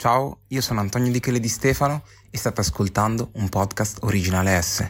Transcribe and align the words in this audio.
Ciao, 0.00 0.42
io 0.46 0.60
sono 0.60 0.78
Antonio 0.78 1.10
Di 1.10 1.18
Chele 1.18 1.40
di 1.40 1.48
Stefano 1.48 2.02
e 2.30 2.38
state 2.38 2.60
ascoltando 2.60 3.30
un 3.32 3.48
podcast 3.48 4.04
originale 4.04 4.62
S. 4.62 4.86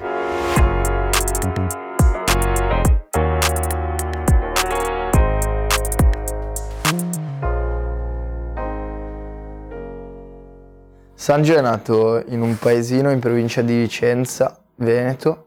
Sangio 11.14 11.56
è 11.56 11.60
nato 11.62 12.22
in 12.26 12.42
un 12.42 12.58
paesino 12.58 13.10
in 13.10 13.18
provincia 13.18 13.62
di 13.62 13.78
Vicenza, 13.78 14.62
Veneto, 14.74 15.46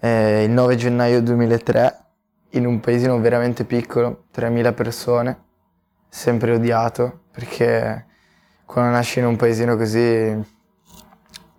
eh, 0.00 0.42
il 0.42 0.50
9 0.50 0.74
gennaio 0.74 1.22
2003, 1.22 2.04
in 2.50 2.66
un 2.66 2.80
paesino 2.80 3.20
veramente 3.20 3.64
piccolo, 3.64 4.24
3.000 4.34 4.74
persone, 4.74 5.44
sempre 6.08 6.50
odiato 6.50 7.26
perché 7.30 8.06
quando 8.66 8.90
nasci 8.90 9.20
in 9.20 9.26
un 9.26 9.36
paesino 9.36 9.76
così 9.76 10.54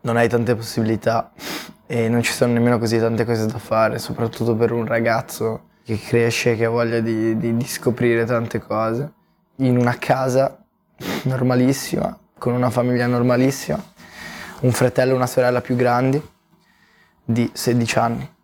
non 0.01 0.17
hai 0.17 0.27
tante 0.27 0.55
possibilità 0.55 1.31
e 1.87 2.09
non 2.09 2.21
ci 2.21 2.33
sono 2.33 2.51
nemmeno 2.53 2.77
così 2.77 2.99
tante 2.99 3.25
cose 3.25 3.45
da 3.47 3.57
fare, 3.57 3.97
soprattutto 3.97 4.55
per 4.55 4.73
un 4.73 4.85
ragazzo 4.85 5.69
che 5.83 5.97
cresce, 5.97 6.57
che 6.57 6.65
ha 6.65 6.69
voglia 6.69 6.99
di, 6.99 7.37
di, 7.37 7.55
di 7.55 7.65
scoprire 7.65 8.25
tante 8.25 8.59
cose, 8.59 9.11
in 9.57 9.77
una 9.77 9.97
casa 9.97 10.63
normalissima, 11.23 12.15
con 12.37 12.53
una 12.53 12.69
famiglia 12.69 13.07
normalissima, 13.07 13.81
un 14.61 14.71
fratello 14.71 15.13
e 15.13 15.15
una 15.15 15.27
sorella 15.27 15.61
più 15.61 15.77
grandi 15.77 16.21
di 17.23 17.49
16 17.53 17.97
anni. 17.97 18.35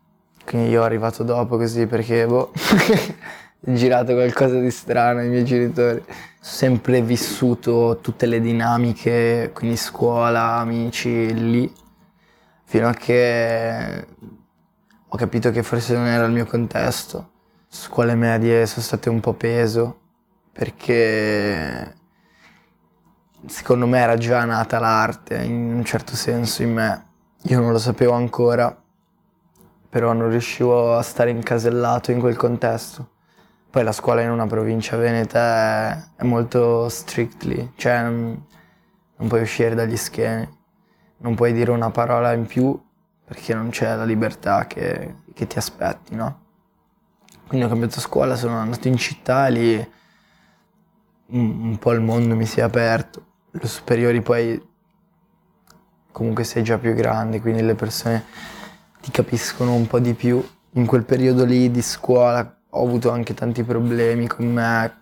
Quindi 0.46 0.70
io 0.70 0.84
arrivato 0.84 1.24
dopo 1.24 1.58
così 1.58 1.86
perché 1.86 2.26
boh, 2.26 2.52
girato 3.66 4.14
qualcosa 4.14 4.60
di 4.60 4.72
strano 4.72 5.20
ai 5.20 5.30
miei 5.30 5.46
genitori. 5.46 6.04
Sempre 6.40 7.02
vissuto 7.02 8.00
tutte 8.02 8.26
le 8.26 8.42
dinamiche, 8.42 9.52
quindi 9.54 9.78
scuola, 9.78 10.56
amici, 10.56 11.34
lì, 11.34 11.74
fino 12.66 12.90
a 12.90 12.94
che 12.94 14.08
ho 15.08 15.18
capito 15.18 15.52
che 15.52 15.64
forse 15.64 15.94
non 15.96 16.08
era 16.08 16.26
il 16.26 16.34
mio 16.34 16.46
contesto. 16.46 17.30
Scuole 17.70 18.16
medie 18.16 18.66
sono 18.66 18.84
state 18.84 19.10
un 19.10 19.20
po' 19.20 19.34
peso, 19.34 20.00
perché 20.52 21.96
secondo 23.46 23.88
me 23.88 24.00
era 24.00 24.18
già 24.18 24.44
nata 24.46 24.80
l'arte 24.80 25.38
in 25.38 25.74
un 25.74 25.86
certo 25.86 26.16
senso 26.16 26.64
in 26.64 26.74
me. 26.74 27.06
Io 27.44 27.60
non 27.60 27.72
lo 27.72 27.80
sapevo 27.80 28.14
ancora, 28.14 28.76
però 29.90 30.14
non 30.14 30.30
riuscivo 30.30 30.96
a 30.96 31.02
stare 31.02 31.30
incasellato 31.30 32.12
in 32.12 32.20
quel 32.20 32.36
contesto. 32.36 33.12
Poi 33.74 33.84
la 33.84 33.92
scuola 33.92 34.22
in 34.22 34.30
una 34.30 34.46
provincia 34.46 34.98
veneta 34.98 36.12
è, 36.16 36.24
molto 36.26 36.90
strictly, 36.90 37.72
cioè 37.76 38.04
non, 38.04 38.46
non, 39.16 39.28
puoi 39.28 39.42
uscire 39.42 39.74
dagli 39.74 39.98
schemi, 39.98 40.48
non 41.18 41.34
puoi 41.34 41.54
dire 41.54 41.72
una 41.72 41.90
parola 41.90 42.34
in 42.34 42.46
più 42.46 42.80
perché 43.26 43.56
non 43.56 43.72
c'è 43.72 43.96
la 43.96 44.06
libertà 44.06 44.68
che, 44.68 45.16
che 45.34 45.48
ti 45.48 45.58
aspetti, 45.58 46.14
no? 46.14 46.42
Quindi 47.48 47.66
ho 47.66 47.70
cambiato 47.70 48.00
scuola, 48.00 48.36
sono 48.36 48.58
andato 48.60 48.88
in 48.88 48.96
città 48.96 49.48
e 49.48 49.52
lì 49.52 49.92
un, 51.30 51.70
un 51.70 51.78
po' 51.80 51.94
il 51.94 52.02
mondo 52.02 52.36
mi 52.36 52.46
si 52.46 52.60
è 52.60 52.62
aperto. 52.62 53.26
Le 53.50 53.68
superiori 53.68 54.22
poi 54.22 54.70
comunque 56.12 56.44
sei 56.44 56.62
già 56.62 56.78
più 56.78 56.94
grande, 56.94 57.42
quindi 57.42 57.64
le 57.64 57.74
persone 57.74 58.24
ti 59.02 59.10
capiscono 59.10 59.74
un 59.74 59.88
po' 59.88 59.98
di 59.98 60.14
più. 60.14 60.48
In 60.74 60.86
quel 60.86 61.06
periodo 61.06 61.44
lì 61.44 61.72
di 61.72 61.82
scuola 61.82 62.56
ho 62.76 62.84
avuto 62.84 63.12
anche 63.12 63.34
tanti 63.36 63.64
problemi 63.64 64.28
con 64.28 64.52
me, 64.52 65.02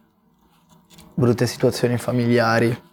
brutte 1.14 1.48
situazioni 1.48 1.98
familiari 1.98 2.90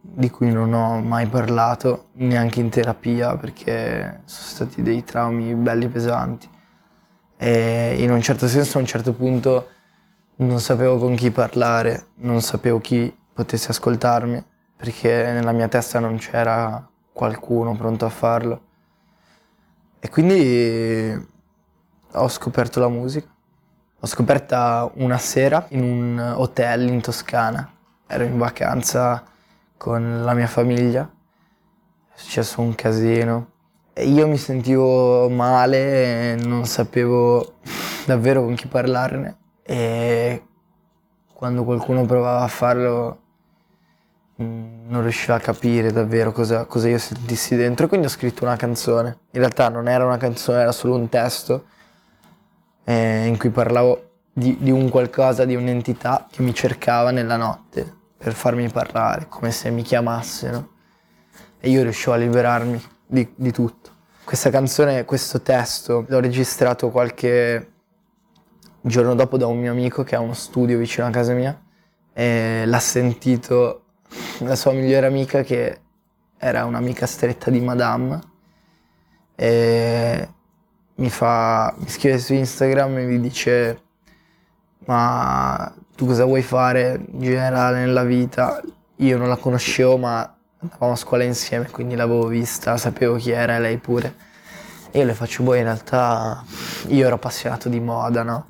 di 0.00 0.30
cui 0.30 0.52
non 0.52 0.72
ho 0.72 1.00
mai 1.00 1.26
parlato 1.26 2.08
neanche 2.14 2.60
in 2.60 2.68
terapia 2.68 3.36
perché 3.36 4.22
sono 4.24 4.46
stati 4.46 4.82
dei 4.82 5.02
traumi 5.02 5.54
belli 5.54 5.88
pesanti. 5.88 6.48
E 7.36 7.96
in 7.98 8.12
un 8.12 8.22
certo 8.22 8.46
senso 8.46 8.78
a 8.78 8.80
un 8.80 8.86
certo 8.86 9.12
punto 9.12 9.68
non 10.36 10.60
sapevo 10.60 10.98
con 10.98 11.16
chi 11.16 11.30
parlare, 11.32 12.08
non 12.16 12.40
sapevo 12.42 12.80
chi 12.80 13.16
potesse 13.32 13.70
ascoltarmi 13.70 14.44
perché 14.76 15.32
nella 15.32 15.52
mia 15.52 15.68
testa 15.68 15.98
non 15.98 16.16
c'era 16.18 16.88
qualcuno 17.12 17.74
pronto 17.76 18.04
a 18.04 18.10
farlo. 18.10 18.62
E 19.98 20.08
quindi 20.10 21.28
ho 22.12 22.28
scoperto 22.28 22.78
la 22.78 22.88
musica 22.88 23.32
L'ho 24.02 24.08
scoperta 24.08 24.90
una 24.94 25.16
sera 25.16 25.64
in 25.68 25.84
un 25.84 26.34
hotel 26.36 26.88
in 26.88 27.00
Toscana. 27.00 27.72
Ero 28.08 28.24
in 28.24 28.36
vacanza 28.36 29.22
con 29.76 30.24
la 30.24 30.34
mia 30.34 30.48
famiglia. 30.48 31.08
È 32.12 32.18
successo 32.18 32.60
un 32.62 32.74
casino. 32.74 33.50
E 33.92 34.08
io 34.08 34.26
mi 34.26 34.38
sentivo 34.38 35.28
male 35.28 36.34
non 36.34 36.64
sapevo 36.66 37.58
davvero 38.04 38.42
con 38.42 38.56
chi 38.56 38.66
parlarne. 38.66 39.36
E 39.62 40.42
quando 41.32 41.62
qualcuno 41.62 42.04
provava 42.04 42.40
a 42.40 42.48
farlo 42.48 43.20
mm, 44.42 44.88
non 44.90 45.02
riusciva 45.02 45.36
a 45.36 45.38
capire 45.40 45.92
davvero 45.92 46.32
cosa, 46.32 46.64
cosa 46.64 46.88
io 46.88 46.98
sentissi 46.98 47.54
dentro. 47.54 47.86
Quindi 47.86 48.08
ho 48.08 48.10
scritto 48.10 48.42
una 48.42 48.56
canzone. 48.56 49.18
In 49.30 49.38
realtà 49.38 49.68
non 49.68 49.86
era 49.86 50.04
una 50.04 50.16
canzone, 50.16 50.60
era 50.60 50.72
solo 50.72 50.96
un 50.96 51.08
testo 51.08 51.66
eh, 52.84 53.26
in 53.26 53.38
cui 53.38 53.50
parlavo 53.50 54.10
di, 54.32 54.56
di, 54.58 54.70
un 54.70 54.88
qualcosa, 54.88 55.44
di 55.44 55.54
un'entità 55.54 56.26
che 56.30 56.42
mi 56.42 56.54
cercava 56.54 57.10
nella 57.10 57.36
notte 57.36 58.00
per 58.16 58.32
farmi 58.34 58.68
parlare, 58.68 59.26
come 59.28 59.50
se 59.50 59.70
mi 59.70 59.82
chiamassero. 59.82 60.70
E 61.58 61.68
io 61.68 61.82
riuscivo 61.82 62.12
a 62.12 62.16
liberarmi 62.16 62.82
di, 63.06 63.32
di 63.34 63.52
tutto. 63.52 63.90
Questa 64.24 64.50
canzone, 64.50 65.04
questo 65.04 65.40
testo, 65.42 66.04
l'ho 66.08 66.20
registrato 66.20 66.90
qualche 66.90 67.70
giorno 68.80 69.14
dopo 69.14 69.36
da 69.36 69.46
un 69.46 69.58
mio 69.58 69.70
amico 69.70 70.02
che 70.02 70.16
ha 70.16 70.20
uno 70.20 70.34
studio 70.34 70.78
vicino 70.78 71.06
a 71.06 71.10
casa 71.10 71.32
mia 71.32 71.60
e 72.12 72.64
l'ha 72.66 72.80
sentito 72.80 73.84
la 74.38 74.56
sua 74.56 74.72
migliore 74.72 75.06
amica 75.06 75.42
che 75.42 75.80
era 76.36 76.64
un'amica 76.64 77.06
stretta 77.06 77.50
di 77.50 77.60
Madame 77.60 78.20
e 79.36 80.28
mi 81.02 81.10
fa, 81.10 81.74
mi 81.78 81.88
scrive 81.88 82.18
su 82.20 82.32
Instagram 82.32 82.98
e 82.98 83.04
mi 83.06 83.20
dice 83.20 83.80
ma 84.86 85.74
tu 85.96 86.06
cosa 86.06 86.24
vuoi 86.24 86.42
fare 86.42 87.00
in 87.10 87.20
generale 87.20 87.80
nella 87.80 88.04
vita? 88.04 88.60
Io 88.96 89.18
non 89.18 89.28
la 89.28 89.36
conoscevo 89.36 89.96
ma 89.96 90.32
andavamo 90.60 90.92
a 90.92 90.96
scuola 90.96 91.24
insieme 91.24 91.68
quindi 91.70 91.96
l'avevo 91.96 92.28
vista, 92.28 92.76
sapevo 92.76 93.16
chi 93.16 93.32
era 93.32 93.58
lei 93.58 93.78
pure. 93.78 94.14
E 94.92 95.00
io 95.00 95.04
le 95.04 95.14
faccio, 95.14 95.42
boh 95.42 95.54
in 95.54 95.64
realtà 95.64 96.44
io 96.86 97.06
ero 97.06 97.16
appassionato 97.16 97.68
di 97.68 97.80
moda, 97.80 98.22
no? 98.22 98.46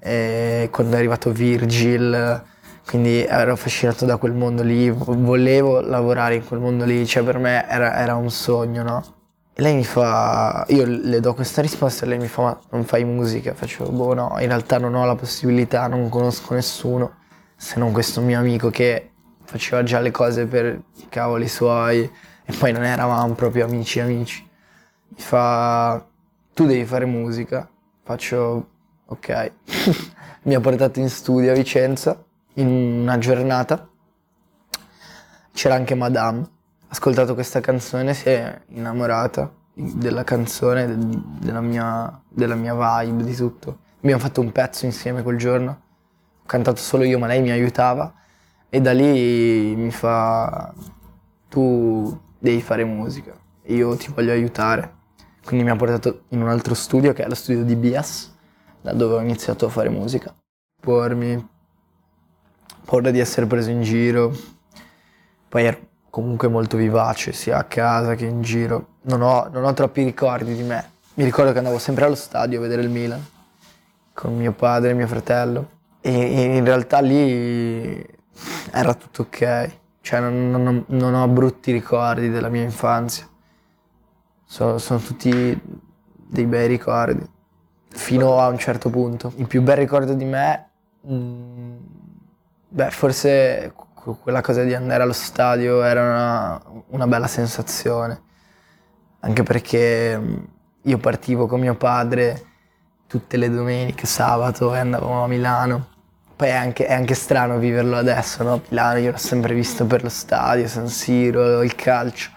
E 0.00 0.68
quando 0.72 0.96
è 0.96 0.98
arrivato 0.98 1.30
Virgil, 1.30 2.42
quindi 2.84 3.24
ero 3.24 3.52
affascinato 3.52 4.06
da 4.06 4.16
quel 4.16 4.32
mondo 4.32 4.64
lì, 4.64 4.90
volevo 4.90 5.80
lavorare 5.80 6.34
in 6.36 6.44
quel 6.44 6.58
mondo 6.58 6.84
lì, 6.84 7.06
cioè 7.06 7.22
per 7.22 7.38
me 7.38 7.68
era, 7.68 7.96
era 7.96 8.16
un 8.16 8.30
sogno, 8.30 8.82
no? 8.82 9.21
E 9.54 9.60
lei 9.60 9.74
mi 9.74 9.84
fa, 9.84 10.64
io 10.68 10.86
le 10.86 11.20
do 11.20 11.34
questa 11.34 11.60
risposta 11.60 12.06
e 12.06 12.08
lei 12.08 12.18
mi 12.18 12.26
fa, 12.26 12.42
ma 12.42 12.60
non 12.70 12.84
fai 12.84 13.04
musica? 13.04 13.52
Faccio, 13.52 13.84
boh 13.90 14.14
no, 14.14 14.36
in 14.38 14.46
realtà 14.46 14.78
non 14.78 14.94
ho 14.94 15.04
la 15.04 15.14
possibilità, 15.14 15.88
non 15.88 16.08
conosco 16.08 16.54
nessuno, 16.54 17.16
se 17.54 17.78
non 17.78 17.92
questo 17.92 18.22
mio 18.22 18.38
amico 18.38 18.70
che 18.70 19.10
faceva 19.44 19.82
già 19.82 20.00
le 20.00 20.10
cose 20.10 20.46
per 20.46 20.80
i 20.96 21.06
cavoli 21.10 21.48
suoi 21.48 22.10
e 22.44 22.52
poi 22.58 22.72
non 22.72 22.84
eravamo 22.84 23.34
proprio 23.34 23.66
amici 23.66 24.00
amici. 24.00 24.48
Mi 25.08 25.20
fa, 25.20 26.02
tu 26.54 26.64
devi 26.64 26.86
fare 26.86 27.04
musica. 27.04 27.68
Faccio, 28.02 28.68
ok. 29.04 29.52
mi 30.44 30.54
ha 30.54 30.60
portato 30.60 30.98
in 30.98 31.10
studio 31.10 31.52
a 31.52 31.54
Vicenza 31.54 32.24
in 32.54 32.66
una 33.02 33.18
giornata. 33.18 33.86
C'era 35.52 35.74
anche 35.74 35.94
Madame 35.94 36.48
ascoltato 36.92 37.32
questa 37.32 37.60
canzone 37.60 38.12
si 38.12 38.28
è 38.28 38.64
innamorata 38.68 39.50
della 39.72 40.24
canzone, 40.24 40.94
della 41.40 41.62
mia, 41.62 42.22
della 42.28 42.54
mia 42.54 42.74
vibe, 42.74 43.24
di 43.24 43.34
tutto. 43.34 43.78
Abbiamo 44.02 44.20
fatto 44.20 44.42
un 44.42 44.52
pezzo 44.52 44.84
insieme 44.84 45.22
quel 45.22 45.38
giorno, 45.38 45.70
ho 46.42 46.46
cantato 46.46 46.76
solo 46.76 47.04
io 47.04 47.18
ma 47.18 47.26
lei 47.26 47.40
mi 47.40 47.50
aiutava 47.50 48.12
e 48.68 48.80
da 48.82 48.92
lì 48.92 49.74
mi 49.74 49.90
fa 49.90 50.74
tu 51.48 52.20
devi 52.38 52.60
fare 52.60 52.84
musica, 52.84 53.32
io 53.64 53.96
ti 53.96 54.12
voglio 54.12 54.32
aiutare. 54.32 55.00
Quindi 55.42 55.64
mi 55.64 55.70
ha 55.70 55.76
portato 55.76 56.24
in 56.28 56.42
un 56.42 56.48
altro 56.48 56.74
studio 56.74 57.14
che 57.14 57.24
è 57.24 57.28
lo 57.28 57.34
studio 57.34 57.64
di 57.64 57.74
Bias, 57.74 58.36
da 58.82 58.92
dove 58.92 59.14
ho 59.14 59.20
iniziato 59.20 59.64
a 59.64 59.70
fare 59.70 59.88
musica. 59.88 60.34
Pormi, 60.78 61.48
paura 62.84 63.10
di 63.10 63.18
essere 63.18 63.46
preso 63.46 63.70
in 63.70 63.80
giro, 63.80 64.36
poi 65.48 65.64
ero 65.64 65.90
comunque 66.12 66.46
molto 66.46 66.76
vivace 66.76 67.32
sia 67.32 67.56
a 67.56 67.64
casa 67.64 68.14
che 68.14 68.26
in 68.26 68.42
giro. 68.42 68.98
Non 69.04 69.22
ho, 69.22 69.48
non 69.50 69.64
ho 69.64 69.72
troppi 69.72 70.04
ricordi 70.04 70.54
di 70.54 70.62
me. 70.62 70.90
Mi 71.14 71.24
ricordo 71.24 71.52
che 71.52 71.58
andavo 71.58 71.78
sempre 71.78 72.04
allo 72.04 72.14
stadio 72.14 72.58
a 72.58 72.60
vedere 72.60 72.82
il 72.82 72.90
Milan 72.90 73.26
con 74.12 74.36
mio 74.36 74.52
padre 74.52 74.90
e 74.90 74.94
mio 74.94 75.06
fratello 75.06 75.70
e 76.02 76.54
in 76.54 76.64
realtà 76.66 77.00
lì 77.00 78.06
era 78.70 78.92
tutto 78.92 79.22
ok. 79.22 79.70
cioè 80.02 80.20
non, 80.20 80.50
non, 80.50 80.84
non 80.88 81.14
ho 81.14 81.26
brutti 81.28 81.72
ricordi 81.72 82.28
della 82.28 82.50
mia 82.50 82.62
infanzia. 82.62 83.26
Sono, 84.44 84.76
sono 84.76 84.98
tutti 84.98 85.58
dei 86.14 86.44
bei 86.44 86.66
ricordi, 86.66 87.26
fino 87.88 88.38
a 88.38 88.48
un 88.48 88.58
certo 88.58 88.90
punto. 88.90 89.32
Il 89.36 89.46
più 89.46 89.62
bel 89.62 89.78
ricordo 89.78 90.12
di 90.12 90.26
me, 90.26 90.68
mh, 91.00 91.14
mm, 91.14 91.76
beh, 92.68 92.90
forse 92.90 93.72
quella 94.02 94.40
cosa 94.40 94.64
di 94.64 94.74
andare 94.74 95.04
allo 95.04 95.12
stadio 95.12 95.82
era 95.82 96.02
una, 96.02 96.62
una 96.88 97.06
bella 97.06 97.28
sensazione, 97.28 98.20
anche 99.20 99.42
perché 99.44 100.18
mm, 100.18 100.34
io 100.82 100.98
partivo 100.98 101.46
con 101.46 101.60
mio 101.60 101.76
padre 101.76 102.46
tutte 103.06 103.36
le 103.36 103.48
domeniche, 103.48 104.06
sabato 104.06 104.74
e 104.74 104.78
andavamo 104.78 105.24
a 105.24 105.28
Milano. 105.28 105.90
Poi 106.34 106.48
è 106.48 106.52
anche, 106.52 106.86
è 106.86 106.92
anche 106.92 107.14
strano 107.14 107.58
viverlo 107.58 107.96
adesso, 107.96 108.42
no? 108.42 108.62
Milano 108.68 108.98
io 108.98 109.12
l'ho 109.12 109.16
sempre 109.18 109.54
visto 109.54 109.86
per 109.86 110.02
lo 110.02 110.08
stadio, 110.08 110.66
San 110.66 110.88
Siro, 110.88 111.62
il 111.62 111.74
calcio. 111.76 112.30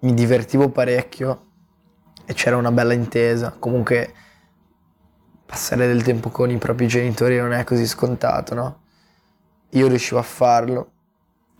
Mi 0.00 0.14
divertivo 0.14 0.70
parecchio 0.70 1.46
e 2.24 2.32
c'era 2.32 2.56
una 2.56 2.72
bella 2.72 2.94
intesa. 2.94 3.54
Comunque 3.58 4.14
passare 5.44 5.86
del 5.86 6.02
tempo 6.02 6.30
con 6.30 6.50
i 6.50 6.56
propri 6.56 6.86
genitori 6.86 7.36
non 7.36 7.52
è 7.52 7.64
così 7.64 7.86
scontato, 7.86 8.54
no? 8.54 8.80
Io 9.70 9.88
riuscivo 9.88 10.20
a 10.20 10.22
farlo 10.22 10.92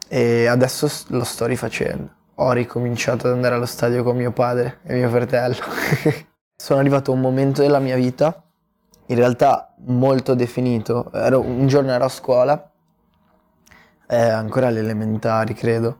e 0.08 0.46
adesso 0.46 0.90
lo 1.08 1.24
sto 1.24 1.46
rifacendo. 1.46 2.10
Ho 2.36 2.52
ricominciato 2.52 3.26
ad 3.26 3.34
andare 3.34 3.54
allo 3.54 3.66
stadio 3.66 4.02
con 4.02 4.16
mio 4.16 4.32
padre 4.32 4.80
e 4.84 4.94
mio 4.94 5.08
fratello. 5.08 5.56
Sono 6.56 6.80
arrivato 6.80 7.10
a 7.10 7.14
un 7.14 7.20
momento 7.20 7.62
della 7.62 7.78
mia 7.78 7.96
vita, 7.96 8.42
in 9.06 9.16
realtà 9.16 9.74
molto 9.86 10.34
definito. 10.34 11.10
Ero, 11.12 11.40
un 11.40 11.66
giorno 11.66 11.92
ero 11.92 12.04
a 12.04 12.08
scuola, 12.08 12.70
eh, 14.08 14.16
ancora 14.16 14.68
alle 14.68 14.80
elementari 14.80 15.54
credo, 15.54 15.98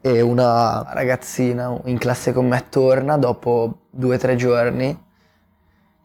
e 0.00 0.20
una 0.20 0.84
ragazzina 0.92 1.80
in 1.84 1.98
classe 1.98 2.32
con 2.32 2.48
me 2.48 2.68
torna 2.68 3.16
dopo 3.16 3.86
due 3.90 4.16
o 4.16 4.18
tre 4.18 4.34
giorni 4.34 5.10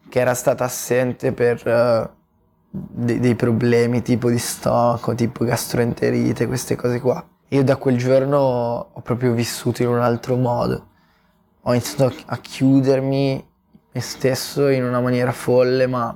che 0.08 0.20
era 0.20 0.34
stata 0.34 0.64
assente 0.64 1.32
per 1.32 1.66
uh, 1.66 2.17
de- 2.70 3.20
dei 3.20 3.34
problemi 3.34 4.02
tipo 4.02 4.30
di 4.30 4.38
stomaco, 4.38 5.14
tipo 5.14 5.44
gastroenterite, 5.44 6.46
queste 6.46 6.76
cose 6.76 7.00
qua. 7.00 7.24
Io 7.48 7.64
da 7.64 7.76
quel 7.76 7.96
giorno 7.96 8.38
ho 8.92 9.00
proprio 9.00 9.32
vissuto 9.32 9.82
in 9.82 9.88
un 9.88 10.00
altro 10.00 10.36
modo. 10.36 10.86
Ho 11.62 11.72
iniziato 11.72 12.14
a 12.26 12.36
chiudermi 12.36 13.46
me 13.92 14.00
stesso 14.00 14.68
in 14.68 14.84
una 14.84 15.00
maniera 15.00 15.32
folle, 15.32 15.86
ma 15.86 16.08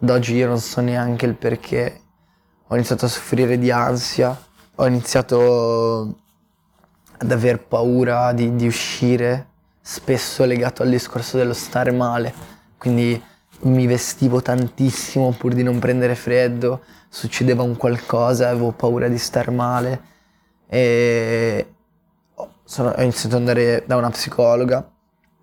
ad 0.00 0.10
oggi 0.10 0.34
io 0.34 0.46
non 0.46 0.58
so 0.58 0.80
neanche 0.80 1.26
il 1.26 1.34
perché. 1.34 2.00
Ho 2.68 2.74
iniziato 2.74 3.06
a 3.06 3.08
soffrire 3.08 3.58
di 3.58 3.70
ansia, 3.70 4.36
ho 4.74 4.86
iniziato 4.86 6.16
ad 7.18 7.30
aver 7.30 7.64
paura 7.64 8.32
di, 8.32 8.56
di 8.56 8.66
uscire, 8.66 9.48
spesso 9.80 10.44
legato 10.44 10.82
al 10.82 10.90
discorso 10.90 11.36
dello 11.36 11.54
stare 11.54 11.92
male. 11.92 12.32
Quindi 12.76 13.20
mi 13.62 13.86
vestivo 13.86 14.42
tantissimo 14.42 15.32
pur 15.32 15.54
di 15.54 15.62
non 15.62 15.78
prendere 15.78 16.14
freddo, 16.14 16.82
succedeva 17.08 17.62
un 17.62 17.76
qualcosa, 17.76 18.48
avevo 18.48 18.72
paura 18.72 19.08
di 19.08 19.18
star 19.18 19.50
male 19.50 20.14
e 20.68 21.74
sono, 22.64 22.90
ho 22.90 23.00
iniziato 23.00 23.36
ad 23.36 23.40
andare 23.40 23.84
da 23.86 23.96
una 23.96 24.10
psicologa, 24.10 24.88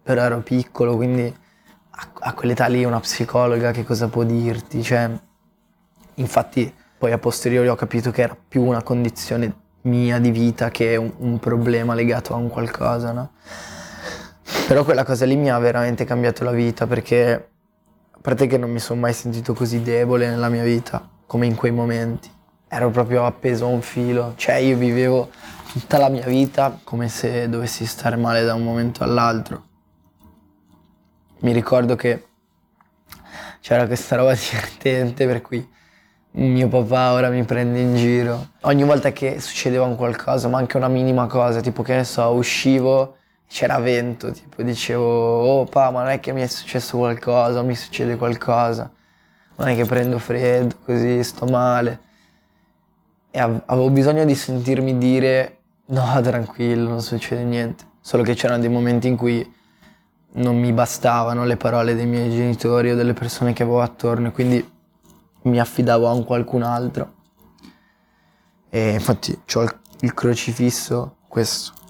però 0.03 0.21
ero 0.21 0.41
piccolo, 0.41 0.95
quindi 0.95 1.33
a, 1.91 2.09
a, 2.19 2.33
quell'età 2.33 2.67
lì 2.67 2.83
una 2.83 2.99
psicologa 2.99 3.71
che 3.71 3.83
cosa 3.83 4.07
può 4.09 4.23
dirti? 4.23 4.83
Cioè, 4.83 5.09
infatti 6.15 6.73
poi 6.97 7.11
a 7.11 7.17
posteriori 7.17 7.67
ho 7.69 7.75
capito 7.75 8.11
che 8.11 8.21
era 8.21 8.37
più 8.47 8.63
una 8.63 8.83
condizione 8.83 9.61
mia 9.83 10.19
di 10.19 10.31
vita 10.31 10.69
che 10.69 10.95
un, 10.95 11.11
un 11.17 11.39
problema 11.39 11.93
legato 11.93 12.33
a 12.33 12.37
un 12.37 12.49
qualcosa, 12.49 13.11
no? 13.11 13.31
Però 14.67 14.83
quella 14.83 15.03
cosa 15.03 15.25
lì 15.25 15.35
mi 15.35 15.49
ha 15.49 15.57
veramente 15.59 16.05
cambiato 16.05 16.43
la 16.43 16.51
vita 16.51 16.87
perché 16.87 17.52
parte 18.23 18.47
che 18.47 18.57
non 18.57 18.71
mi 18.71 18.79
sono 18.79 19.01
mai 19.01 19.11
sentito 19.11 19.53
così 19.53 19.81
debole 19.81 20.29
nella 20.29 20.47
mia 20.47 20.63
vita 20.63 21.05
come 21.25 21.45
in 21.45 21.55
quei 21.55 21.73
momenti. 21.73 22.31
Ero 22.69 22.89
proprio 22.89 23.25
appeso 23.25 23.65
a 23.65 23.67
un 23.67 23.81
filo, 23.81 24.31
cioè 24.37 24.55
io 24.55 24.77
vivevo 24.77 25.29
tutta 25.73 25.97
la 25.97 26.07
mia 26.07 26.25
vita 26.25 26.79
come 26.85 27.09
se 27.09 27.49
dovessi 27.49 27.85
stare 27.85 28.15
male 28.15 28.45
da 28.45 28.53
un 28.53 28.63
momento 28.63 29.03
all'altro. 29.03 29.63
Mi 31.39 31.51
ricordo 31.51 31.97
che 31.97 32.27
c'era 33.59 33.85
questa 33.87 34.15
roba 34.15 34.33
divertente 34.39 35.25
per 35.25 35.41
cui 35.41 35.69
mio 36.31 36.69
papà 36.69 37.11
ora 37.11 37.27
mi 37.27 37.43
prende 37.43 37.81
in 37.81 37.93
giro. 37.97 38.51
Ogni 38.61 38.85
volta 38.85 39.11
che 39.11 39.41
succedeva 39.41 39.83
un 39.83 39.97
qualcosa, 39.97 40.47
ma 40.47 40.59
anche 40.59 40.77
una 40.77 40.87
minima 40.87 41.27
cosa, 41.27 41.59
tipo 41.59 41.83
che 41.83 41.95
ne 41.97 42.05
so, 42.05 42.29
uscivo 42.29 43.17
c'era 43.53 43.77
vento, 43.77 44.31
tipo 44.31 44.63
dicevo, 44.63 45.59
oh 45.59 45.65
pa, 45.65 45.91
ma 45.91 46.01
non 46.01 46.09
è 46.09 46.19
che 46.19 46.33
mi 46.33 46.41
è 46.41 46.47
successo 46.47 46.97
qualcosa, 46.97 47.61
mi 47.61 47.75
succede 47.75 48.15
qualcosa, 48.15 48.91
non 49.57 49.67
è 49.67 49.75
che 49.75 49.85
prendo 49.85 50.17
freddo, 50.17 50.77
così 50.83 51.21
sto 51.23 51.45
male. 51.45 51.99
E 53.29 53.39
avevo 53.39 53.91
bisogno 53.91 54.25
di 54.25 54.33
sentirmi 54.33 54.97
dire, 54.97 55.59
no, 55.85 56.19
tranquillo, 56.23 56.89
non 56.89 57.03
succede 57.03 57.43
niente. 57.43 57.83
Solo 58.01 58.23
che 58.23 58.33
c'erano 58.33 58.59
dei 58.59 58.71
momenti 58.71 59.07
in 59.07 59.17
cui 59.17 59.53
non 60.31 60.57
mi 60.57 60.73
bastavano 60.73 61.45
le 61.45 61.55
parole 61.55 61.93
dei 61.93 62.07
miei 62.07 62.31
genitori 62.31 62.89
o 62.89 62.95
delle 62.95 63.13
persone 63.13 63.53
che 63.53 63.61
avevo 63.61 63.81
attorno, 63.81 64.31
quindi 64.31 64.67
mi 65.43 65.59
affidavo 65.59 66.07
a 66.07 66.11
un 66.11 66.23
qualcun 66.23 66.63
altro. 66.63 67.13
E 68.71 68.93
infatti 68.93 69.39
ho 69.53 69.63
il 69.99 70.13
crocifisso, 70.15 71.17
questo 71.27 71.81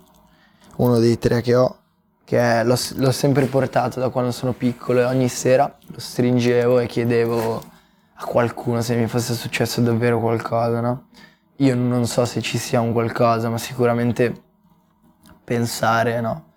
uno 0.77 0.99
dei 0.99 1.17
tre 1.17 1.41
che 1.41 1.55
ho, 1.55 1.77
che 2.23 2.63
l'ho, 2.63 2.77
l'ho 2.95 3.11
sempre 3.11 3.45
portato 3.45 3.99
da 3.99 4.09
quando 4.09 4.31
sono 4.31 4.53
piccolo 4.53 5.01
e 5.01 5.03
ogni 5.03 5.27
sera 5.27 5.71
lo 5.87 5.99
stringevo 5.99 6.79
e 6.79 6.87
chiedevo 6.87 7.63
a 8.15 8.25
qualcuno 8.25 8.81
se 8.81 8.95
mi 8.95 9.07
fosse 9.07 9.33
successo 9.33 9.81
davvero 9.81 10.19
qualcosa, 10.19 10.79
no? 10.79 11.07
Io 11.57 11.75
non 11.75 12.07
so 12.07 12.25
se 12.25 12.41
ci 12.41 12.57
sia 12.57 12.81
un 12.81 12.91
qualcosa, 12.91 13.49
ma 13.49 13.57
sicuramente 13.57 14.33
pensare, 15.43 16.19
no? 16.21 16.51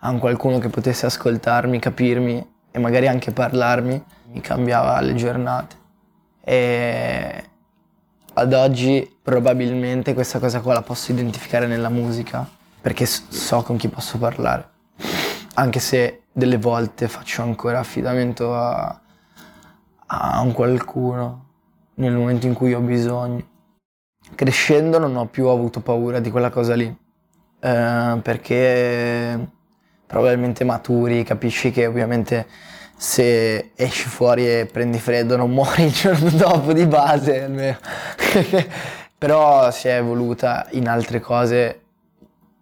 A 0.00 0.10
un 0.10 0.18
qualcuno 0.18 0.58
che 0.58 0.68
potesse 0.68 1.06
ascoltarmi, 1.06 1.78
capirmi 1.78 2.54
e 2.70 2.78
magari 2.78 3.08
anche 3.08 3.32
parlarmi, 3.32 4.02
mi 4.32 4.40
cambiava 4.40 5.00
le 5.00 5.14
giornate. 5.14 5.76
E 6.40 7.44
ad 8.34 8.52
oggi 8.52 9.18
probabilmente 9.20 10.14
questa 10.14 10.38
cosa 10.38 10.60
qua 10.60 10.74
la 10.74 10.82
posso 10.82 11.10
identificare 11.12 11.66
nella 11.66 11.88
musica 11.88 12.56
perché 12.80 13.06
so 13.06 13.62
con 13.62 13.76
chi 13.76 13.88
posso 13.88 14.18
parlare. 14.18 14.68
Anche 15.54 15.80
se 15.80 16.22
delle 16.32 16.58
volte 16.58 17.08
faccio 17.08 17.42
ancora 17.42 17.80
affidamento 17.80 18.54
a, 18.54 19.00
a 20.06 20.40
un 20.40 20.52
qualcuno 20.52 21.46
nel 21.94 22.12
momento 22.12 22.46
in 22.46 22.54
cui 22.54 22.74
ho 22.74 22.80
bisogno. 22.80 23.46
Crescendo 24.34 24.98
non 24.98 25.16
ho 25.16 25.26
più 25.26 25.48
avuto 25.48 25.80
paura 25.80 26.20
di 26.20 26.30
quella 26.30 26.50
cosa 26.50 26.74
lì, 26.74 26.86
eh, 27.60 28.18
perché 28.22 29.48
probabilmente 30.06 30.64
maturi, 30.64 31.24
capisci 31.24 31.70
che 31.70 31.86
ovviamente 31.86 32.46
se 32.96 33.72
esci 33.74 34.08
fuori 34.08 34.48
e 34.48 34.66
prendi 34.66 34.98
freddo 34.98 35.36
non 35.36 35.50
muori 35.50 35.84
il 35.84 35.92
giorno 35.92 36.30
dopo 36.36 36.72
di 36.72 36.86
base, 36.86 37.44
almeno. 37.44 37.78
però 39.18 39.70
si 39.70 39.88
è 39.88 39.96
evoluta 39.96 40.66
in 40.70 40.88
altre 40.88 41.20
cose 41.20 41.82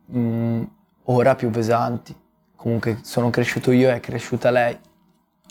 mh, 0.06 0.18
mm, 0.18 0.62
ora 1.04 1.34
più 1.34 1.50
pesanti. 1.50 2.14
Comunque 2.54 2.98
sono 3.02 3.30
cresciuto 3.30 3.70
io 3.70 3.88
e 3.90 3.96
è 3.96 4.00
cresciuta 4.00 4.50
lei. 4.50 4.76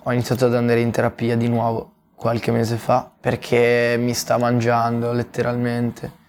Ho 0.04 0.12
iniziato 0.12 0.46
ad 0.46 0.56
andare 0.56 0.82
in 0.82 0.92
terapia 0.92 1.36
di 1.36 1.48
nuovo 1.48 1.92
qualche 2.16 2.52
mese 2.52 2.78
fa 2.78 3.10
perché 3.20 3.96
mi 4.00 4.14
sta 4.14 4.38
mangiando 4.38 5.12
letteralmente. 5.12 6.24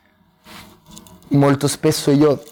Molto 1.28 1.66
spesso 1.68 2.11
io 2.11 2.42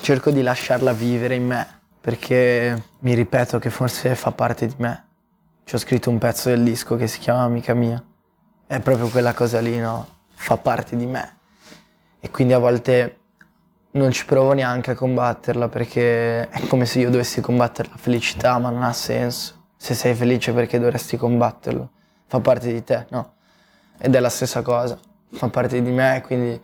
cerco 0.00 0.30
di 0.30 0.42
lasciarla 0.42 0.92
vivere 0.92 1.34
in 1.34 1.46
me 1.46 1.66
perché 2.00 2.82
mi 2.98 3.14
ripeto 3.14 3.58
che 3.58 3.70
forse 3.70 4.14
fa 4.14 4.30
parte 4.32 4.66
di 4.66 4.74
me. 4.76 5.04
Ci 5.64 5.74
ho 5.74 5.78
scritto 5.78 6.10
un 6.10 6.18
pezzo 6.18 6.50
del 6.50 6.62
disco 6.62 6.96
che 6.96 7.06
si 7.06 7.18
chiama 7.18 7.44
Amica 7.44 7.72
mia. 7.72 8.02
È 8.66 8.78
proprio 8.80 9.08
quella 9.08 9.32
cosa 9.32 9.60
lì, 9.60 9.78
no? 9.78 10.06
Fa 10.34 10.58
parte 10.58 10.96
di 10.96 11.06
me. 11.06 11.36
E 12.20 12.30
quindi 12.30 12.52
a 12.52 12.58
volte 12.58 13.20
non 13.94 14.10
ci 14.10 14.24
provo 14.24 14.52
neanche 14.52 14.92
a 14.92 14.94
combatterla 14.94 15.68
perché 15.68 16.48
è 16.48 16.66
come 16.66 16.84
se 16.84 16.98
io 17.00 17.10
dovessi 17.10 17.40
combattere 17.40 17.90
la 17.90 17.96
felicità, 17.96 18.58
ma 18.58 18.70
non 18.70 18.82
ha 18.82 18.92
senso. 18.92 19.62
Se 19.76 19.94
sei 19.94 20.14
felice 20.14 20.52
perché 20.52 20.78
dovresti 20.78 21.16
combatterlo? 21.16 21.90
Fa 22.26 22.40
parte 22.40 22.72
di 22.72 22.82
te, 22.82 23.06
no? 23.10 23.34
Ed 23.98 24.14
è 24.14 24.20
la 24.20 24.28
stessa 24.28 24.62
cosa, 24.62 24.98
fa 25.32 25.48
parte 25.48 25.80
di 25.80 25.90
me, 25.90 26.22
quindi 26.24 26.60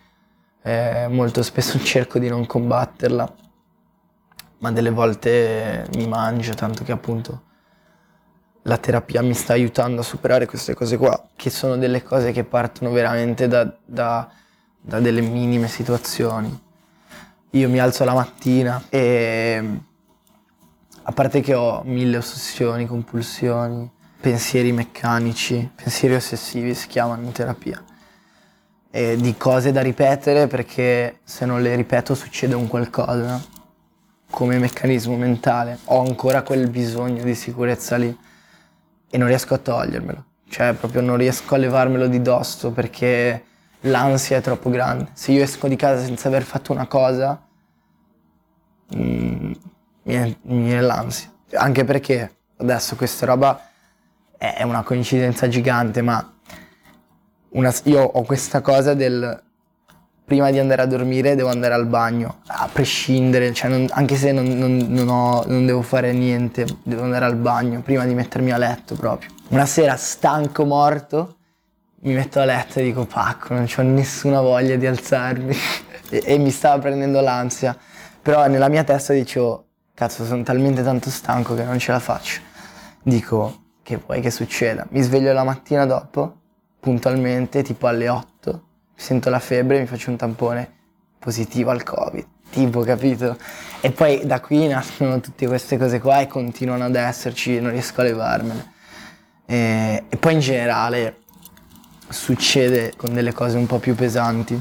eh, 0.62 1.06
molto 1.08 1.42
spesso 1.42 1.78
cerco 1.84 2.18
di 2.18 2.28
non 2.28 2.46
combatterla, 2.46 3.34
ma 4.58 4.72
delle 4.72 4.90
volte 4.90 5.86
mi 5.94 6.08
mangio, 6.08 6.54
tanto 6.54 6.82
che 6.82 6.92
appunto 6.92 7.42
la 8.62 8.76
terapia 8.76 9.22
mi 9.22 9.34
sta 9.34 9.52
aiutando 9.52 10.00
a 10.00 10.04
superare 10.04 10.46
queste 10.46 10.74
cose 10.74 10.96
qua, 10.96 11.28
che 11.36 11.50
sono 11.50 11.76
delle 11.76 12.02
cose 12.02 12.32
che 12.32 12.42
partono 12.42 12.90
veramente 12.90 13.46
da, 13.46 13.72
da, 13.84 14.28
da 14.80 14.98
delle 14.98 15.20
minime 15.20 15.68
situazioni 15.68 16.68
io 17.50 17.68
mi 17.68 17.80
alzo 17.80 18.04
la 18.04 18.14
mattina 18.14 18.84
e 18.88 19.80
a 21.02 21.12
parte 21.12 21.40
che 21.40 21.54
ho 21.54 21.82
mille 21.84 22.18
ossessioni, 22.18 22.86
compulsioni, 22.86 23.90
pensieri 24.20 24.70
meccanici, 24.70 25.70
pensieri 25.74 26.14
ossessivi 26.14 26.74
si 26.74 26.86
chiamano 26.86 27.22
in 27.22 27.32
terapia, 27.32 27.82
e 28.90 29.16
di 29.16 29.36
cose 29.36 29.72
da 29.72 29.80
ripetere 29.80 30.46
perché 30.46 31.20
se 31.24 31.46
non 31.46 31.62
le 31.62 31.74
ripeto 31.74 32.14
succede 32.14 32.54
un 32.54 32.68
qualcosa, 32.68 33.42
come 34.30 34.58
meccanismo 34.58 35.16
mentale, 35.16 35.78
ho 35.86 36.00
ancora 36.00 36.42
quel 36.42 36.70
bisogno 36.70 37.24
di 37.24 37.34
sicurezza 37.34 37.96
lì 37.96 38.16
e 39.10 39.18
non 39.18 39.26
riesco 39.26 39.54
a 39.54 39.58
togliermelo, 39.58 40.24
cioè 40.48 40.74
proprio 40.74 41.00
non 41.00 41.16
riesco 41.16 41.56
a 41.56 41.58
levarmelo 41.58 42.06
di 42.06 42.22
dosso 42.22 42.70
perché 42.70 43.44
l'ansia 43.82 44.38
è 44.38 44.40
troppo 44.40 44.70
grande. 44.70 45.08
Se 45.12 45.32
io 45.32 45.42
esco 45.42 45.68
di 45.68 45.76
casa 45.76 46.04
senza 46.04 46.28
aver 46.28 46.42
fatto 46.42 46.72
una 46.72 46.86
cosa, 46.86 47.40
mm, 48.94 49.52
mi 50.02 50.34
viene 50.42 50.80
l'ansia. 50.80 51.30
Anche 51.54 51.84
perché 51.84 52.36
adesso 52.56 52.96
questa 52.96 53.26
roba 53.26 53.68
è 54.36 54.62
una 54.62 54.82
coincidenza 54.82 55.48
gigante, 55.48 56.02
ma 56.02 56.34
una, 57.50 57.74
io 57.84 58.02
ho 58.02 58.22
questa 58.22 58.60
cosa 58.60 58.94
del 58.94 59.42
prima 60.30 60.52
di 60.52 60.60
andare 60.60 60.82
a 60.82 60.86
dormire 60.86 61.34
devo 61.34 61.48
andare 61.48 61.74
al 61.74 61.86
bagno, 61.86 62.42
a 62.46 62.68
prescindere, 62.72 63.52
cioè 63.52 63.68
non, 63.68 63.86
anche 63.90 64.14
se 64.14 64.30
non, 64.30 64.46
non, 64.46 64.76
non, 64.88 65.08
ho, 65.08 65.42
non 65.48 65.66
devo 65.66 65.82
fare 65.82 66.12
niente, 66.12 66.64
devo 66.84 67.02
andare 67.02 67.24
al 67.24 67.34
bagno 67.34 67.80
prima 67.80 68.04
di 68.04 68.14
mettermi 68.14 68.52
a 68.52 68.56
letto 68.56 68.94
proprio. 68.94 69.30
Una 69.48 69.66
sera 69.66 69.96
stanco, 69.96 70.64
morto, 70.64 71.38
mi 72.02 72.14
metto 72.14 72.40
a 72.40 72.44
letto 72.44 72.78
e 72.78 72.84
dico 72.84 73.04
pacco, 73.04 73.54
non 73.54 73.68
ho 73.74 73.82
nessuna 73.82 74.40
voglia 74.40 74.76
di 74.76 74.86
alzarmi 74.86 75.54
e, 76.08 76.22
e, 76.24 76.38
mi 76.38 76.50
stava 76.50 76.80
prendendo 76.80 77.20
l'ansia, 77.20 77.76
però 78.22 78.46
nella 78.46 78.68
mia 78.68 78.84
testa 78.84 79.12
dicevo 79.12 79.66
cazzo 79.92 80.24
sono 80.24 80.42
talmente 80.42 80.82
tanto 80.82 81.10
stanco 81.10 81.54
che 81.54 81.62
non 81.62 81.78
ce 81.78 81.92
la 81.92 81.98
faccio. 81.98 82.40
Dico 83.02 83.64
che 83.82 83.96
vuoi 83.96 84.20
che 84.20 84.30
succeda? 84.30 84.86
Mi 84.90 85.02
sveglio 85.02 85.32
la 85.32 85.44
mattina 85.44 85.84
dopo, 85.84 86.36
puntualmente, 86.80 87.62
tipo 87.62 87.86
alle 87.86 88.08
8, 88.08 88.62
sento 88.94 89.28
la 89.28 89.38
febbre 89.38 89.80
mi 89.80 89.86
faccio 89.86 90.10
un 90.10 90.16
tampone 90.16 90.78
positivo 91.18 91.70
al 91.70 91.82
covid, 91.82 92.26
tipo 92.50 92.80
capito? 92.80 93.36
E 93.82 93.90
poi 93.90 94.24
da 94.24 94.40
qui 94.40 94.66
nascono 94.68 95.20
tutte 95.20 95.46
queste 95.46 95.76
cose 95.76 96.00
qua 96.00 96.20
e 96.20 96.26
continuano 96.26 96.84
ad 96.84 96.94
esserci, 96.94 97.60
non 97.60 97.72
riesco 97.72 98.00
a 98.00 98.04
levarmene. 98.04 98.72
E, 99.44 100.04
e 100.08 100.16
poi 100.16 100.34
in 100.34 100.40
generale 100.40 101.19
succede 102.10 102.92
con 102.96 103.14
delle 103.14 103.32
cose 103.32 103.56
un 103.56 103.66
po' 103.66 103.78
più 103.78 103.94
pesanti. 103.94 104.60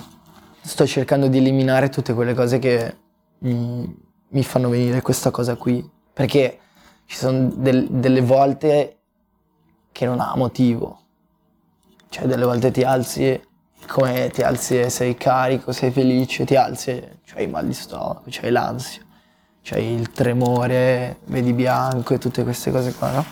Sto 0.62 0.86
cercando 0.86 1.28
di 1.28 1.38
eliminare 1.38 1.90
tutte 1.90 2.14
quelle 2.14 2.34
cose 2.34 2.60
che 2.60 2.96
mi, 3.40 3.98
mi 4.30 4.44
fanno 4.44 4.70
venire 4.70 5.02
questa 5.02 5.32
cosa 5.32 5.56
qui. 5.56 5.88
Perché 6.14 6.60
ci 7.06 7.18
sono 7.18 7.50
del, 7.54 7.88
delle 7.90 8.22
volte 8.22 8.98
che 9.92 10.06
non 10.06 10.20
ha 10.20 10.34
motivo. 10.36 11.00
Cioè 12.10 12.26
delle 12.26 12.46
volte 12.46 12.72
ti 12.72 12.84
alzi 12.84 13.48
come 13.88 14.30
ti 14.30 14.42
alzi 14.42 14.80
e 14.80 14.90
sei 14.90 15.16
carico, 15.16 15.72
sei 15.72 15.92
felice, 15.92 16.46
ti 16.46 16.56
alzi 16.56 16.92
e 16.92 17.20
c'hai 17.26 17.46
il 17.46 17.50
mal 17.50 17.66
di 17.66 17.74
stomaco, 17.74 18.24
c'hai 18.28 18.52
l'ansia, 18.52 19.02
c'hai 19.64 19.94
il 19.94 20.12
tremore, 20.12 21.20
vedi 21.26 21.54
bianco 21.54 22.14
e 22.14 22.18
tutte 22.18 22.44
queste 22.44 22.72
cose 22.72 22.94
qua, 22.94 23.12
no? 23.12 23.26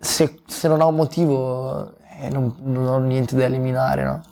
Se, 0.00 0.40
se 0.46 0.68
non 0.68 0.80
un 0.80 0.94
motivo 0.94 1.97
e 2.20 2.28
non, 2.28 2.54
non 2.60 2.86
ho 2.86 2.98
niente 2.98 3.36
da 3.36 3.44
eliminare, 3.44 4.04
no? 4.04 4.22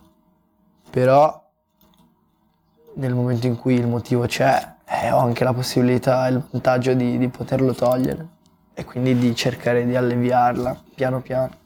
Però 0.90 1.44
nel 2.94 3.14
momento 3.14 3.46
in 3.46 3.56
cui 3.56 3.74
il 3.74 3.86
motivo 3.86 4.26
c'è, 4.26 4.74
eh, 4.84 5.10
ho 5.10 5.18
anche 5.18 5.44
la 5.44 5.52
possibilità 5.52 6.26
e 6.26 6.32
il 6.32 6.42
vantaggio 6.50 6.94
di, 6.94 7.18
di 7.18 7.28
poterlo 7.28 7.74
togliere 7.74 8.34
e 8.74 8.84
quindi 8.84 9.16
di 9.16 9.34
cercare 9.34 9.86
di 9.86 9.96
alleviarla 9.96 10.82
piano 10.94 11.20
piano. 11.20 11.64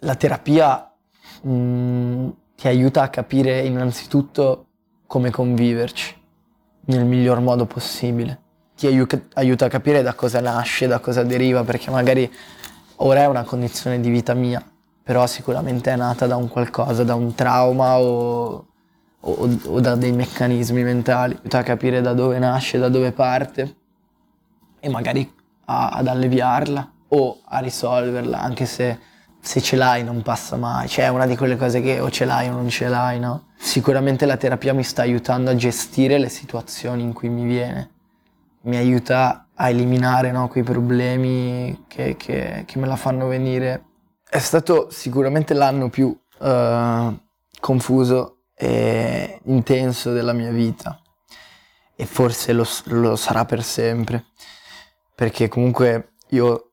La 0.00 0.14
terapia 0.14 0.92
mh, 1.42 1.50
mm, 1.50 2.28
ti 2.56 2.68
aiuta 2.68 3.02
a 3.02 3.08
capire 3.08 3.60
innanzitutto 3.60 4.66
come 5.06 5.30
conviverci 5.30 6.14
nel 6.86 7.04
miglior 7.04 7.40
modo 7.40 7.66
possibile. 7.66 8.42
Ti 8.76 8.86
aiuta 9.34 9.64
a 9.64 9.68
capire 9.68 10.02
da 10.02 10.14
cosa 10.14 10.40
nasce, 10.40 10.86
da 10.86 10.98
cosa 10.98 11.22
deriva, 11.22 11.64
perché 11.64 11.90
magari 11.90 12.30
ora 12.96 13.22
è 13.22 13.26
una 13.26 13.44
condizione 13.44 14.00
di 14.00 14.10
vita 14.10 14.34
mia, 14.34 14.64
però 15.02 15.26
sicuramente 15.26 15.92
è 15.92 15.96
nata 15.96 16.26
da 16.26 16.36
un 16.36 16.48
qualcosa, 16.48 17.04
da 17.04 17.14
un 17.14 17.34
trauma 17.34 17.98
o, 17.98 18.66
o, 19.20 19.58
o 19.66 19.80
da 19.80 19.94
dei 19.94 20.12
meccanismi 20.12 20.82
mentali, 20.82 21.34
aiuta 21.34 21.58
a 21.58 21.62
capire 21.62 22.00
da 22.00 22.12
dove 22.12 22.38
nasce, 22.38 22.78
da 22.78 22.88
dove 22.88 23.12
parte 23.12 23.76
e 24.80 24.88
magari 24.88 25.32
a, 25.66 25.88
ad 25.90 26.06
alleviarla 26.06 26.92
o 27.08 27.40
a 27.44 27.58
risolverla, 27.58 28.40
anche 28.40 28.66
se 28.66 28.98
se 29.46 29.62
ce 29.62 29.76
l'hai 29.76 30.02
non 30.02 30.22
passa 30.22 30.56
mai, 30.56 30.88
cioè 30.88 31.04
è 31.04 31.08
una 31.08 31.24
di 31.24 31.36
quelle 31.36 31.56
cose 31.56 31.80
che 31.80 32.00
o 32.00 32.10
ce 32.10 32.24
l'hai 32.24 32.48
o 32.48 32.52
non 32.52 32.68
ce 32.68 32.88
l'hai, 32.88 33.20
no? 33.20 33.44
Sicuramente 33.56 34.26
la 34.26 34.36
terapia 34.36 34.74
mi 34.74 34.82
sta 34.82 35.02
aiutando 35.02 35.50
a 35.50 35.54
gestire 35.54 36.18
le 36.18 36.28
situazioni 36.28 37.02
in 37.04 37.12
cui 37.12 37.28
mi 37.28 37.44
viene, 37.44 37.90
mi 38.66 38.76
aiuta 38.76 39.48
a 39.54 39.68
eliminare 39.70 40.30
no, 40.30 40.48
quei 40.48 40.62
problemi 40.62 41.84
che, 41.88 42.16
che, 42.16 42.64
che, 42.66 42.78
me 42.78 42.86
la 42.86 42.96
fanno 42.96 43.26
venire. 43.26 43.84
È 44.28 44.38
stato 44.38 44.88
sicuramente 44.90 45.54
l'anno 45.54 45.88
più 45.88 46.06
uh, 46.08 47.18
confuso 47.58 48.42
e 48.54 49.40
intenso 49.44 50.12
della 50.12 50.32
mia 50.32 50.50
vita. 50.50 51.00
E 51.94 52.04
forse 52.04 52.52
lo, 52.52 52.66
lo 52.84 53.16
sarà 53.16 53.44
per 53.46 53.62
sempre, 53.62 54.26
perché 55.14 55.48
comunque 55.48 56.16
io 56.30 56.72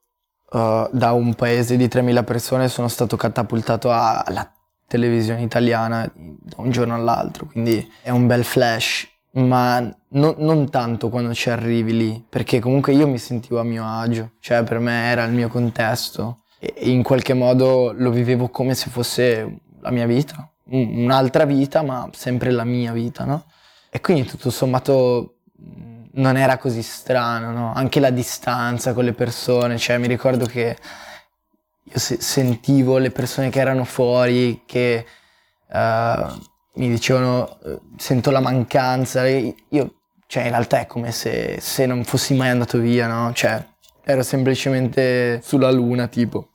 uh, 0.50 0.90
da 0.92 1.12
un 1.14 1.34
paese 1.36 1.78
di 1.78 1.86
3.000 1.86 2.24
persone 2.26 2.68
sono 2.68 2.90
stato 2.90 3.16
catapultato 3.16 3.90
alla 3.90 4.52
televisione 4.86 5.44
italiana 5.44 6.12
da 6.14 6.56
un 6.58 6.72
giorno 6.72 6.96
all'altro, 6.96 7.46
quindi 7.46 7.90
è 8.02 8.10
un 8.10 8.28
bel 8.28 8.44
flash 8.44 9.13
ma 9.34 9.80
no, 10.10 10.36
non 10.38 10.70
tanto 10.70 11.10
quando 11.10 11.34
ci 11.34 11.50
arrivi 11.50 11.98
lì, 11.98 12.26
perché 12.28 12.60
comunque 12.60 12.94
io 12.94 13.08
mi 13.08 13.18
sentivo 13.18 13.60
a 13.60 13.64
mio 13.64 13.86
agio, 13.86 14.34
cioè 14.40 14.64
per 14.64 14.80
me 14.80 15.10
era 15.10 15.24
il 15.24 15.34
mio 15.34 15.48
contesto 15.48 16.44
e 16.60 16.90
in 16.90 17.04
qualche 17.04 17.34
modo 17.34 17.94
lo 17.96 18.12
vivevo 18.12 18.50
come 18.50 18.76
se 18.76 18.90
fosse 18.90 19.62
la 19.82 19.92
mia 19.92 20.06
vita, 20.06 20.50
un'altra 20.66 21.46
vita, 21.46 21.82
ma 21.82 22.10
sempre 22.14 22.52
la 22.52 22.64
mia 22.64 22.94
vita, 22.94 23.26
no? 23.26 23.46
E 23.90 24.02
quindi 24.02 24.26
tutto 24.26 24.50
sommato 24.50 25.38
non 26.14 26.38
era 26.38 26.58
così 26.58 26.82
strano, 26.82 27.52
no? 27.52 27.74
Anche 27.74 28.00
la 28.00 28.12
distanza 28.12 28.94
con 28.94 29.04
le 29.04 29.14
persone, 29.14 29.78
cioè 29.78 29.98
mi 29.98 30.08
ricordo 30.08 30.46
che 30.46 30.78
io 31.84 32.00
se- 32.00 32.22
sentivo 32.22 32.98
le 32.98 33.12
persone 33.12 33.50
che 33.50 33.60
erano 33.60 33.84
fuori, 33.84 34.64
che... 34.66 35.06
Uh, 35.70 36.52
mi 36.76 36.90
dicevano 36.90 37.60
eh, 37.64 37.80
sento 37.98 38.32
la 38.32 38.40
mancanza, 38.40 39.28
io, 39.28 39.96
cioè 40.28 40.44
in 40.44 40.50
realtà 40.50 40.80
è 40.80 40.86
come 40.88 41.12
se, 41.12 41.58
se 41.60 41.86
non 41.86 42.04
fossi 42.04 42.34
mai 42.34 42.50
andato 42.50 42.80
via, 42.80 43.08
no? 43.08 43.32
Cioè 43.34 43.64
ero 44.04 44.24
semplicemente 44.24 45.42
sulla 45.44 45.72
luna 45.72 46.08
tipo. 46.08 46.50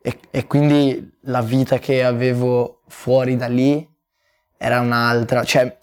E, 0.00 0.18
e, 0.30 0.46
quindi 0.46 1.16
la 1.22 1.40
vita 1.40 1.78
che 1.78 2.04
avevo 2.04 2.82
fuori 2.88 3.36
da 3.36 3.46
lì 3.46 3.86
era 4.56 4.80
un'altra, 4.80 5.44
cioè 5.44 5.76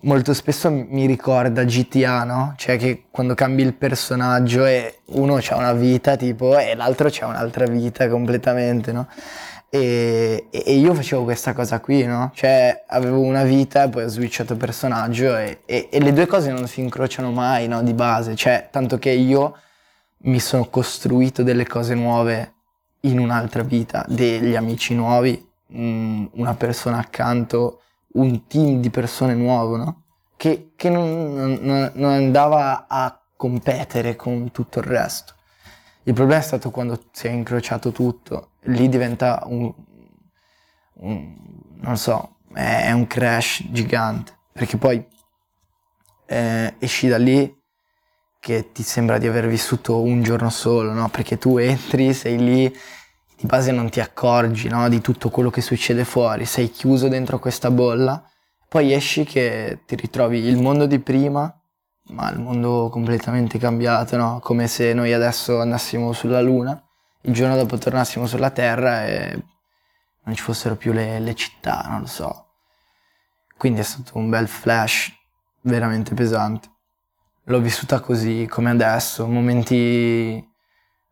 molto 0.00 0.34
spesso 0.34 0.70
mi 0.70 1.06
ricorda 1.06 1.64
GTA, 1.64 2.24
no? 2.24 2.54
Cioè 2.56 2.76
che 2.76 3.04
quando 3.10 3.34
cambi 3.34 3.62
il 3.62 3.74
personaggio 3.74 4.64
e 4.66 5.00
uno 5.06 5.36
ha 5.36 5.56
una 5.56 5.72
vita 5.72 6.16
tipo 6.16 6.58
e 6.58 6.74
l'altro 6.74 7.08
ha 7.08 7.26
un'altra 7.26 7.66
vita 7.66 8.08
completamente, 8.08 8.92
no? 8.92 9.08
E, 9.72 10.48
e, 10.50 10.74
io 10.74 10.94
facevo 10.94 11.22
questa 11.22 11.52
cosa 11.52 11.78
qui, 11.78 12.04
no? 12.04 12.32
Cioè 12.34 12.86
avevo 12.88 13.20
una 13.20 13.44
vita 13.44 13.84
e 13.84 13.88
poi 13.88 14.02
ho 14.02 14.08
switchato 14.08 14.56
personaggio 14.56 15.36
e, 15.36 15.60
e, 15.64 15.88
e, 15.92 16.00
le 16.00 16.12
due 16.12 16.26
cose 16.26 16.50
non 16.50 16.66
si 16.66 16.80
incrociano 16.80 17.30
mai, 17.30 17.68
no? 17.68 17.80
Di 17.84 17.94
base, 17.94 18.34
cioè 18.34 18.68
tanto 18.72 18.98
che 18.98 19.10
io 19.10 19.56
mi 20.22 20.40
sono 20.40 20.66
costruito 20.68 21.44
delle 21.44 21.68
cose 21.68 21.94
nuove 21.94 22.54
in 23.02 23.20
un'altra 23.20 23.62
vita, 23.62 24.04
degli 24.08 24.56
amici 24.56 24.92
nuovi, 24.94 25.48
mh, 25.68 25.82
mm, 25.82 26.26
una 26.32 26.54
persona 26.54 26.98
accanto, 26.98 27.82
un 28.14 28.48
team 28.48 28.80
di 28.80 28.90
persone 28.90 29.34
nuovo, 29.34 29.76
no? 29.76 30.02
Che, 30.36 30.72
che 30.74 30.88
non, 30.90 31.58
non, 31.60 31.92
non 31.94 32.10
andava 32.10 32.86
a 32.88 33.20
competere 33.36 34.16
con 34.16 34.50
tutto 34.50 34.80
il 34.80 34.84
resto. 34.86 35.34
Il 36.04 36.14
problema 36.14 36.40
è 36.40 36.44
stato 36.44 36.70
quando 36.70 37.04
si 37.12 37.28
è 37.28 37.30
incrociato 37.30 37.92
tutto, 37.92 38.49
lì 38.64 38.88
diventa 38.88 39.42
un, 39.46 39.72
un 40.94 41.36
non 41.80 41.96
so, 41.96 42.36
è 42.52 42.92
un 42.92 43.06
crash 43.06 43.64
gigante, 43.70 44.38
perché 44.52 44.76
poi 44.76 45.04
eh, 46.26 46.74
esci 46.78 47.08
da 47.08 47.18
lì 47.18 47.58
che 48.38 48.72
ti 48.72 48.82
sembra 48.82 49.18
di 49.18 49.26
aver 49.26 49.46
vissuto 49.48 50.00
un 50.02 50.22
giorno 50.22 50.50
solo, 50.50 50.92
no? 50.92 51.08
Perché 51.10 51.38
tu 51.38 51.58
entri, 51.58 52.14
sei 52.14 52.38
lì, 52.38 52.68
di 53.36 53.46
base 53.46 53.70
non 53.72 53.90
ti 53.90 54.00
accorgi, 54.00 54.68
no? 54.68 54.88
Di 54.88 55.00
tutto 55.00 55.28
quello 55.30 55.50
che 55.50 55.60
succede 55.60 56.04
fuori, 56.04 56.44
sei 56.46 56.70
chiuso 56.70 57.08
dentro 57.08 57.38
questa 57.38 57.70
bolla 57.70 58.22
Poi 58.68 58.92
esci 58.92 59.24
che 59.24 59.80
ti 59.86 59.96
ritrovi 59.96 60.38
il 60.38 60.56
mondo 60.60 60.86
di 60.86 61.00
prima, 61.00 61.52
ma 62.10 62.30
il 62.30 62.38
mondo 62.40 62.88
completamente 62.90 63.58
cambiato, 63.58 64.16
no? 64.16 64.38
Come 64.40 64.68
se 64.68 64.92
noi 64.94 65.12
adesso 65.12 65.60
andassimo 65.60 66.12
sulla 66.12 66.40
Luna, 66.40 66.80
il 67.22 67.34
giorno 67.34 67.56
dopo 67.56 67.76
tornassimo 67.76 68.26
sulla 68.26 68.50
Terra 68.50 69.06
e 69.06 69.44
non 70.22 70.34
ci 70.34 70.42
fossero 70.42 70.76
più 70.76 70.92
le, 70.92 71.18
le 71.18 71.34
città, 71.34 71.84
non 71.88 72.00
lo 72.00 72.06
so. 72.06 72.46
Quindi 73.56 73.80
è 73.80 73.82
stato 73.82 74.16
un 74.16 74.30
bel 74.30 74.48
flash 74.48 75.12
veramente 75.62 76.14
pesante. 76.14 76.68
L'ho 77.44 77.60
vissuta 77.60 78.00
così 78.00 78.46
come 78.48 78.70
adesso, 78.70 79.26
momenti 79.26 80.48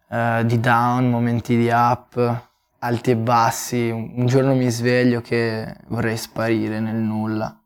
uh, 0.08 0.42
di 0.44 0.60
down, 0.60 1.10
momenti 1.10 1.56
di 1.56 1.68
up, 1.68 2.48
alti 2.78 3.10
e 3.10 3.16
bassi. 3.16 3.90
Un 3.90 4.26
giorno 4.26 4.54
mi 4.54 4.70
sveglio 4.70 5.20
che 5.20 5.76
vorrei 5.88 6.16
sparire 6.16 6.80
nel 6.80 6.96
nulla 6.96 7.60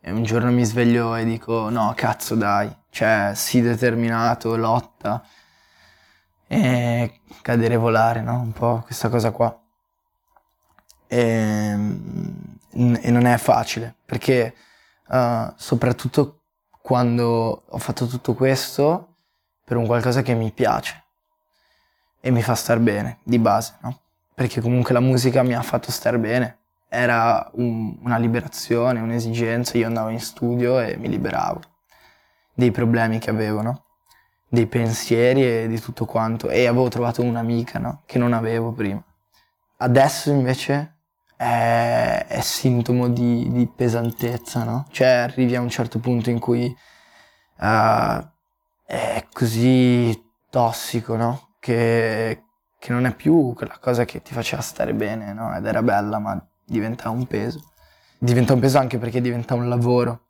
e 0.00 0.10
un 0.12 0.22
giorno 0.22 0.52
mi 0.52 0.64
sveglio 0.64 1.16
e 1.16 1.24
dico 1.24 1.68
no, 1.70 1.92
cazzo 1.96 2.34
dai, 2.34 2.70
cioè 2.90 3.32
sii 3.34 3.62
determinato, 3.62 4.56
lotta 4.56 5.24
e 6.48 7.20
cadere 7.42 7.74
e 7.74 7.76
volare, 7.76 8.22
no? 8.22 8.40
Un 8.40 8.52
po' 8.52 8.82
questa 8.84 9.08
cosa 9.08 9.30
qua. 9.30 9.56
E, 11.06 11.16
e 12.70 13.10
non 13.10 13.24
è 13.24 13.36
facile 13.38 13.94
perché 14.04 14.54
uh, 15.08 15.52
soprattutto 15.56 16.40
quando 16.82 17.64
ho 17.66 17.78
fatto 17.78 18.06
tutto 18.06 18.34
questo 18.34 19.14
per 19.64 19.76
un 19.76 19.86
qualcosa 19.86 20.22
che 20.22 20.34
mi 20.34 20.50
piace 20.52 21.04
e 22.20 22.30
mi 22.30 22.42
fa 22.42 22.54
star 22.54 22.78
bene 22.78 23.18
di 23.22 23.38
base, 23.38 23.76
no? 23.82 24.00
perché 24.34 24.60
comunque 24.60 24.92
la 24.92 25.00
musica 25.00 25.42
mi 25.42 25.54
ha 25.54 25.62
fatto 25.62 25.90
star 25.90 26.18
bene. 26.18 26.56
Era 26.88 27.50
un, 27.54 27.98
una 28.02 28.16
liberazione, 28.16 29.00
un'esigenza, 29.00 29.76
io 29.76 29.86
andavo 29.86 30.08
in 30.08 30.20
studio 30.20 30.80
e 30.80 30.96
mi 30.96 31.08
liberavo 31.08 31.60
dei 32.54 32.70
problemi 32.70 33.18
che 33.18 33.30
avevo, 33.30 33.60
no? 33.60 33.84
Dei 34.48 34.66
pensieri 34.66 35.44
e 35.44 35.68
di 35.68 35.80
tutto 35.80 36.06
quanto. 36.06 36.48
E 36.48 36.66
avevo 36.66 36.88
trovato 36.88 37.22
un'amica 37.22 37.78
no? 37.78 38.02
che 38.06 38.18
non 38.18 38.32
avevo 38.32 38.72
prima. 38.72 39.02
Adesso 39.78 40.30
invece 40.30 40.96
è, 41.36 42.24
è 42.26 42.40
sintomo 42.40 43.08
di, 43.08 43.48
di, 43.52 43.66
pesantezza, 43.68 44.64
no? 44.64 44.86
Cioè 44.90 45.06
arrivi 45.06 45.54
a 45.54 45.60
un 45.60 45.68
certo 45.68 46.00
punto 46.00 46.30
in 46.30 46.40
cui 46.40 46.66
uh, 47.58 48.28
è 48.84 49.26
così 49.32 50.20
tossico, 50.50 51.14
no? 51.16 51.50
Che, 51.60 52.42
che 52.76 52.92
non 52.92 53.06
è 53.06 53.14
più 53.14 53.52
quella 53.54 53.78
cosa 53.78 54.04
che 54.04 54.20
ti 54.20 54.32
faceva 54.32 54.62
stare 54.62 54.94
bene, 54.94 55.32
no? 55.32 55.54
Ed 55.54 55.64
era 55.64 55.82
bella, 55.82 56.18
ma 56.18 56.44
diventa 56.64 57.10
un 57.10 57.26
peso. 57.26 57.72
Diventa 58.18 58.54
un 58.54 58.60
peso 58.60 58.78
anche 58.78 58.98
perché 58.98 59.20
diventa 59.20 59.54
un 59.54 59.68
lavoro. 59.68 60.22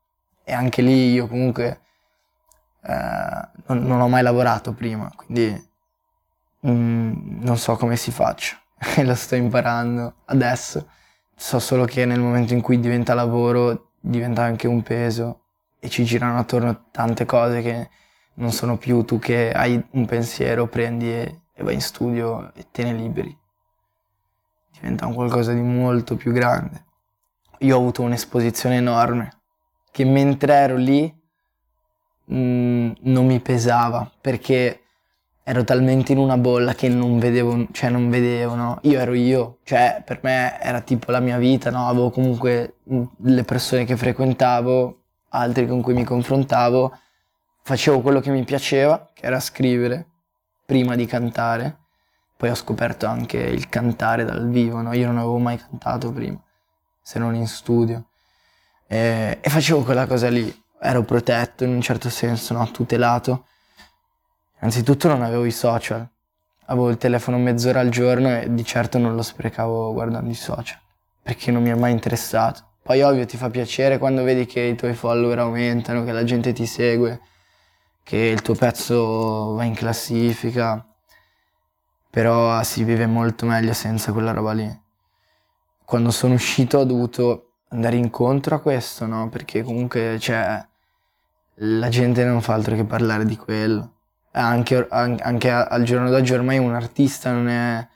E 0.45 0.53
anche 0.53 0.83
lì 0.83 1.13
io 1.13 1.27
comunque 1.27 1.81
eh, 2.89 3.49
non, 3.67 3.83
non, 3.85 4.01
ho 4.01 4.09
mai 4.09 4.23
lavorato 4.23 4.73
prima, 4.73 5.11
quindi 5.15 5.71
mm, 6.67 7.43
non 7.43 7.57
so 7.57 7.77
come 7.77 7.97
si 7.97 8.11
faccia. 8.11 8.57
E 8.97 9.05
lo 9.07 9.15
sto 9.15 9.35
imparando 9.35 10.23
adesso. 10.27 10.89
So 11.35 11.59
solo 11.59 11.85
che 11.85 12.05
nel 12.05 12.21
momento 12.21 12.53
in 12.53 12.61
cui 12.61 12.81
diventa 12.81 13.15
lavoro 13.15 13.93
diventa 14.01 14.43
anche 14.43 14.67
un 14.67 14.83
peso 14.83 15.43
e 15.79 15.89
ci 15.89 16.05
girano 16.05 16.39
attorno 16.39 16.87
tante 16.91 17.25
cose 17.25 17.63
che 17.63 17.91
non 18.35 18.53
sono 18.53 18.77
più 18.77 19.05
tu 19.05 19.19
che 19.19 19.53
hai 19.53 19.81
un 19.93 20.07
pensiero, 20.07 20.67
prendi 20.67 21.13
e 21.13 21.41
e 21.59 21.65
vai 21.65 21.75
in 21.75 21.81
studio 21.81 22.53
e 22.55 22.69
te 22.71 22.85
ne 22.85 22.93
liberi. 22.93 23.37
Diventa 24.71 25.07
un 25.07 25.15
qualcosa 25.15 25.53
di 25.53 25.61
molto 25.61 26.15
più 26.15 26.31
grande. 26.31 26.85
Io 27.59 27.75
ho 27.75 27.81
avuto 27.81 28.03
un'esposizione 28.03 28.77
enorme 28.77 29.41
che 29.91 30.05
mentre 30.05 30.53
ero 30.53 30.77
lì 30.77 31.13
mm, 32.33 32.91
non 33.03 33.27
mi 33.27 33.41
pesava 33.41 34.11
perché 34.21 34.83
ero 35.43 35.65
talmente 35.65 36.13
in 36.13 36.19
una 36.19 36.37
bolla 36.37 36.75
che 36.75 36.89
non 36.89 37.19
vedevo, 37.19 37.69
cioè 37.73 37.89
non 37.89 38.11
vedevo, 38.11 38.55
no? 38.55 38.79
Io 38.83 39.01
ero 39.01 39.15
io, 39.15 39.59
cioè 39.65 40.03
per 40.05 40.21
me 40.23 40.61
era 40.61 40.83
tipo 40.83 41.11
la 41.11 41.21
mia 41.21 41.39
vita, 41.39 41.71
no? 41.71 41.89
Avevo 41.89 42.11
comunque 42.11 42.81
mm, 42.93 43.03
le 43.23 43.45
persone 43.45 43.85
che 43.87 43.97
frequentavo, 43.97 45.03
altri 45.31 45.67
con 45.67 45.81
cui 45.81 45.95
mi 45.95 46.05
confrontavo, 46.05 46.93
facevo 47.63 48.01
quello 48.01 48.21
che 48.21 48.31
mi 48.31 48.45
piaceva, 48.45 49.11
che 49.15 49.25
era 49.27 49.41
scrivere, 49.41 50.07
prima 50.67 50.97
di 50.97 51.07
cantare, 51.07 51.79
poi 52.37 52.51
ho 52.51 52.55
scoperto 52.55 53.07
anche 53.07 53.39
il 53.39 53.71
cantare 53.71 54.25
dal 54.25 54.51
vivo, 54.51 54.83
no? 54.83 54.93
io 54.93 55.07
non 55.07 55.17
avevo 55.17 55.39
mai 55.39 55.57
cantato 55.57 56.13
prima, 56.13 56.39
se 57.01 57.19
non 57.19 57.35
in 57.35 57.47
studio, 57.47 58.09
e, 58.87 59.39
e 59.41 59.49
facevo 59.51 59.83
quella 59.83 60.07
cosa 60.07 60.29
lì, 60.29 60.55
ero 60.81 61.03
protetto 61.03 61.65
in 61.65 61.71
un 61.71 61.81
certo 61.81 62.09
senso, 62.11 62.55
no? 62.55 62.71
tutelato. 62.71 63.47
Anzitutto 64.61 65.09
non 65.09 65.23
avevo 65.23 65.45
i 65.45 65.51
social, 65.51 66.09
avevo 66.67 66.91
il 66.91 66.97
telefono 66.97 67.39
mezz'ora 67.39 67.81
al 67.81 67.89
giorno 67.89 68.29
e 68.41 68.53
di 68.53 68.65
certo 68.65 68.99
non 68.99 69.15
lo 69.15 69.23
sprecavo 69.23 69.93
guardando 69.93 70.31
i 70.31 70.35
social, 70.35 70.79
perché 71.23 71.51
non 71.51 71.63
mi 71.63 71.71
è 71.71 71.75
mai 71.75 71.93
interessato. 71.93 72.67
Poi 72.83 73.03
ovvio 73.03 73.27
ti 73.27 73.37
fa 73.37 73.51
piacere 73.51 73.99
quando 73.99 74.23
vedi 74.23 74.47
che 74.47 74.61
i 74.61 74.75
tuoi 74.75 74.95
follower 74.95 75.39
aumentano, 75.41 76.05
che 76.05 76.13
la 76.13 76.25
gente 76.25 76.53
ti 76.53 76.67
segue, 76.67 77.21
che 78.03 78.17
il 78.17 78.41
tuo 78.41 78.55
pezzo 78.55 79.53
va 79.55 79.65
in 79.65 79.75
classifica, 79.75 80.85
però 82.11 82.63
si 82.63 82.85
vive 82.85 83.07
molto 83.07 83.45
meglio 83.45 83.75
senza 83.75 84.13
quella 84.13 84.33
roba 84.33 84.53
lì. 84.53 84.81
Quando 85.85 86.11
sono 86.11 86.35
uscito 86.35 86.79
ho 86.79 86.85
dovuto 86.85 87.48
andare 87.69 87.97
incontro 87.97 88.55
a 88.57 88.61
questo, 88.61 89.07
no? 89.07 89.29
Perché 89.29 89.63
comunque, 89.63 90.19
cioè, 90.19 90.65
la 91.61 91.89
gente 91.89 92.25
non 92.25 92.41
fa 92.41 92.55
altro 92.55 92.75
che 92.75 92.85
parlare 92.85 93.25
di 93.25 93.37
quello. 93.37 93.95
Anche, 94.33 94.87
anche 94.89 95.51
al 95.51 95.83
giorno 95.83 96.11
d'oggi 96.11 96.33
ormai 96.33 96.59
un 96.59 96.75
artista 96.75 97.33
non 97.33 97.49
è, 97.49 97.87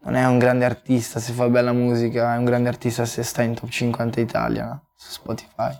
non 0.00 0.14
è, 0.14 0.24
un 0.26 0.38
grande 0.38 0.64
artista 0.64 1.20
se 1.20 1.32
fa 1.32 1.48
bella 1.48 1.72
musica, 1.72 2.34
è 2.34 2.36
un 2.36 2.44
grande 2.44 2.68
artista 2.68 3.04
se 3.06 3.22
sta 3.22 3.42
in 3.42 3.54
top 3.54 3.68
50 3.68 4.20
Italia, 4.20 4.64
no? 4.66 4.82
Su 4.94 5.12
Spotify. 5.12 5.74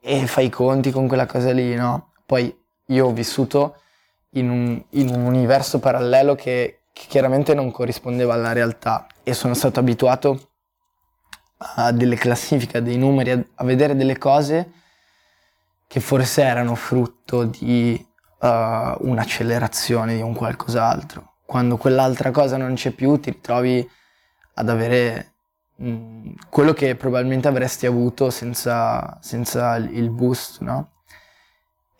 E 0.00 0.26
fai 0.26 0.46
i 0.46 0.50
conti 0.50 0.90
con 0.90 1.06
quella 1.06 1.26
cosa 1.26 1.52
lì, 1.52 1.74
no? 1.74 2.12
Poi 2.24 2.56
io 2.86 3.06
ho 3.06 3.12
vissuto 3.12 3.80
in 4.32 4.48
un, 4.48 4.82
in 4.90 5.08
un 5.08 5.24
universo 5.24 5.78
parallelo 5.78 6.34
che, 6.34 6.80
che, 6.92 7.04
chiaramente 7.08 7.54
non 7.54 7.70
corrispondeva 7.70 8.34
alla 8.34 8.52
realtà 8.52 9.06
e 9.22 9.34
sono 9.34 9.54
stato 9.54 9.80
abituato 9.80 10.47
a 11.58 11.92
delle 11.92 12.16
classifiche, 12.16 12.78
a 12.78 12.80
dei 12.80 12.96
numeri, 12.96 13.30
a, 13.30 13.44
a 13.56 13.64
vedere 13.64 13.96
delle 13.96 14.18
cose 14.18 14.72
che 15.86 16.00
forse 16.00 16.42
erano 16.42 16.74
frutto 16.74 17.44
di 17.44 18.06
uh, 18.40 18.46
un'accelerazione 18.46 20.16
di 20.16 20.22
un 20.22 20.34
qualcos'altro. 20.34 21.34
Quando 21.44 21.76
quell'altra 21.76 22.30
cosa 22.30 22.56
non 22.56 22.74
c'è 22.74 22.90
più 22.90 23.18
ti 23.18 23.30
ritrovi 23.30 23.88
ad 24.54 24.68
avere 24.68 25.32
mh, 25.76 25.90
mm, 25.90 26.30
quello 26.50 26.72
che 26.72 26.94
probabilmente 26.94 27.48
avresti 27.48 27.86
avuto 27.86 28.30
senza, 28.30 29.18
senza 29.20 29.76
il 29.76 30.10
boost, 30.10 30.60
no? 30.60 30.90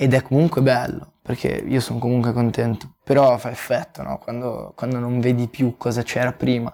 ed 0.00 0.14
è 0.14 0.22
comunque 0.22 0.62
bello, 0.62 1.14
perché 1.22 1.48
io 1.48 1.80
sono 1.80 1.98
comunque 1.98 2.32
contento, 2.32 2.94
però 3.02 3.36
fa 3.36 3.50
effetto, 3.50 4.00
no? 4.04 4.18
Quando, 4.18 4.72
quando 4.76 5.00
non 5.00 5.18
vedi 5.18 5.48
più 5.48 5.76
cosa 5.76 6.04
c'era 6.04 6.32
prima. 6.32 6.70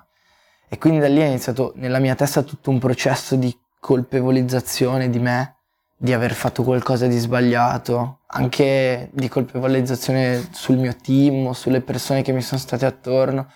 E 0.75 0.79
quindi 0.79 0.99
da 0.99 1.07
lì 1.07 1.21
è 1.21 1.27
iniziato 1.27 1.73
nella 1.77 2.01
mia 2.01 2.17
testa 2.17 2.43
tutto 2.43 2.71
un 2.71 2.81
processo 2.81 3.37
di 3.37 3.57
colpevolizzazione 3.79 5.09
di 5.09 5.21
me, 5.21 5.59
di 5.97 6.13
aver 6.13 6.33
fatto 6.33 6.65
qualcosa 6.65 7.07
di 7.07 7.17
sbagliato, 7.17 8.23
anche 8.27 9.09
di 9.13 9.29
colpevolizzazione 9.29 10.49
sul 10.51 10.79
mio 10.79 10.97
team 10.97 11.53
sulle 11.53 11.81
persone 11.81 12.23
che 12.23 12.33
mi 12.33 12.43
sono 12.43 12.61
state 12.61 12.87
attorno, 12.87 13.53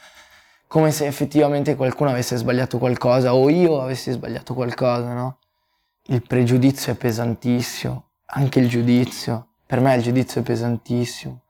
come 0.68 0.92
se 0.92 1.06
effettivamente 1.06 1.74
qualcuno 1.74 2.10
avesse 2.10 2.36
sbagliato 2.36 2.78
qualcosa 2.78 3.34
o 3.34 3.50
io 3.50 3.82
avessi 3.82 4.12
sbagliato 4.12 4.54
qualcosa, 4.54 5.12
no? 5.12 5.38
Il 6.10 6.22
pregiudizio 6.22 6.92
è 6.92 6.94
pesantissimo, 6.94 8.10
anche 8.26 8.60
il 8.60 8.68
giudizio. 8.68 9.54
Per 9.66 9.80
me 9.80 9.96
il 9.96 10.02
giudizio 10.02 10.40
è 10.40 10.44
pesantissimo, 10.44 11.40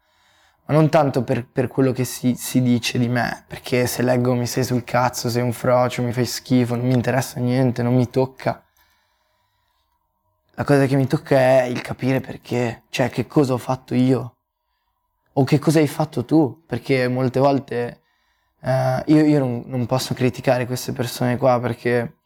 ma 0.68 0.74
non 0.74 0.90
tanto 0.90 1.24
per, 1.24 1.46
per 1.46 1.66
quello 1.66 1.92
che 1.92 2.04
si, 2.04 2.34
si, 2.34 2.60
dice 2.60 2.98
di 2.98 3.08
me, 3.08 3.44
perché 3.46 3.86
se 3.86 4.02
leggo 4.02 4.34
mi 4.34 4.46
sei 4.46 4.64
sul 4.64 4.84
cazzo, 4.84 5.30
sei 5.30 5.42
un 5.42 5.52
frocio, 5.52 6.02
mi 6.02 6.12
fai 6.12 6.26
schifo, 6.26 6.74
non 6.76 6.86
mi 6.86 6.92
interessa 6.92 7.40
niente, 7.40 7.82
non 7.82 7.94
mi 7.94 8.10
tocca. 8.10 8.62
La 10.50 10.64
cosa 10.64 10.84
che 10.84 10.96
mi 10.96 11.06
tocca 11.06 11.36
è 11.38 11.62
il 11.62 11.80
capire 11.80 12.20
perché, 12.20 12.82
cioè 12.90 13.08
che 13.08 13.26
cosa 13.26 13.54
ho 13.54 13.58
fatto 13.58 13.94
io 13.94 14.36
o 15.32 15.44
che 15.44 15.58
cosa 15.58 15.78
hai 15.78 15.86
fatto 15.86 16.26
tu, 16.26 16.62
perché 16.66 17.08
molte 17.08 17.40
volte 17.40 18.02
eh, 18.60 19.02
io, 19.06 19.24
io 19.24 19.38
non, 19.38 19.62
non 19.66 19.86
posso 19.86 20.12
criticare 20.12 20.66
queste 20.66 20.92
persone 20.92 21.38
qua 21.38 21.58
perché 21.60 22.16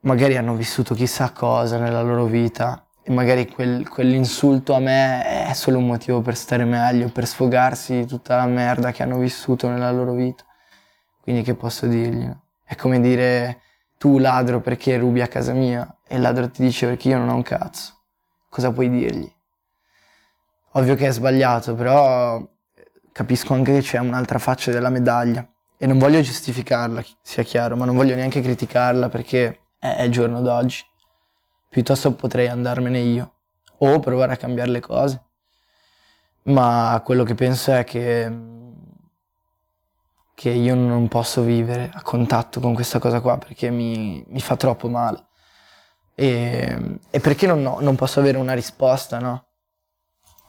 magari 0.00 0.36
hanno 0.36 0.54
vissuto 0.54 0.94
chissà 0.94 1.32
cosa 1.32 1.78
nella 1.78 2.02
loro 2.02 2.26
vita 2.26 2.85
e 3.08 3.12
magari 3.12 3.48
quel, 3.48 3.88
quell'insulto 3.88 4.74
a 4.74 4.80
me 4.80 5.46
è 5.46 5.52
solo 5.52 5.78
un 5.78 5.86
motivo 5.86 6.22
per 6.22 6.34
stare 6.34 6.64
meglio, 6.64 7.08
per 7.08 7.24
sfogarsi 7.24 8.00
di 8.00 8.06
tutta 8.06 8.34
la 8.34 8.46
merda 8.46 8.90
che 8.90 9.04
hanno 9.04 9.18
vissuto 9.18 9.68
nella 9.68 9.92
loro 9.92 10.12
vita. 10.12 10.42
Quindi 11.20 11.42
che 11.42 11.54
posso 11.54 11.86
dirgli? 11.86 12.28
È 12.64 12.74
come 12.74 13.00
dire 13.00 13.60
tu 13.96 14.18
ladro 14.18 14.60
perché 14.60 14.98
rubi 14.98 15.20
a 15.20 15.28
casa 15.28 15.52
mia 15.52 15.98
e 16.04 16.16
il 16.16 16.20
ladro 16.20 16.50
ti 16.50 16.62
dice 16.62 16.88
perché 16.88 17.10
io 17.10 17.18
non 17.18 17.28
ho 17.28 17.36
un 17.36 17.42
cazzo, 17.42 17.92
cosa 18.48 18.72
puoi 18.72 18.90
dirgli? 18.90 19.32
Ovvio 20.72 20.96
che 20.96 21.06
è 21.06 21.12
sbagliato, 21.12 21.76
però 21.76 22.44
capisco 23.12 23.54
anche 23.54 23.72
che 23.72 23.82
c'è 23.82 23.98
un'altra 23.98 24.40
faccia 24.40 24.72
della 24.72 24.90
medaglia 24.90 25.48
e 25.78 25.86
non 25.86 25.98
voglio 25.98 26.20
giustificarla, 26.22 27.04
sia 27.22 27.44
chiaro, 27.44 27.76
ma 27.76 27.84
non 27.84 27.94
voglio 27.94 28.16
neanche 28.16 28.40
criticarla 28.40 29.08
perché 29.08 29.60
è 29.78 30.02
il 30.02 30.10
giorno 30.10 30.40
d'oggi. 30.40 30.84
Piuttosto 31.76 32.14
potrei 32.14 32.48
andarmene 32.48 33.00
io 33.00 33.34
o 33.80 34.00
provare 34.00 34.32
a 34.32 34.38
cambiare 34.38 34.70
le 34.70 34.80
cose. 34.80 35.22
Ma 36.44 36.98
quello 37.04 37.22
che 37.22 37.34
penso 37.34 37.70
è 37.70 37.84
che, 37.84 38.32
che 40.34 40.48
io 40.48 40.74
non 40.74 41.06
posso 41.08 41.42
vivere 41.42 41.90
a 41.92 42.00
contatto 42.00 42.60
con 42.60 42.72
questa 42.72 42.98
cosa 42.98 43.20
qua 43.20 43.36
perché 43.36 43.68
mi, 43.68 44.24
mi 44.26 44.40
fa 44.40 44.56
troppo 44.56 44.88
male. 44.88 45.26
E, 46.14 46.98
e 47.10 47.20
perché 47.20 47.46
non, 47.46 47.60
no, 47.60 47.76
non 47.80 47.94
posso 47.94 48.20
avere 48.20 48.38
una 48.38 48.54
risposta, 48.54 49.18
no? 49.18 49.48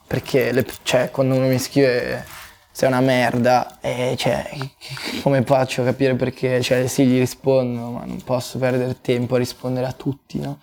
Perché 0.06 0.50
le, 0.52 0.64
cioè, 0.82 1.10
quando 1.10 1.34
uno 1.34 1.48
mi 1.48 1.58
scrive 1.58 2.24
sei 2.70 2.88
una 2.88 3.02
merda, 3.02 3.80
e 3.82 4.14
cioè, 4.16 4.48
come 5.22 5.42
faccio 5.42 5.82
a 5.82 5.84
capire 5.84 6.14
perché? 6.14 6.62
Cioè, 6.62 6.86
sì, 6.86 7.04
gli 7.04 7.18
rispondo, 7.18 7.90
ma 7.90 8.06
non 8.06 8.22
posso 8.22 8.58
perdere 8.58 8.98
tempo 9.02 9.34
a 9.34 9.38
rispondere 9.38 9.86
a 9.86 9.92
tutti, 9.92 10.38
no? 10.38 10.60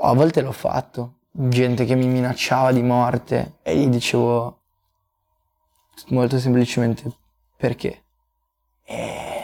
A 0.00 0.12
volte 0.14 0.42
l'ho 0.42 0.52
fatto, 0.52 1.18
gente 1.30 1.84
che 1.84 1.94
mi 1.94 2.06
minacciava 2.06 2.72
di 2.72 2.82
morte 2.82 3.58
e 3.62 3.76
gli 3.76 3.88
dicevo 3.88 4.60
molto 6.08 6.38
semplicemente 6.38 7.10
perché. 7.56 8.04
E 8.84 9.42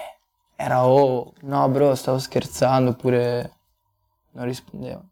era 0.57 0.87
oh, 0.87 1.33
no 1.43 1.69
bro, 1.69 1.95
stavo 1.95 2.19
scherzando, 2.19 2.91
oppure 2.91 3.53
non 4.33 4.45
rispondevo. 4.45 5.05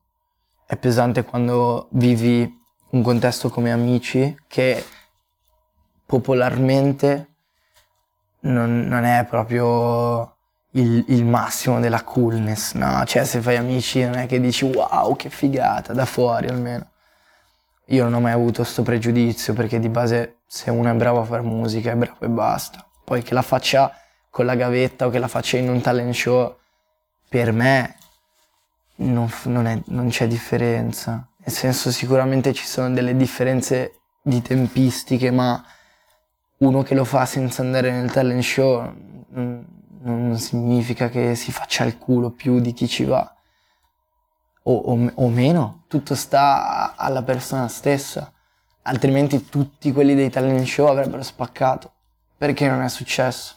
È 0.67 0.77
pesante 0.77 1.25
quando 1.25 1.89
vivi 1.93 2.65
un 2.91 3.03
contesto 3.03 3.49
come 3.49 3.73
amici 3.73 4.37
che 4.47 4.85
popolarmente 6.05 7.35
non, 8.41 8.81
non 8.81 9.05
è 9.05 9.25
proprio 9.29 10.36
il, 10.77 11.05
il, 11.09 11.25
massimo 11.25 11.81
della 11.81 12.03
coolness, 12.03 12.75
no? 12.75 13.03
Cioè 13.05 13.25
se 13.25 13.41
fai 13.41 13.57
amici 13.57 14.03
non 14.05 14.15
è 14.15 14.27
che 14.27 14.41
dici 14.41 14.65
wow 14.65 15.17
che 15.17 15.31
figata, 15.31 15.93
da 15.93 16.05
fuori 16.05 16.49
almeno. 16.49 16.91
Io 17.87 18.05
non 18.05 18.15
ho 18.15 18.21
mai 18.21 18.33
avuto 18.33 18.62
questo 18.62 18.83
pregiudizio 18.83 19.55
perché 19.55 19.79
di 19.79 19.89
base 19.89 20.39
se 20.47 20.71
uno 20.71 20.91
è 20.91 20.95
bravo 20.95 21.21
a 21.21 21.25
fare 21.25 21.43
musica 21.43 21.93
è 21.93 21.95
bravo 21.95 22.21
e 22.21 22.29
basta. 22.29 22.85
Poi 23.05 23.23
che 23.23 23.33
la 23.33 23.43
faccia 23.43 23.93
con 24.29 24.45
la 24.45 24.55
gavetta 24.55 25.07
o 25.07 25.11
che 25.11 25.19
la 25.19 25.29
faccia 25.29 25.57
in 25.57 25.69
un 25.69 25.81
talent 25.81 26.15
show, 26.15 26.57
per 27.29 27.53
me 27.53 27.97
non, 28.97 29.31
non, 29.45 29.67
è, 29.67 29.81
non 29.87 30.09
c'è 30.09 30.27
differenza. 30.27 31.27
Nel 31.39 31.55
senso 31.55 31.91
sicuramente 31.91 32.53
ci 32.53 32.67
sono 32.67 32.91
delle 32.91 33.17
differenze 33.17 34.01
di 34.21 34.43
tempistiche, 34.43 35.31
ma 35.31 35.65
uno 36.59 36.83
che 36.83 36.95
lo 36.95 37.05
fa 37.05 37.25
senza 37.25 37.62
andare 37.62 37.93
nel 37.93 38.11
talent 38.11 38.43
show 38.43 38.93
non, 40.02 40.38
significa 40.38 41.09
che 41.09 41.35
si 41.35 41.52
faccia 41.52 41.85
il 41.85 41.98
culo 41.98 42.30
più 42.30 42.61
di 42.61 42.72
chi 42.72 42.88
ci 42.88 43.04
va. 43.04 43.35
O, 44.62 44.74
o, 44.74 45.12
o, 45.14 45.28
meno, 45.28 45.85
tutto 45.88 46.14
sta 46.14 46.94
alla 46.96 47.22
persona 47.22 47.68
stessa. 47.68 48.32
Altrimenti 48.82 49.48
tutti 49.48 49.92
quelli 49.92 50.14
dei 50.14 50.30
talent 50.30 50.66
show 50.66 50.87
avrebbero 50.87 51.22
spaccato. 51.22 51.92
Perché 52.37 52.68
non 52.68 52.82
è 52.82 52.88
successo? 52.88 53.56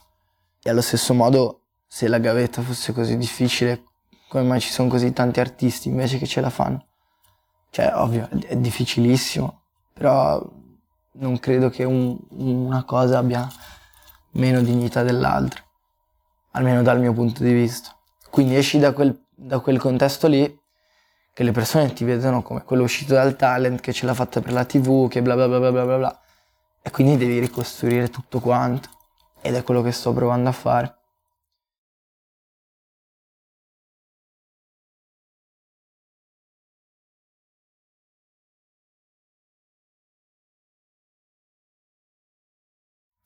E 0.61 0.69
allo 0.69 0.81
stesso 0.81 1.13
modo, 1.13 1.63
se 1.87 2.07
la 2.07 2.19
gavetta 2.19 2.61
fosse 2.61 2.93
così 2.93 3.17
difficile, 3.17 3.83
come 4.29 4.43
mai 4.43 4.59
ci 4.59 4.69
sono 4.69 4.89
così 4.89 5.11
tanti 5.11 5.39
artisti 5.39 5.89
invece 5.89 6.17
che 6.17 6.27
ce 6.27 6.41
la 6.41 6.49
fanno? 6.49 6.85
Cioè, 7.71 7.91
ovvio, 7.95 8.29
è 8.47 8.55
difficilissimo, 8.55 9.61
però 9.93 10.43
non 11.13 11.39
credo 11.39 11.69
che 11.69 11.83
un, 11.83 12.17
una 12.29 12.83
cosa 12.83 13.17
abbia 13.17 13.47
meno 14.31 14.61
dignità 14.61 15.03
dell'altra 15.03 15.63
almeno 16.51 16.81
dal 16.81 16.99
mio 16.99 17.13
punto 17.13 17.43
di 17.43 17.53
vista. 17.53 17.95
Quindi 18.29 18.55
esci 18.55 18.79
da 18.79 18.93
quel, 18.93 19.27
da 19.29 19.59
quel 19.59 19.79
contesto 19.79 20.27
lì, 20.27 20.57
che 21.33 21.43
le 21.43 21.51
persone 21.51 21.93
ti 21.93 22.03
vedono 22.03 22.41
come 22.41 22.63
quello 22.63 22.83
uscito 22.83 23.13
dal 23.13 23.35
talent, 23.35 23.81
che 23.81 23.93
ce 23.93 24.05
l'ha 24.05 24.13
fatta 24.13 24.41
per 24.41 24.53
la 24.53 24.65
tv, 24.65 25.07
che 25.07 25.21
bla 25.21 25.35
bla 25.35 25.47
bla 25.47 25.59
bla 25.59 25.71
bla 25.71 25.97
bla, 25.97 26.21
e 26.81 26.91
quindi 26.91 27.17
devi 27.17 27.39
ricostruire 27.39 28.09
tutto 28.09 28.39
quanto. 28.39 28.89
Ed 29.41 29.55
è 29.55 29.63
quello 29.63 29.81
che 29.81 29.91
sto 29.91 30.13
provando 30.13 30.49
a 30.49 30.51
fare. 30.51 30.97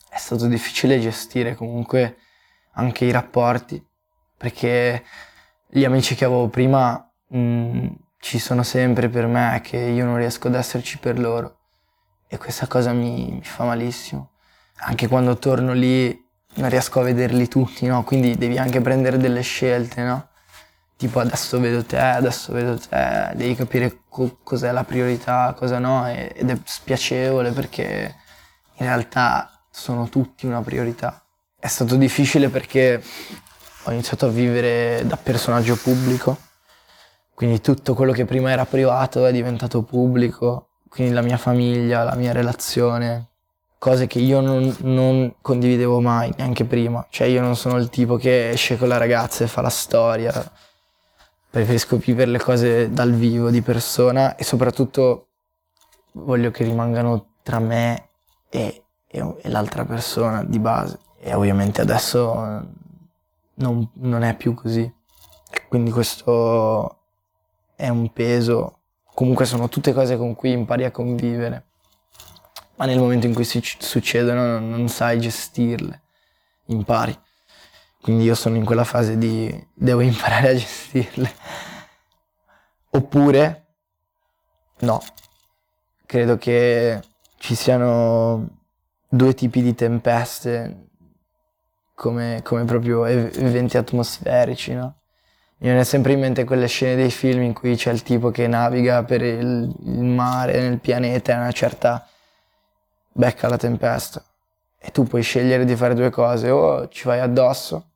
È 0.10 0.18
stato 0.18 0.46
difficile 0.48 1.00
gestire 1.00 1.56
comunque 1.56 2.18
anche 2.74 3.06
i 3.06 3.12
rapporti, 3.12 3.84
perché 4.38 5.04
gli 5.68 5.84
amici 5.86 6.16
che 6.16 6.26
avevo 6.26 6.48
prima 6.48 7.12
mh, 7.30 7.38
mm, 7.38 7.88
ci 8.20 8.40
sono 8.40 8.64
sempre 8.64 9.10
per 9.10 9.28
me, 9.28 9.60
che 9.64 9.78
io 9.78 10.06
non 10.06 10.18
riesco 10.18 10.48
ad 10.48 10.56
esserci 10.56 10.98
per 10.98 11.20
loro. 11.20 11.58
E 12.28 12.38
questa 12.38 12.68
cosa 12.68 12.94
mi, 12.94 13.32
mi 13.32 13.44
fa 13.44 13.66
malissimo. 13.66 14.32
Anche 14.86 15.08
quando 15.08 15.38
torno 15.38 15.74
lì 15.74 16.10
non 16.56 16.70
riesco 16.70 17.00
a 17.00 17.04
vederli 17.04 17.48
tutti, 17.48 17.86
no? 17.86 18.04
Quindi 18.04 18.36
devi 18.38 18.58
anche 18.58 18.82
prendere 18.82 19.18
delle 19.18 19.42
scelte, 19.42 20.04
no? 20.04 20.30
Tipo 20.96 21.20
adesso 21.20 21.60
vedo 21.60 21.84
te, 21.84 21.98
adesso 21.98 22.54
vedo 22.54 22.78
te, 22.78 23.32
devi 23.36 23.56
capire 23.56 24.04
co- 24.08 24.40
cos'è 24.44 24.72
la 24.72 24.84
priorità, 24.84 25.54
cosa 25.58 25.80
no, 25.80 26.08
ed 26.08 26.50
è 26.50 26.58
spiacevole 26.64 27.52
perché 27.52 28.16
in 28.78 28.86
realtà 28.86 29.66
sono 29.70 30.08
tutti 30.10 30.46
una 30.46 30.62
priorità. 30.62 31.23
È 31.64 31.70
stato 31.70 31.96
difficile 31.96 32.50
perché 32.50 33.02
ho 33.84 33.92
iniziato 33.94 34.26
a 34.26 34.30
vivere 34.30 35.02
da 35.06 35.16
personaggio 35.16 35.78
pubblico, 35.78 36.38
quindi 37.34 37.62
tutto 37.62 37.94
quello 37.94 38.12
che 38.12 38.26
prima 38.26 38.52
era 38.52 38.66
privato 38.66 39.26
è 39.26 39.32
diventato 39.32 39.82
pubblico, 39.84 40.72
quindi 40.90 41.14
la 41.14 41.22
mia 41.22 41.38
famiglia, 41.38 42.04
la 42.04 42.16
mia 42.16 42.34
relazione, 42.34 43.30
cose 43.78 44.08
che 44.08 44.20
io 44.20 44.42
non, 44.42 44.76
non, 44.82 45.36
condividevo 45.40 46.02
mai, 46.02 46.34
neanche 46.36 46.66
prima. 46.66 47.08
Cioè 47.10 47.28
io 47.28 47.40
non 47.40 47.56
sono 47.56 47.78
il 47.78 47.88
tipo 47.88 48.18
che 48.18 48.50
esce 48.50 48.78
con 48.78 48.90
la 48.90 48.98
ragazza 48.98 49.46
e 49.46 49.48
fa 49.48 49.62
la 49.62 49.70
storia, 49.70 50.34
preferisco 51.50 51.96
vivere 51.96 52.30
le 52.30 52.40
cose 52.40 52.92
dal 52.92 53.14
vivo, 53.14 53.50
di 53.50 53.62
persona 53.62 54.36
e 54.36 54.44
soprattutto 54.44 55.30
voglio 56.12 56.52
che 56.52 56.66
rimangano 56.66 57.36
tra 57.42 57.60
me 57.60 58.10
e, 58.50 58.84
e, 59.08 59.36
e 59.42 59.50
l'altra 59.50 59.86
persona 59.86 60.44
di 60.44 60.60
base. 60.60 61.00
E 61.26 61.34
ovviamente 61.34 61.80
adesso 61.80 62.34
non, 63.54 63.90
non 63.94 64.24
è 64.24 64.36
più 64.36 64.54
così. 64.54 64.92
Quindi 65.70 65.90
questo 65.90 66.98
è 67.76 67.88
un 67.88 68.12
peso. 68.12 68.80
Comunque 69.14 69.46
sono 69.46 69.70
tutte 69.70 69.94
cose 69.94 70.18
con 70.18 70.36
cui 70.36 70.52
impari 70.52 70.84
a 70.84 70.92
convivere. 70.92 71.68
Ma 72.76 72.86
nel 72.86 73.00
momento 73.00 73.26
in 73.26 73.34
cui 73.34 73.46
si 73.46 73.62
succedono 73.80 74.60
non 74.60 74.90
sai 74.90 75.22
gestirle. 75.22 76.02
Impari. 76.66 77.18
Quindi 78.02 78.26
io 78.26 78.36
sono 78.36 78.58
in 78.58 78.66
quella 78.66 78.84
fase 78.84 79.18
di 79.18 79.68
devo 79.74 80.02
imparare 80.02 80.50
a 80.50 80.56
gestirle. 80.56 81.34
Oppure 82.90 83.68
no. 84.80 85.02
Credo 86.06 86.38
che 86.38 87.02
ci 87.38 87.56
siano 87.56 88.60
due 89.08 89.34
tipi 89.34 89.62
di 89.62 89.74
tempeste 89.74 90.90
come, 91.94 92.42
come 92.44 92.66
proprio 92.66 93.06
eventi 93.06 93.78
atmosferici, 93.78 94.74
no? 94.74 94.96
Mi 95.58 95.70
viene 95.70 95.86
sempre 95.86 96.14
in 96.14 96.20
mente 96.20 96.44
quelle 96.44 96.68
scene 96.68 96.96
dei 96.96 97.12
film 97.12 97.42
in 97.44 97.54
cui 97.54 97.76
c'è 97.76 97.92
il 97.92 98.04
tipo 98.04 98.32
che 98.32 98.48
naviga 98.48 99.04
per 99.04 99.22
il, 99.22 99.74
mare, 99.86 100.60
nel 100.60 100.80
pianeta 100.80 101.32
e 101.32 101.36
a 101.36 101.40
una 101.40 101.52
certa 101.52 102.06
becca 103.14 103.48
la 103.48 103.56
tempesta. 103.56 104.22
E 104.78 104.92
tu 104.92 105.06
puoi 105.06 105.22
scegliere 105.22 105.64
di 105.64 105.76
fare 105.78 105.94
due 105.94 106.10
cose, 106.10 106.50
o 106.50 106.90
ci 106.90 107.06
vai 107.06 107.22
addosso 107.22 107.92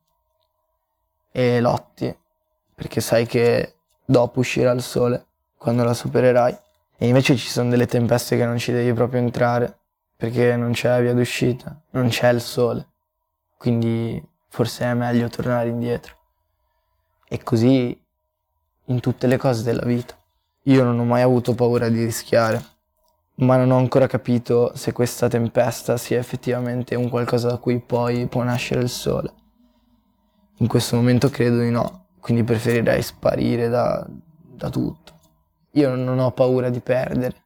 e 1.30 1.60
lotti, 1.60 2.16
perché 2.74 3.02
sai 3.02 3.26
che 3.26 3.74
dopo 4.02 4.38
uscirà 4.40 4.70
il 4.70 4.80
sole, 4.80 5.26
quando 5.58 5.84
la 5.84 5.92
supererai. 5.92 6.56
E 6.96 7.06
invece 7.06 7.36
ci 7.36 7.48
sono 7.48 7.68
delle 7.68 7.86
tempeste 7.86 8.38
che 8.38 8.46
non 8.46 8.56
ci 8.56 8.72
devi 8.72 8.94
proprio 8.94 9.20
entrare, 9.20 9.76
perché 10.16 10.56
non 10.56 10.72
c'è 10.72 11.02
via 11.02 11.12
d'uscita, 11.12 11.78
non 11.90 12.08
c'è 12.08 12.30
il 12.30 12.40
sole 12.40 12.86
quindi 13.58 14.24
forse 14.48 14.84
è 14.84 14.94
meglio 14.94 15.28
tornare 15.28 15.68
indietro. 15.68 16.16
E 17.28 17.42
così 17.42 18.06
in 18.86 19.00
tutte 19.00 19.26
le 19.26 19.36
cose 19.36 19.62
della 19.62 19.84
vita. 19.84 20.16
Io 20.62 20.84
non 20.84 20.98
ho 20.98 21.04
mai 21.04 21.22
avuto 21.22 21.54
paura 21.54 21.88
di 21.88 22.02
rischiare, 22.02 22.62
ma 23.36 23.56
non 23.56 23.70
ho 23.70 23.76
ancora 23.78 24.06
capito 24.06 24.72
se 24.74 24.92
questa 24.92 25.28
tempesta 25.28 25.96
sia 25.96 26.18
effettivamente 26.18 26.94
un 26.94 27.08
qualcosa 27.08 27.48
da 27.48 27.56
cui 27.58 27.80
poi 27.80 28.26
può 28.26 28.42
nascere 28.42 28.80
il 28.80 28.88
sole. 28.88 29.32
In 30.58 30.66
questo 30.66 30.96
momento 30.96 31.28
credo 31.28 31.60
di 31.60 31.70
no, 31.70 32.06
quindi 32.20 32.44
preferirei 32.44 33.02
sparire 33.02 33.68
da, 33.68 34.06
da 34.08 34.70
tutto. 34.70 35.16
Io 35.72 35.94
non 35.94 36.18
ho 36.18 36.32
paura 36.32 36.68
di 36.70 36.80
perdere, 36.80 37.44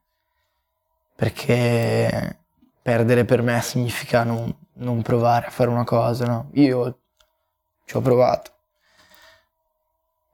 perché 1.15 2.39
perdere 2.81 3.25
per 3.25 3.43
me 3.43 3.61
significa 3.61 4.25
non, 4.25 4.53
non 4.83 5.03
provare 5.03 5.47
a 5.47 5.51
fare 5.51 5.71
una 5.71 5.85
cosa, 5.85 6.27
no? 6.27 6.49
Io 6.53 6.99
ci 7.85 7.97
ho 7.97 8.01
provato 8.01 8.51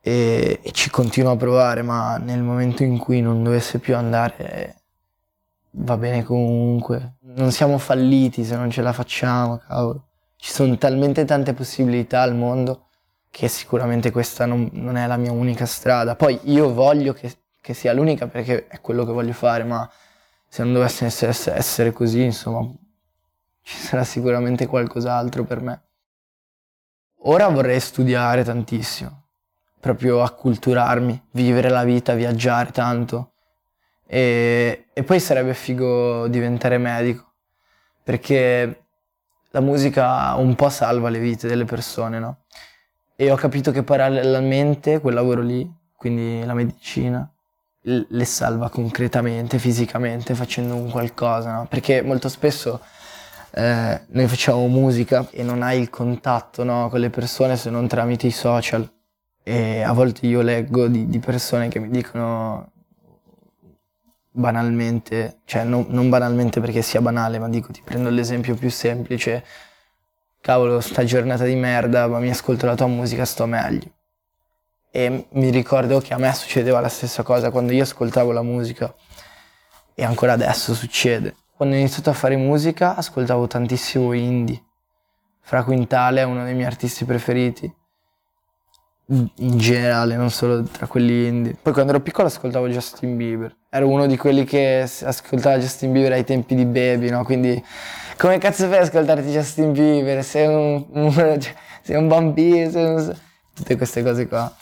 e, 0.00 0.60
e, 0.62 0.72
ci 0.72 0.90
continuo 0.90 1.32
a 1.32 1.36
provare, 1.36 1.82
ma 1.82 2.16
nel 2.16 2.42
momento 2.42 2.82
in 2.82 2.98
cui 2.98 3.20
non 3.20 3.42
dovesse 3.42 3.78
più 3.78 3.94
andare 3.96 4.76
va 5.72 5.96
bene 5.96 6.22
comunque. 6.24 7.16
Non 7.20 7.52
siamo 7.52 7.78
falliti 7.78 8.44
se 8.44 8.56
non 8.56 8.70
ce 8.70 8.82
la 8.82 8.92
facciamo, 8.92 9.58
cavolo. 9.58 10.06
Ci 10.36 10.52
sono 10.52 10.76
talmente 10.78 11.24
tante 11.24 11.52
possibilità 11.52 12.22
al 12.22 12.34
mondo 12.34 12.86
che 13.30 13.48
sicuramente 13.48 14.10
questa 14.10 14.46
non, 14.46 14.70
non 14.72 14.96
è 14.96 15.06
la 15.06 15.16
mia 15.16 15.32
unica 15.32 15.66
strada. 15.66 16.16
Poi 16.16 16.40
io 16.44 16.72
voglio 16.72 17.12
che, 17.12 17.36
che, 17.60 17.74
sia 17.74 17.92
l'unica 17.92 18.26
perché 18.28 18.66
è 18.68 18.80
quello 18.80 19.04
che 19.04 19.12
voglio 19.12 19.32
fare, 19.32 19.64
ma 19.64 19.88
se 20.48 20.62
non 20.62 20.72
dovesse 20.72 21.04
essere, 21.04 21.32
essere 21.56 21.92
così, 21.92 22.22
insomma, 22.22 22.66
ci 23.68 23.76
sarà 23.76 24.02
sicuramente 24.02 24.66
qualcos'altro 24.66 25.44
per 25.44 25.60
me. 25.60 25.82
Ora 27.24 27.48
vorrei 27.48 27.78
studiare 27.80 28.42
tantissimo, 28.42 29.24
proprio 29.78 30.22
acculturarmi, 30.22 31.28
vivere 31.32 31.68
la 31.68 31.84
vita, 31.84 32.14
viaggiare 32.14 32.70
tanto. 32.70 33.32
E, 34.06 34.86
e 34.90 35.02
poi 35.02 35.20
sarebbe 35.20 35.52
figo 35.52 36.28
diventare 36.28 36.78
medico, 36.78 37.34
perché 38.02 38.84
la 39.50 39.60
musica 39.60 40.34
un 40.36 40.54
po' 40.54 40.70
salva 40.70 41.10
le 41.10 41.18
vite 41.18 41.46
delle 41.46 41.66
persone, 41.66 42.18
no? 42.18 42.44
E 43.16 43.30
ho 43.30 43.36
capito 43.36 43.70
che 43.70 43.82
parallelamente 43.82 44.98
quel 45.00 45.12
lavoro 45.12 45.42
lì, 45.42 45.70
quindi 45.94 46.42
la 46.42 46.54
medicina, 46.54 47.30
le 47.82 48.24
salva 48.24 48.70
concretamente, 48.70 49.58
fisicamente, 49.58 50.34
facendo 50.34 50.74
un 50.74 50.90
qualcosa, 50.90 51.52
no? 51.52 51.66
Perché 51.66 52.00
molto 52.00 52.30
spesso 52.30 52.80
eh, 53.50 54.00
noi 54.08 54.28
facciamo 54.28 54.66
musica 54.68 55.26
e 55.30 55.42
non 55.42 55.62
hai 55.62 55.80
il 55.80 55.90
contatto 55.90 56.64
no, 56.64 56.88
con 56.88 57.00
le 57.00 57.10
persone 57.10 57.56
se 57.56 57.70
non 57.70 57.88
tramite 57.88 58.26
i 58.26 58.30
social. 58.30 58.90
E 59.42 59.82
a 59.82 59.92
volte 59.92 60.26
io 60.26 60.42
leggo 60.42 60.88
di, 60.88 61.08
di 61.08 61.18
persone 61.18 61.68
che 61.68 61.78
mi 61.78 61.88
dicono 61.88 62.72
banalmente, 64.30 65.40
cioè 65.44 65.64
non, 65.64 65.86
non, 65.88 66.08
banalmente 66.08 66.60
perché 66.60 66.82
sia 66.82 67.00
banale, 67.00 67.38
ma 67.38 67.48
dico 67.48 67.72
ti 67.72 67.80
prendo 67.82 68.10
l'esempio 68.10 68.54
più 68.54 68.70
semplice, 68.70 69.44
cavolo 70.40 70.80
sta 70.80 71.04
giornata 71.04 71.44
di 71.44 71.54
merda, 71.56 72.06
ma 72.06 72.18
mi 72.18 72.30
ascolto 72.30 72.66
la 72.66 72.74
tua 72.74 72.86
musica, 72.86 73.24
sto 73.24 73.46
meglio. 73.46 73.90
E 74.90 75.26
mi 75.30 75.50
ricordo 75.50 76.00
che 76.00 76.14
a 76.14 76.18
me 76.18 76.32
succedeva 76.34 76.80
la 76.80 76.88
stessa 76.88 77.22
cosa 77.22 77.50
quando 77.50 77.72
io 77.72 77.82
ascoltavo 77.82 78.32
la 78.32 78.42
musica 78.42 78.94
e 79.94 80.04
ancora 80.04 80.34
adesso 80.34 80.74
succede. 80.74 81.34
Quando 81.58 81.74
ho 81.74 81.78
iniziato 81.80 82.10
a 82.10 82.12
fare 82.12 82.36
musica 82.36 82.94
ascoltavo 82.94 83.48
tantissimo 83.48 84.12
indie. 84.12 84.62
Fra 85.40 85.64
Quintale 85.64 86.20
è 86.20 86.22
uno 86.22 86.44
dei 86.44 86.54
miei 86.54 86.66
artisti 86.66 87.04
preferiti. 87.04 87.68
In 89.08 89.58
generale, 89.58 90.14
non 90.14 90.30
solo 90.30 90.62
tra 90.62 90.86
quelli 90.86 91.26
indie. 91.26 91.56
Poi 91.60 91.72
quando 91.72 91.90
ero 91.90 92.00
piccolo 92.00 92.28
ascoltavo 92.28 92.68
Justin 92.68 93.16
Bieber. 93.16 93.56
Ero 93.70 93.88
uno 93.88 94.06
di 94.06 94.16
quelli 94.16 94.44
che 94.44 94.88
ascoltava 95.02 95.58
Justin 95.58 95.90
Bieber 95.90 96.12
ai 96.12 96.22
tempi 96.22 96.54
di 96.54 96.64
Baby, 96.64 97.10
no? 97.10 97.24
Quindi 97.24 97.60
come 98.16 98.38
cazzo 98.38 98.68
fai 98.68 98.76
ad 98.76 98.84
ascoltarti 98.84 99.28
Justin 99.28 99.72
Bieber? 99.72 100.22
Sei 100.22 100.46
un, 100.46 100.86
un, 100.92 101.12
cioè, 101.12 101.54
sei 101.82 101.96
un 101.96 102.06
bambino, 102.06 102.70
sei 102.70 102.84
un... 102.84 103.16
tutte 103.52 103.76
queste 103.76 104.04
cose 104.04 104.28
qua. 104.28 104.54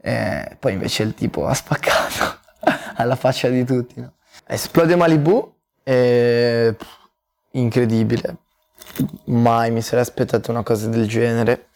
E 0.00 0.56
poi 0.58 0.72
invece 0.72 1.02
il 1.02 1.12
tipo 1.12 1.44
ha 1.44 1.52
spaccato 1.52 2.38
alla 2.96 3.16
faccia 3.16 3.50
di 3.50 3.66
tutti, 3.66 4.00
no? 4.00 4.14
Esplode 4.46 4.96
Malibu 4.96 5.60
è 5.82 6.74
incredibile. 7.52 8.36
Mai 9.26 9.70
mi 9.70 9.82
sarei 9.82 10.02
aspettato 10.02 10.50
una 10.50 10.62
cosa 10.62 10.88
del 10.88 11.06
genere, 11.06 11.68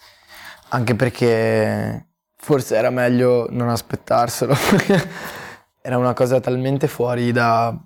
anche 0.69 0.95
perché 0.95 2.07
forse 2.37 2.77
era 2.77 2.91
meglio 2.91 3.47
non 3.51 3.69
aspettarselo. 3.69 4.55
era 5.81 5.99
una 5.99 6.15
cosa 6.15 6.41
talmente 6.41 6.89
fuori 6.89 7.31
da, 7.31 7.77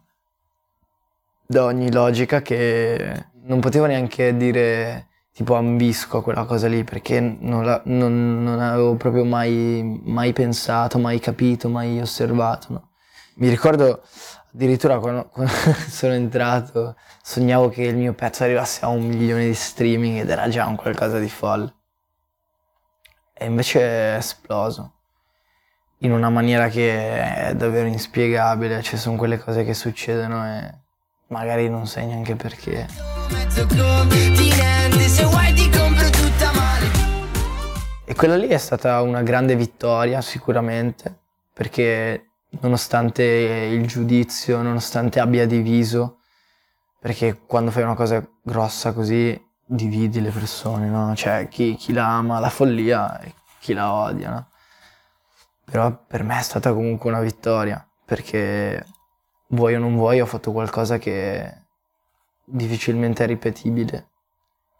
da 1.47 1.65
ogni 1.65 1.93
logica 1.93 2.41
che 2.41 3.27
non 3.43 3.61
potevo 3.61 3.87
neanche 3.87 4.37
dire 4.37 5.09
tipo 5.33 5.55
ambisco 5.55 6.23
quella 6.23 6.45
cosa 6.45 6.67
lì 6.67 6.85
perché 6.85 7.21
non, 7.21 7.65
la, 7.65 7.81
non, 7.85 8.43
non 8.43 8.61
avevo 8.61 8.95
proprio 8.97 9.25
mai, 9.25 10.01
mai, 10.05 10.33
pensato, 10.33 10.99
mai 10.99 11.19
capito, 11.19 11.69
mai 11.69 12.01
osservato. 12.01 12.73
No? 12.73 12.89
Mi 13.37 13.49
ricordo 13.49 14.03
Addirittura 14.53 14.99
quando, 14.99 15.29
quando 15.33 15.53
sono 15.89 16.13
entrato 16.15 16.97
sognavo 17.23 17.69
che 17.69 17.83
il 17.83 17.97
mio 17.97 18.15
pezzo 18.15 18.43
arrivasse 18.43 18.85
a 18.85 18.89
un 18.89 19.07
milione 19.07 19.47
di 19.47 19.55
streaming 19.55 20.21
ed 20.21 20.29
era 20.29 20.49
già 20.49 20.67
un 20.67 20.77
qualcosa 20.77 21.19
di 21.19 21.29
folle. 21.29 21.75
E 23.33 23.47
invece 23.47 23.81
è 23.81 24.17
esploso. 24.17 24.95
In 25.99 26.13
una 26.13 26.31
maniera 26.31 26.69
che 26.69 27.49
è 27.49 27.55
davvero 27.55 27.87
inspiegabile, 27.87 28.83
ci 28.83 28.97
sono 28.97 29.17
quelle 29.17 29.39
cose 29.39 29.65
che 29.65 29.75
succedono 29.75 30.47
e 30.47 30.75
magari 31.29 31.69
non 31.69 31.87
sai 31.87 32.07
neanche 32.07 32.35
perché. 32.37 32.87
E 38.05 38.15
quella 38.15 38.37
lì 38.37 38.49
è 38.49 38.59
stata 38.59 39.01
una 39.03 39.23
grande 39.23 39.55
vittoria 39.55 40.21
sicuramente, 40.21 41.17
perché 41.53 42.30
nonostante 42.61 43.23
il 43.23 43.87
giudizio, 43.87 44.63
nonostante 44.63 45.21
abbia 45.21 45.47
diviso, 45.47 46.19
perché 46.99 47.41
quando 47.47 47.71
fai 47.71 47.83
una 47.85 47.95
cosa 47.95 48.27
grossa 48.43 48.93
così 48.93 49.49
dividi 49.65 50.21
le 50.21 50.31
persone, 50.31 50.89
no? 50.89 51.15
Cioè 51.15 51.49
chi, 51.49 51.77
chi 51.77 51.93
la 51.93 52.17
ama 52.17 52.41
la 52.41 52.51
follia 52.51 53.21
e 53.21 53.35
chi 53.61 53.73
la 53.73 53.93
odia, 53.93 54.31
no? 54.31 54.49
Però 55.65 56.05
per 56.07 56.25
me 56.25 56.39
è 56.39 56.43
stata 56.43 56.73
comunque 56.73 57.11
una 57.11 57.21
vittoria, 57.21 57.87
perché 58.05 58.85
vuoi 59.49 59.77
o 59.77 59.79
non 59.79 59.95
vuoi 59.95 60.21
ho 60.21 60.27
fatto 60.27 60.53
qualcosa 60.53 60.99
che 60.99 61.59
difficilmente 62.45 63.23
è 63.25 63.27
ripetibile 63.27 64.09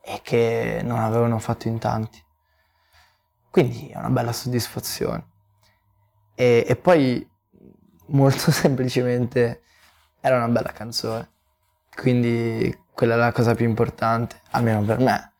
e 0.03 0.21
che 0.23 0.81
non 0.83 0.99
avevano 0.99 1.39
fatto 1.39 1.69
in 1.69 1.79
tanti. 1.79 2.23
Quindi 3.51 3.89
è 3.89 3.99
una 3.99 4.11
bella 4.11 4.33
soddisfazione. 4.33 5.29
E, 6.35 6.65
e 6.67 6.77
poi 6.77 7.29
molto 8.11 8.51
semplicemente 8.53 9.63
era 10.21 10.37
una 10.37 10.49
bella 10.49 10.73
canzone. 10.73 11.29
Quindi 11.95 12.77
quella 12.93 13.15
è 13.15 13.17
la 13.17 13.33
cosa 13.33 13.55
più 13.55 13.67
importante, 13.67 14.41
almeno 14.51 14.83
per 14.83 14.99
me. 14.99 15.33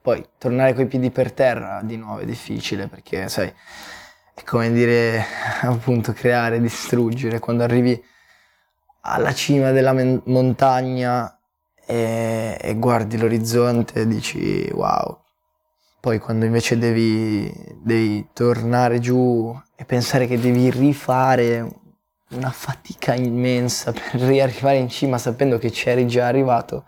Poi 0.00 0.24
tornare 0.38 0.72
coi 0.74 0.86
piedi 0.86 1.10
per 1.10 1.32
terra 1.32 1.80
di 1.82 1.96
nuovo 1.96 2.20
è 2.20 2.24
difficile 2.24 2.86
perché, 2.86 3.28
sai, 3.28 3.52
è 4.34 4.42
come 4.44 4.70
dire, 4.72 5.24
appunto, 5.62 6.12
creare, 6.12 6.60
distruggere. 6.60 7.40
Quando 7.40 7.64
arrivi 7.64 8.00
alla 9.00 9.32
cima 9.32 9.70
della 9.70 9.92
men- 9.92 10.22
montagna 10.26 11.38
e, 11.86 12.58
e 12.60 12.74
guardi 12.74 13.16
l'orizzonte 13.18 14.06
dici 14.06 14.68
wow. 14.72 15.22
Poi 16.00 16.18
quando 16.18 16.44
invece 16.44 16.78
devi, 16.78 17.52
devi 17.82 18.28
tornare 18.32 19.00
giù 19.00 19.56
e 19.74 19.84
pensare 19.84 20.26
che 20.26 20.38
devi 20.38 20.70
rifare 20.70 21.68
una 22.30 22.50
fatica 22.50 23.14
immensa 23.14 23.92
per 23.92 24.20
riarrivare 24.20 24.78
in 24.78 24.88
cima 24.88 25.18
sapendo 25.18 25.58
che 25.58 25.70
ci 25.70 25.88
eri 25.88 26.06
già 26.06 26.26
arrivato 26.26 26.86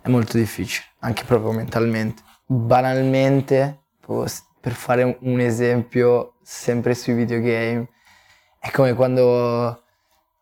è 0.00 0.08
molto 0.08 0.38
difficile, 0.38 0.86
anche 1.00 1.24
proprio 1.24 1.52
mentalmente. 1.52 2.22
Banalmente, 2.46 3.82
per 4.60 4.72
fare 4.72 5.18
un 5.20 5.40
esempio 5.40 6.36
sempre 6.42 6.94
sui 6.94 7.12
videogame, 7.12 7.88
è 8.58 8.70
come 8.70 8.94
quando 8.94 9.82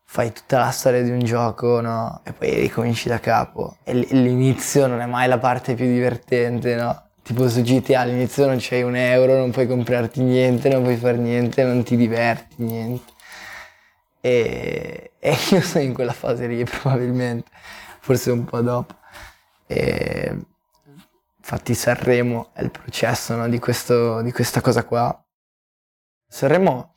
fai 0.05 0.31
tutta 0.31 0.59
la 0.59 0.71
storia 0.71 1.03
di 1.03 1.09
un 1.09 1.19
gioco, 1.19 1.81
no? 1.81 2.21
E 2.23 2.31
poi 2.31 2.53
ricominci 2.59 3.09
da 3.09 3.19
capo. 3.19 3.77
E 3.83 3.93
l'inizio 3.93 4.87
non 4.87 5.01
è 5.01 5.05
mai 5.05 5.27
la 5.27 5.37
parte 5.37 5.75
più 5.75 5.85
divertente, 5.85 6.75
no? 6.75 7.09
Tipo 7.21 7.49
su 7.49 7.61
GTA 7.61 7.99
all'inizio 8.01 8.45
non 8.45 8.55
c'hai 8.57 8.83
un 8.83 8.95
euro, 8.95 9.37
non 9.37 9.51
puoi 9.51 9.67
comprarti 9.67 10.21
niente, 10.21 10.69
non 10.69 10.81
puoi 10.81 10.95
fare 10.95 11.17
niente, 11.17 11.63
non 11.63 11.83
ti 11.83 11.97
diverti, 11.97 12.63
niente. 12.63 13.15
E, 14.27 15.11
e 15.19 15.37
io 15.51 15.61
sono 15.61 15.83
in 15.85 15.93
quella 15.93 16.11
fase 16.11 16.47
lì 16.47 16.61
probabilmente, 16.65 17.49
forse 18.01 18.31
un 18.31 18.43
po' 18.43 18.59
dopo. 18.59 18.95
E, 19.65 20.35
infatti 21.37 21.73
Sanremo 21.73 22.49
è 22.53 22.61
il 22.61 22.71
processo 22.71 23.35
no, 23.35 23.47
di, 23.47 23.59
questo, 23.59 24.21
di 24.21 24.33
questa 24.33 24.59
cosa 24.59 24.83
qua. 24.83 25.25
Sanremo 26.27 26.93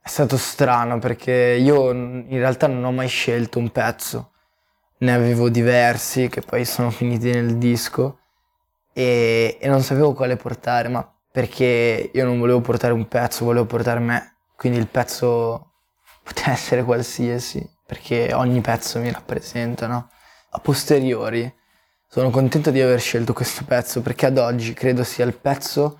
è 0.00 0.08
stato 0.08 0.36
strano 0.36 0.98
perché 0.98 1.32
io 1.60 1.92
in 1.92 2.26
realtà 2.28 2.66
non 2.66 2.82
ho 2.82 2.90
mai 2.90 3.06
scelto 3.06 3.60
un 3.60 3.70
pezzo, 3.70 4.32
ne 4.98 5.14
avevo 5.14 5.48
diversi 5.48 6.28
che 6.28 6.40
poi 6.40 6.64
sono 6.64 6.90
finiti 6.90 7.30
nel 7.30 7.56
disco 7.56 8.18
e, 8.92 9.58
e 9.60 9.68
non 9.68 9.80
sapevo 9.82 10.12
quale 10.12 10.36
portare, 10.36 10.88
ma 10.88 11.08
perché 11.30 12.10
io 12.12 12.24
non 12.24 12.40
volevo 12.40 12.60
portare 12.60 12.92
un 12.92 13.06
pezzo, 13.06 13.44
volevo 13.44 13.66
portare 13.66 14.00
me, 14.00 14.38
quindi 14.56 14.78
il 14.78 14.88
pezzo 14.88 15.71
poteva 16.22 16.52
essere 16.52 16.82
qualsiasi, 16.84 17.68
perché 17.86 18.32
ogni 18.32 18.60
pezzo 18.60 18.98
mi 18.98 19.10
rappresenta, 19.10 19.86
no? 19.86 20.10
A 20.50 20.58
posteriori 20.58 21.52
sono 22.06 22.30
contento 22.30 22.70
di 22.70 22.80
aver 22.80 23.00
scelto 23.00 23.32
questo 23.32 23.64
pezzo 23.64 24.02
perché 24.02 24.26
ad 24.26 24.36
oggi 24.36 24.74
credo 24.74 25.02
sia 25.02 25.24
il 25.24 25.34
pezzo 25.34 25.98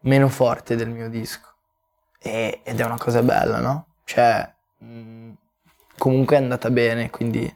meno 0.00 0.28
forte 0.28 0.76
del 0.76 0.90
mio 0.90 1.08
disco. 1.08 1.48
E, 2.18 2.60
ed 2.62 2.80
è 2.80 2.84
una 2.84 2.98
cosa 2.98 3.22
bella, 3.22 3.60
no? 3.60 3.86
Cioè, 4.04 4.46
mm, 4.84 5.32
comunque 5.96 6.36
è 6.36 6.40
andata 6.40 6.70
bene, 6.70 7.10
quindi 7.10 7.50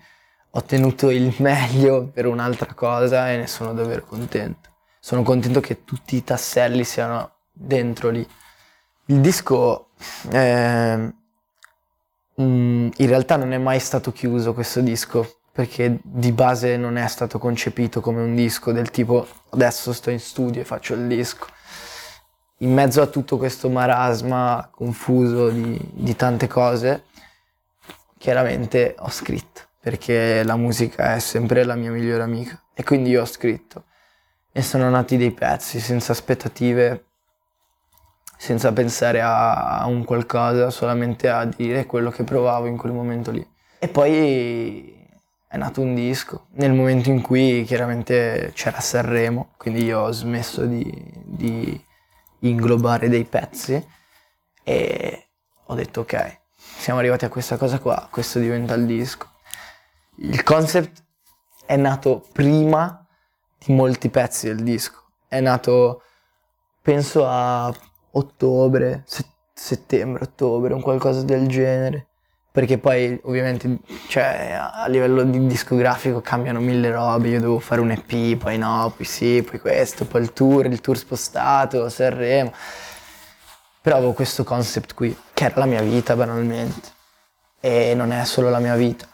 ho 0.50 0.58
ottenuto 0.58 1.10
il 1.10 1.34
meglio 1.40 2.06
per 2.08 2.26
un'altra 2.26 2.72
cosa 2.72 3.30
e 3.30 3.36
ne 3.36 3.46
sono 3.46 3.74
davvero 3.74 4.04
contento. 4.04 4.70
Sono 5.00 5.22
contento 5.22 5.60
che 5.60 5.84
tutti 5.84 6.16
i 6.16 6.24
tasselli 6.24 6.84
siano 6.84 7.32
dentro 7.52 8.10
lì. 8.10 8.26
Il 9.06 9.20
disco 9.20 9.90
eh, 10.30 11.12
mh, 12.38 12.88
in 12.96 13.06
realtà 13.06 13.36
non 13.36 13.52
è 13.52 13.58
mai 13.58 13.80
stato 13.80 14.12
chiuso 14.12 14.54
questo 14.54 14.80
disco 14.80 15.38
perché 15.52 15.98
di 16.02 16.30
base 16.32 16.76
non 16.76 16.96
è 16.96 17.06
stato 17.08 17.38
concepito 17.38 18.00
come 18.00 18.22
un 18.22 18.34
disco 18.34 18.70
del 18.70 18.90
tipo 18.90 19.26
adesso 19.50 19.92
sto 19.92 20.10
in 20.10 20.20
studio 20.20 20.60
e 20.60 20.64
faccio 20.64 20.94
il 20.94 21.06
disco. 21.08 21.46
In 22.58 22.72
mezzo 22.72 23.02
a 23.02 23.06
tutto 23.06 23.36
questo 23.38 23.68
marasma 23.68 24.68
confuso 24.72 25.48
di, 25.48 25.78
di 25.92 26.16
tante 26.16 26.46
cose, 26.48 27.04
chiaramente 28.18 28.94
ho 28.98 29.10
scritto 29.10 29.62
perché 29.80 30.42
la 30.44 30.56
musica 30.56 31.14
è 31.14 31.18
sempre 31.18 31.64
la 31.64 31.74
mia 31.74 31.90
migliore 31.90 32.22
amica 32.22 32.60
e 32.74 32.84
quindi 32.84 33.10
io 33.10 33.22
ho 33.22 33.26
scritto 33.26 33.84
e 34.52 34.62
sono 34.62 34.88
nati 34.90 35.16
dei 35.16 35.30
pezzi 35.30 35.78
senza 35.80 36.12
aspettative, 36.12 37.07
senza 38.38 38.72
pensare 38.72 39.20
a, 39.20 39.80
a 39.80 39.86
un 39.86 40.04
qualcosa, 40.04 40.70
solamente 40.70 41.28
a 41.28 41.44
dire 41.44 41.84
quello 41.84 42.10
che 42.10 42.24
provavo 42.24 42.66
in 42.66 42.78
quel 42.78 42.92
momento 42.92 43.30
lì. 43.30 43.46
E 43.78 43.88
poi 43.88 44.96
è 45.46 45.56
nato 45.58 45.82
un 45.82 45.94
disco 45.94 46.46
nel 46.52 46.72
momento 46.72 47.10
in 47.10 47.20
cui 47.20 47.64
chiaramente 47.64 48.52
c'era 48.54 48.80
Sanremo, 48.80 49.50
quindi 49.58 49.84
io 49.84 50.00
ho 50.00 50.12
smesso 50.12 50.64
di, 50.64 50.90
di 51.24 51.84
inglobare 52.40 53.10
dei 53.10 53.24
pezzi 53.24 53.86
e 54.62 55.26
ho 55.64 55.74
detto 55.74 56.00
ok, 56.00 56.40
siamo 56.54 56.98
arrivati 56.98 57.26
a 57.26 57.28
questa 57.28 57.56
cosa 57.56 57.78
qua, 57.78 58.08
questo 58.10 58.38
diventa 58.38 58.72
il 58.74 58.86
disco 58.86 59.36
il 60.20 60.42
concept 60.42 61.04
è 61.64 61.76
nato 61.76 62.26
prima 62.32 63.06
di 63.56 63.72
molti 63.72 64.08
pezzi 64.08 64.48
del 64.48 64.62
disco. 64.62 65.10
È 65.28 65.40
nato, 65.40 66.02
penso 66.82 67.24
a 67.26 67.72
ottobre, 68.12 69.02
se- 69.06 69.24
settembre, 69.52 70.24
ottobre, 70.24 70.74
un 70.74 70.80
qualcosa 70.80 71.22
del 71.22 71.46
genere. 71.46 72.06
Perché 72.50 72.78
poi 72.78 73.20
ovviamente 73.24 73.78
cioè, 74.08 74.58
a 74.58 74.88
livello 74.88 75.22
di 75.22 75.46
discografico 75.46 76.20
cambiano 76.20 76.60
mille 76.60 76.90
robe, 76.90 77.28
io 77.28 77.40
devo 77.40 77.58
fare 77.60 77.80
un 77.80 77.90
EP, 77.90 78.36
poi 78.36 78.58
no, 78.58 78.92
poi 78.96 79.06
sì, 79.06 79.42
poi 79.48 79.60
questo, 79.60 80.06
poi 80.06 80.22
il 80.22 80.32
tour, 80.32 80.66
il 80.66 80.80
tour 80.80 80.96
spostato, 80.96 81.88
Sanremo. 81.88 82.52
Però 83.80 83.96
avevo 83.96 84.12
questo 84.12 84.44
concept 84.44 84.94
qui, 84.94 85.16
che 85.32 85.44
era 85.44 85.58
la 85.58 85.66
mia 85.66 85.82
vita 85.82 86.16
banalmente. 86.16 86.96
E 87.60 87.94
non 87.94 88.12
è 88.12 88.24
solo 88.24 88.50
la 88.50 88.58
mia 88.58 88.74
vita 88.74 89.06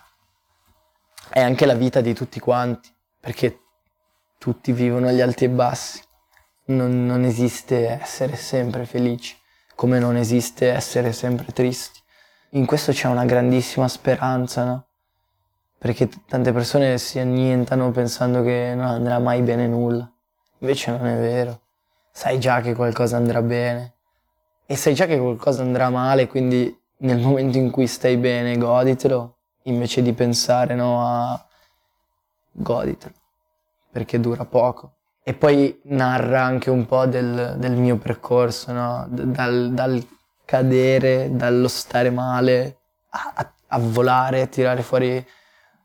è 1.34 1.40
anche 1.40 1.66
la 1.66 1.74
vita 1.74 2.00
di 2.00 2.14
tutti 2.14 2.38
quanti, 2.38 2.94
perché 3.18 3.58
tutti 4.38 4.70
vivono 4.70 5.08
agli 5.08 5.20
alti 5.20 5.46
e 5.46 5.48
bassi. 5.48 6.00
Non, 6.66 7.04
non 7.04 7.24
esiste 7.24 8.00
essere 8.00 8.36
sempre 8.36 8.86
felici, 8.86 9.36
come 9.74 9.98
non 9.98 10.16
esiste 10.16 10.70
essere 10.70 11.12
sempre 11.12 11.52
tristi. 11.52 12.00
In 12.50 12.64
questo 12.64 12.92
c'è 12.92 13.08
una 13.08 13.24
grandissima 13.24 13.86
speranza, 13.88 14.64
no? 14.64 14.86
Perché 15.76 16.08
t- 16.08 16.20
tante 16.26 16.52
persone 16.52 16.96
si 16.96 17.18
annientano 17.18 17.90
pensando 17.90 18.42
che 18.42 18.72
non 18.74 18.86
andrà 18.86 19.18
mai 19.18 19.42
bene 19.42 19.66
nulla. 19.66 20.10
Invece 20.60 20.90
non 20.92 21.06
è 21.06 21.18
vero. 21.18 21.60
Sai 22.10 22.40
già 22.40 22.60
che 22.62 22.74
qualcosa 22.74 23.16
andrà 23.18 23.42
bene. 23.42 23.94
E 24.64 24.76
sai 24.76 24.94
già 24.94 25.04
che 25.04 25.18
qualcosa 25.18 25.60
andrà 25.60 25.90
male, 25.90 26.26
quindi 26.26 26.74
nel 26.98 27.18
momento 27.18 27.58
in 27.58 27.70
cui 27.70 27.86
stai 27.86 28.16
bene, 28.16 28.56
goditelo 28.56 29.36
invece 29.64 30.00
di 30.00 30.12
pensare 30.14 30.74
no, 30.74 31.06
a 31.06 31.46
goditelo, 32.52 33.14
perché 33.90 34.18
dura 34.20 34.44
poco. 34.46 34.93
E 35.26 35.32
poi 35.32 35.80
narra 35.84 36.42
anche 36.42 36.68
un 36.68 36.84
po' 36.84 37.06
del, 37.06 37.54
del 37.56 37.72
mio 37.72 37.96
percorso, 37.96 38.72
no? 38.72 39.06
dal, 39.08 39.72
dal, 39.72 40.06
cadere, 40.44 41.30
dallo 41.32 41.66
stare 41.68 42.10
male, 42.10 42.76
a, 43.08 43.52
a, 43.68 43.78
volare, 43.78 44.42
a 44.42 44.46
tirare 44.46 44.82
fuori 44.82 45.26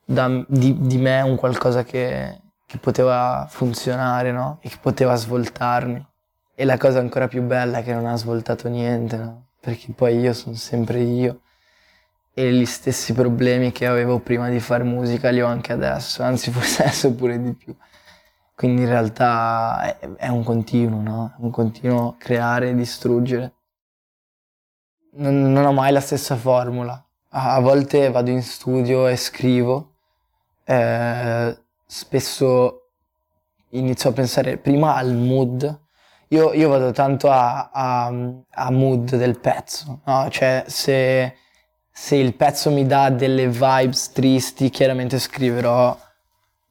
da, 0.04 0.44
di, 0.46 0.76
di, 0.82 0.98
me 0.98 1.22
un 1.22 1.38
qualcosa 1.38 1.84
che, 1.84 2.42
che 2.66 2.78
poteva 2.80 3.48
funzionare 3.50 4.34
no? 4.34 4.60
e 4.62 4.68
che 4.68 4.78
poteva 4.82 5.16
svoltarmi. 5.16 6.06
E 6.54 6.66
la 6.66 6.78
cosa 6.78 7.00
ancora 7.00 7.30
più 7.30 7.42
bella 7.42 7.78
è 7.78 7.84
che 7.84 7.94
non 7.94 8.08
ha 8.08 8.18
svoltato 8.18 8.68
niente, 8.68 9.16
no? 9.16 9.46
perché 9.62 9.94
poi 9.94 10.20
io 10.20 10.34
sono 10.34 10.56
sempre 10.56 11.00
io 11.00 11.42
e 12.34 12.52
gli 12.54 12.66
stessi 12.66 13.14
problemi 13.14 13.72
che 13.72 13.86
avevo 13.86 14.20
prima 14.20 14.50
di 14.50 14.60
fare 14.60 14.84
musica 14.84 15.30
li 15.30 15.42
ho 15.42 15.48
anche 15.48 15.74
adesso, 15.74 16.24
anzi 16.24 16.52
forse 16.52 16.84
adesso 16.88 17.14
pure 17.14 17.42
di 17.42 17.54
più. 17.54 17.76
Quindi 18.60 18.82
in 18.82 18.90
realtà 18.90 19.98
è, 19.98 20.16
è 20.18 20.28
un 20.28 20.44
continuo, 20.44 21.00
no? 21.00 21.34
Un 21.38 21.50
continuo 21.50 22.18
creare 22.20 22.72
e 22.72 22.76
distruggere. 22.76 23.54
Non, 25.14 25.54
non, 25.54 25.64
ho 25.64 25.72
mai 25.72 25.94
la 25.94 26.02
stessa 26.02 26.36
formula. 26.36 27.02
A, 27.30 27.54
a, 27.54 27.60
volte 27.62 28.12
vado 28.12 28.32
in 28.32 28.42
studio 28.42 29.08
e 29.08 29.16
scrivo, 29.16 29.94
eh, 30.66 31.58
spesso 31.86 32.90
inizio 33.70 34.10
a 34.10 34.14
pensare 34.14 34.58
prima 34.58 34.96
al 34.96 35.16
mood. 35.16 35.80
Io, 36.28 36.52
io 36.52 36.68
vado 36.68 36.92
tanto 36.92 37.32
a, 37.32 37.70
a, 37.72 38.08
a, 38.08 38.72
mood 38.72 39.16
del 39.16 39.40
pezzo, 39.40 40.02
no? 40.04 40.30
Cioè 40.30 40.66
se 40.68 41.34
se 41.90 42.16
il 42.18 42.36
pezzo 42.36 42.72
mi 42.72 42.86
dà 42.86 43.10
delle 43.10 43.48
vibes 43.48 44.12
tristi, 44.12 44.70
chiaramente 44.70 45.18
scriverò 45.18 45.98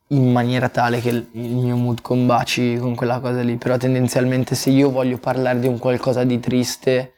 in 0.09 0.31
maniera 0.31 0.69
tale 0.69 1.01
che 1.01 1.11
il, 1.11 1.29
mio 1.33 1.77
mood 1.77 2.01
combaci 2.01 2.77
con 2.79 2.95
quella 2.95 3.21
cosa 3.21 3.43
lì. 3.43 3.57
Però 3.57 3.77
tendenzialmente 3.77 4.55
se 4.55 4.71
io 4.71 4.91
voglio 4.91 5.19
parlare 5.19 5.61
di 5.61 5.67
un 5.67 5.79
qualcosa 5.79 6.25
di 6.25 6.41
triste, 6.41 7.15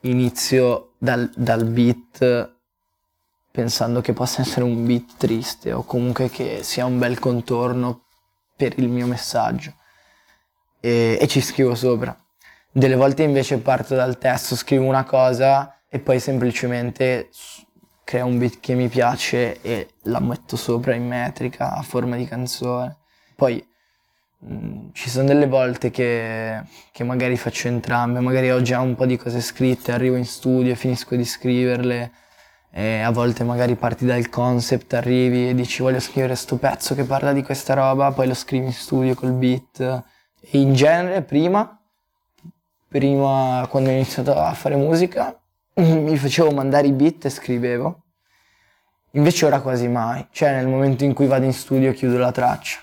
inizio 0.00 0.94
dal, 0.98 1.30
dal 1.34 1.64
beat 1.64 2.50
pensando 3.52 4.00
che 4.00 4.14
possa 4.14 4.40
essere 4.40 4.64
un 4.64 4.86
beat 4.86 5.16
triste 5.18 5.72
o 5.72 5.84
comunque 5.84 6.30
che 6.30 6.62
sia 6.62 6.86
un 6.86 6.98
bel 6.98 7.18
contorno 7.18 8.04
per 8.56 8.78
il 8.78 8.88
mio 8.88 9.06
messaggio. 9.06 9.74
E, 10.80 11.18
e 11.20 11.28
ci 11.28 11.40
scrivo 11.40 11.74
sopra. 11.74 12.16
Delle 12.70 12.96
volte 12.96 13.22
invece 13.22 13.58
parto 13.58 13.94
dal 13.94 14.18
testo, 14.18 14.56
scrivo 14.56 14.86
una 14.86 15.04
cosa 15.04 15.82
e 15.88 15.98
poi 16.00 16.18
semplicemente 16.18 17.28
creo 18.04 18.26
un 18.26 18.38
beat 18.38 18.60
che 18.60 18.74
mi 18.74 18.88
piace 18.88 19.60
e 19.62 19.94
la 20.02 20.20
metto 20.20 20.56
sopra 20.56 20.94
in 20.94 21.06
metrica 21.06 21.72
a 21.74 21.82
forma 21.82 22.16
di 22.16 22.26
canzone. 22.26 22.96
Poi 23.36 23.64
mh, 24.38 24.54
mm, 24.54 24.88
ci 24.92 25.10
sono 25.10 25.26
delle 25.26 25.46
volte 25.46 25.90
che, 25.90 26.62
che, 26.92 27.04
magari 27.04 27.36
faccio 27.36 27.68
entrambe, 27.68 28.20
magari 28.20 28.50
ho 28.50 28.60
già 28.62 28.80
un 28.80 28.94
po' 28.94 29.06
di 29.06 29.16
cose 29.16 29.40
scritte, 29.40 29.92
arrivo 29.92 30.16
in 30.16 30.26
studio 30.26 30.72
e 30.72 30.76
finisco 30.76 31.16
di 31.16 31.24
scriverle. 31.24 32.12
A 32.74 33.10
volte 33.10 33.44
magari 33.44 33.74
parti 33.76 34.06
dal 34.06 34.30
concept, 34.30 34.94
arrivi 34.94 35.50
e 35.50 35.54
dici 35.54 35.82
voglio 35.82 36.00
scrivere 36.00 36.34
sto 36.34 36.56
pezzo 36.56 36.94
che 36.94 37.04
parla 37.04 37.34
di 37.34 37.42
questa 37.42 37.74
roba, 37.74 38.12
poi 38.12 38.26
lo 38.26 38.34
scrivi 38.34 38.64
in 38.66 38.72
studio 38.72 39.14
col 39.14 39.32
beat. 39.32 39.80
E 40.40 40.58
in 40.58 40.72
genere 40.72 41.22
prima, 41.22 41.78
prima 42.88 43.66
quando 43.68 43.90
ho 43.90 43.92
iniziato 43.92 44.34
a 44.34 44.54
fare 44.54 44.76
musica, 44.76 45.38
mi 45.80 46.16
facevo 46.16 46.50
mandare 46.50 46.86
i 46.86 46.92
beat 46.92 47.24
e 47.24 47.30
scrivevo. 47.30 48.02
Invece 49.12 49.46
ora 49.46 49.60
quasi 49.60 49.88
mai, 49.88 50.26
cioè 50.30 50.54
nel 50.54 50.66
momento 50.66 51.04
in 51.04 51.12
cui 51.12 51.26
vado 51.26 51.44
in 51.44 51.52
studio 51.52 51.92
chiudo 51.92 52.16
la 52.18 52.32
traccia. 52.32 52.78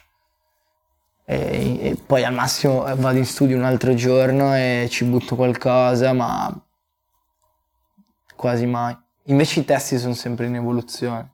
E, 1.25 1.89
e, 1.89 1.95
poi 1.95 2.23
al 2.23 2.33
massimo 2.33 2.83
vado 2.95 3.17
in 3.17 3.25
studio 3.25 3.55
un 3.55 3.63
altro 3.63 3.93
giorno 3.93 4.55
e 4.55 4.87
ci 4.89 5.05
butto 5.05 5.35
qualcosa, 5.35 6.13
ma 6.13 6.51
quasi 8.35 8.65
mai. 8.65 8.95
Invece 9.25 9.59
i 9.59 9.65
testi 9.65 9.97
sono 9.97 10.13
sempre 10.13 10.45
in 10.45 10.55
evoluzione. 10.55 11.33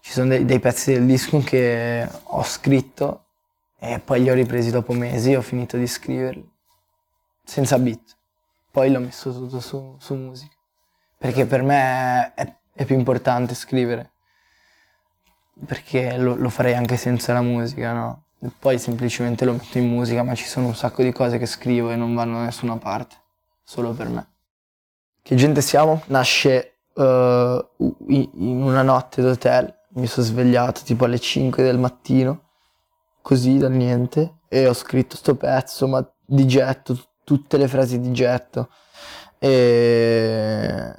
Ci 0.00 0.12
sono 0.12 0.28
dei, 0.28 0.44
dei 0.44 0.58
pezzi 0.60 0.92
del 0.92 1.06
disco 1.06 1.38
che 1.40 2.08
ho 2.22 2.42
scritto 2.42 3.24
e 3.78 3.98
poi 3.98 4.22
li 4.22 4.30
ho 4.30 4.34
ripresi 4.34 4.70
dopo 4.70 4.92
mesi 4.92 5.32
e 5.32 5.36
ho 5.36 5.42
finito 5.42 5.76
di 5.76 5.86
scriverli, 5.86 6.48
senza 7.44 7.78
beat. 7.78 8.13
Poi 8.74 8.90
l'ho 8.90 8.98
messo 8.98 9.32
tutto 9.32 9.60
su, 9.60 9.94
su 10.00 10.16
musica. 10.16 10.52
Perché 11.16 11.46
per 11.46 11.62
me 11.62 12.34
è, 12.34 12.56
è, 12.72 12.84
più 12.84 12.96
importante 12.96 13.54
scrivere. 13.54 14.14
Perché 15.64 16.16
lo, 16.16 16.34
lo, 16.34 16.48
farei 16.48 16.74
anche 16.74 16.96
senza 16.96 17.32
la 17.32 17.40
musica, 17.40 17.92
no? 17.92 18.24
poi 18.58 18.80
semplicemente 18.80 19.44
lo 19.44 19.52
metto 19.52 19.78
in 19.78 19.88
musica, 19.88 20.24
ma 20.24 20.34
ci 20.34 20.46
sono 20.46 20.66
un 20.66 20.74
sacco 20.74 21.04
di 21.04 21.12
cose 21.12 21.38
che 21.38 21.46
scrivo 21.46 21.92
e 21.92 21.94
non 21.94 22.16
vanno 22.16 22.38
da 22.38 22.46
nessuna 22.46 22.76
parte, 22.76 23.14
solo 23.62 23.92
per 23.92 24.08
me. 24.08 24.28
Che 25.22 25.36
gente 25.36 25.60
siamo? 25.60 26.02
Nasce 26.06 26.80
uh, 26.94 27.00
in 28.08 28.60
una 28.60 28.82
notte 28.82 29.22
d'hotel, 29.22 29.72
mi 29.90 30.08
sono 30.08 30.26
svegliato 30.26 30.80
tipo 30.82 31.04
alle 31.04 31.20
5 31.20 31.62
del 31.62 31.78
mattino, 31.78 32.40
così 33.22 33.56
dal 33.56 33.70
niente, 33.70 34.38
e 34.48 34.66
ho 34.66 34.74
scritto 34.74 35.14
sto 35.14 35.36
pezzo, 35.36 35.86
ma 35.86 36.04
di 36.26 36.44
getto, 36.44 36.98
tutte 37.24 37.56
le 37.56 37.68
frasi 37.68 38.00
di 38.00 38.12
getto, 38.12 38.68
e, 39.38 40.94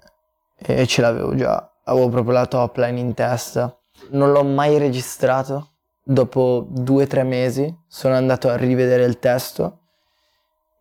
e 0.56 0.88
ce 0.88 1.02
l'avevo 1.02 1.36
già, 1.36 1.72
avevo 1.86 2.10
proprio 2.10 2.34
la 2.34 2.46
top 2.46 2.78
line 2.78 3.00
in 3.00 3.14
testa. 3.14 3.76
Non 4.10 4.32
l'ho 4.32 4.44
mai 4.44 4.78
registrato, 4.78 5.76
dopo 6.04 6.68
due 6.70 7.04
o 7.04 7.08
tre 7.08 7.24
mesi 7.24 7.76
sono 7.88 8.14
andato 8.14 8.50
a 8.50 8.56
rivedere 8.56 9.06
il 9.06 9.18
testo 9.18 9.80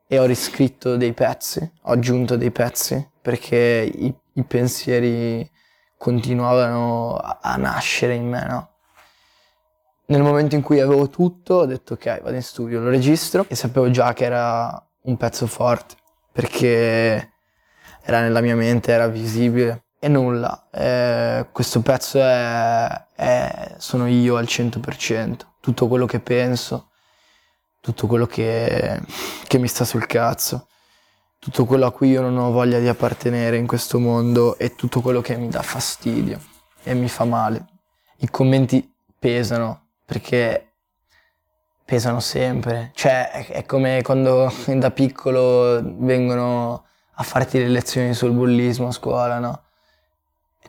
e 0.07 0.19
ho 0.19 0.27
riscritto 0.27 0.97
dei 0.97 1.15
pezzi, 1.15 1.73
ho 1.83 1.93
aggiunto 1.93 2.37
dei 2.37 2.51
pezzi 2.51 3.11
perché 3.23 3.91
i, 3.91 4.15
i 4.35 4.45
pensieri 4.45 5.51
continuavano 5.97 7.17
a, 7.17 7.39
a, 7.41 7.57
nascere 7.57 8.15
in 8.15 8.29
me, 8.29 8.47
no? 8.47 8.69
Nel 10.07 10.21
momento 10.21 10.55
in 10.55 10.61
cui 10.61 10.81
avevo 10.81 11.09
tutto 11.09 11.55
ho 11.55 11.65
detto 11.65 11.95
ok, 11.95 12.21
vado 12.21 12.35
in 12.35 12.43
studio, 12.43 12.81
lo 12.81 12.91
registro 12.91 13.47
e 13.49 13.55
sapevo 13.55 13.91
già 13.91 14.13
che 14.13 14.25
era 14.25 14.87
un 15.05 15.17
pezzo 15.17 15.47
forte 15.47 15.97
perché 16.33 17.33
era 18.03 18.21
nella 18.21 18.41
mia 18.41 18.57
mente, 18.57 18.93
era 18.93 19.09
visibile 19.09 19.85
e 19.99 20.09
nulla. 20.09 20.69
Eh, 20.71 21.47
questo 21.53 21.81
pezzo 21.81 22.21
è, 22.21 23.07
è, 23.15 23.75
sono 23.79 24.07
io 24.07 24.37
al 24.37 24.45
100%, 24.45 25.37
tutto 25.61 25.89
quello 25.89 26.07
che 26.07 26.21
penso, 26.21 26.91
tutto 27.81 28.07
quello 28.07 28.27
che, 28.27 29.01
che 29.47 29.59
mi 29.59 29.69
sta 29.69 29.85
sul 29.85 30.07
cazzo, 30.07 30.69
tutto 31.39 31.65
quello 31.65 31.87
a 31.87 31.93
cui 31.93 32.11
io 32.11 32.21
non 32.21 32.37
ho 32.37 32.51
voglia 32.51 32.79
di 32.79 32.89
appartenere 32.89 33.57
in 33.57 33.67
questo 33.67 33.99
mondo 33.99 34.59
e 34.59 34.75
tutto 34.75 35.01
quello 35.01 35.21
che 35.21 35.37
mi 35.37 35.49
dà 35.49 35.63
fastidio 35.63 36.41
e 36.83 36.95
mi 36.95 37.09
fa 37.09 37.25
male. 37.25 37.65
I 38.19 38.29
commenti 38.29 38.91
pesano 39.19 39.91
perché 40.05 40.74
pesano 41.85 42.21
sempre, 42.21 42.91
cioè 42.95 43.47
è, 43.49 43.65
come 43.67 44.03
quando 44.03 44.53
da 44.77 44.91
piccolo 44.91 45.81
vengono 45.99 46.85
a 47.17 47.23
farti 47.23 47.59
le 47.59 47.69
lezioni 47.69 48.15
sul 48.15 48.33
bullismo 48.33 48.89
a 48.89 48.93
scuola, 48.93 49.39
no? 49.39 49.63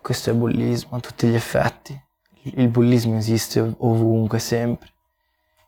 questo 0.05 0.29
è 0.29 0.33
bullismo 0.33 0.97
a 0.97 0.99
tutti 0.99 1.25
gli 1.25 1.33
effetti. 1.33 1.99
Il 2.43 2.67
bullismo 2.67 3.17
esiste 3.17 3.73
ovunque, 3.79 4.37
sempre. 4.37 4.91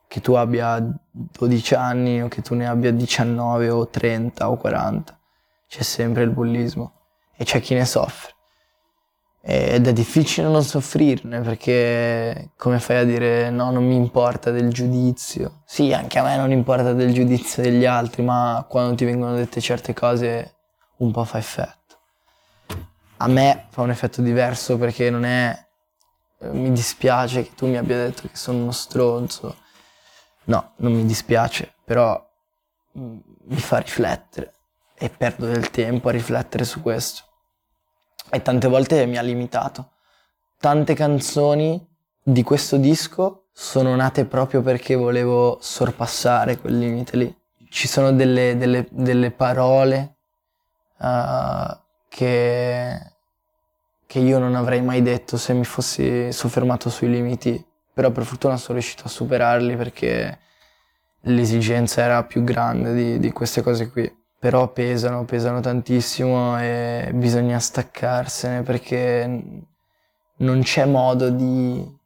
Che 0.08 0.22
tu 0.22 0.34
abbia 0.34 0.80
12 1.10 1.74
anni 1.74 2.22
o 2.22 2.28
che 2.28 2.44
tu 2.44 2.54
ne 2.54 2.68
abbia 2.68 2.92
19 2.92 3.70
o 3.72 3.88
30 3.88 4.48
o 4.48 4.56
40, 4.56 5.20
c'è 5.68 5.82
sempre 5.82 6.22
il 6.22 6.30
bullismo 6.30 6.94
e 7.36 7.46
c'è 7.46 7.60
chi 7.60 7.74
ne 7.74 7.84
soffre. 7.84 8.36
Ed 9.50 9.88
è 9.88 9.94
difficile 9.94 10.48
non 10.48 10.62
soffrirne 10.62 11.40
perché 11.40 12.52
come 12.58 12.80
fai 12.80 12.98
a 12.98 13.04
dire 13.06 13.50
no, 13.50 13.72
non 13.72 13.86
mi 13.86 13.96
importa 13.96 14.52
del 14.52 14.74
giudizio? 14.74 15.62
Sì, 15.66 15.94
anche 15.94 16.20
a 16.20 16.24
me 16.24 16.36
non 16.36 16.52
importa 16.52 16.92
del 16.92 17.14
giudizio 17.14 17.64
degli 17.64 17.86
altri, 17.86 18.24
ma 18.24 18.66
quando 18.68 18.96
ti 18.96 19.06
vengono 19.06 19.36
dette 19.36 19.62
certe 19.62 19.94
cose 19.94 20.56
un 20.98 21.12
po' 21.12 21.24
fa 21.24 21.38
effetto 21.38 21.76
a 23.18 23.28
me 23.28 23.68
fa 23.70 23.82
un 23.82 23.90
effetto 23.90 24.22
diverso 24.22 24.78
perché 24.78 25.10
non 25.10 25.26
è 25.26 25.58
eh, 26.40 26.52
mi 26.52 26.72
dispiace 26.72 27.44
che 27.44 27.56
tu 27.56 27.68
mi 27.68 27.78
abbia 27.78 27.98
detto 27.98 28.28
che 28.28 28.36
sono 28.36 28.60
uno 28.60 28.72
stronzo. 28.72 29.56
No, 30.46 30.74
non 30.78 30.94
mi 30.94 31.06
dispiace, 31.06 31.74
però 31.84 32.24
mm, 32.98 33.18
mi 33.46 33.58
fa 33.58 33.80
riflettere 33.80 34.54
e 34.96 35.10
perdo 35.10 35.46
del 35.48 35.70
tempo 35.72 36.10
a 36.10 36.12
riflettere 36.12 36.64
su 36.64 36.82
questo. 36.82 37.24
E 38.30 38.42
tante 38.42 38.68
volte 38.68 39.06
mi 39.06 39.18
ha 39.18 39.22
limitato. 39.22 39.92
Tante 40.60 40.94
canzoni 40.94 41.86
di 42.22 42.44
questo 42.44 42.78
disco 42.78 43.48
sono 43.54 43.96
nate 43.96 44.26
proprio 44.26 44.62
perché 44.62 44.96
volevo 44.96 45.58
sorpassare 45.62 46.58
quel 46.58 46.78
limite 46.78 47.18
lì. 47.18 47.36
Ci 47.70 47.88
sono 47.88 48.12
delle, 48.12 48.58
delle, 48.58 48.86
delle 48.92 49.32
parole 49.32 50.18
uh, 50.98 51.78
che, 52.10 53.14
che 54.06 54.20
io 54.20 54.40
non 54.40 54.56
avrei 54.56 54.82
mai 54.82 55.02
detto 55.02 55.38
se 55.38 55.54
mi 55.54 55.64
fossi 55.64 56.32
soffermato 56.32 56.90
sui 56.90 57.10
limiti, 57.10 57.66
però 57.94 58.12
per 58.12 58.26
fortuna 58.26 58.58
sono 58.58 58.78
riuscito 58.78 59.04
a 59.06 59.10
superarli 59.10 59.76
perché 59.76 60.40
l'esigenza 61.22 62.02
era 62.02 62.24
più 62.24 62.44
grande 62.44 62.94
di, 62.94 63.20
di 63.20 63.32
queste 63.32 63.62
cose 63.62 63.90
qui. 63.90 64.26
Però 64.40 64.72
pesano, 64.72 65.26
pesano 65.26 65.60
tantissimo 65.60 66.60
e 66.60 67.12
bisogna 67.14 67.60
staccarsene 67.60 68.62
perché 68.62 69.44
non 70.38 70.62
c'è 70.62 70.86
modo 70.86 71.30
di, 71.30 71.98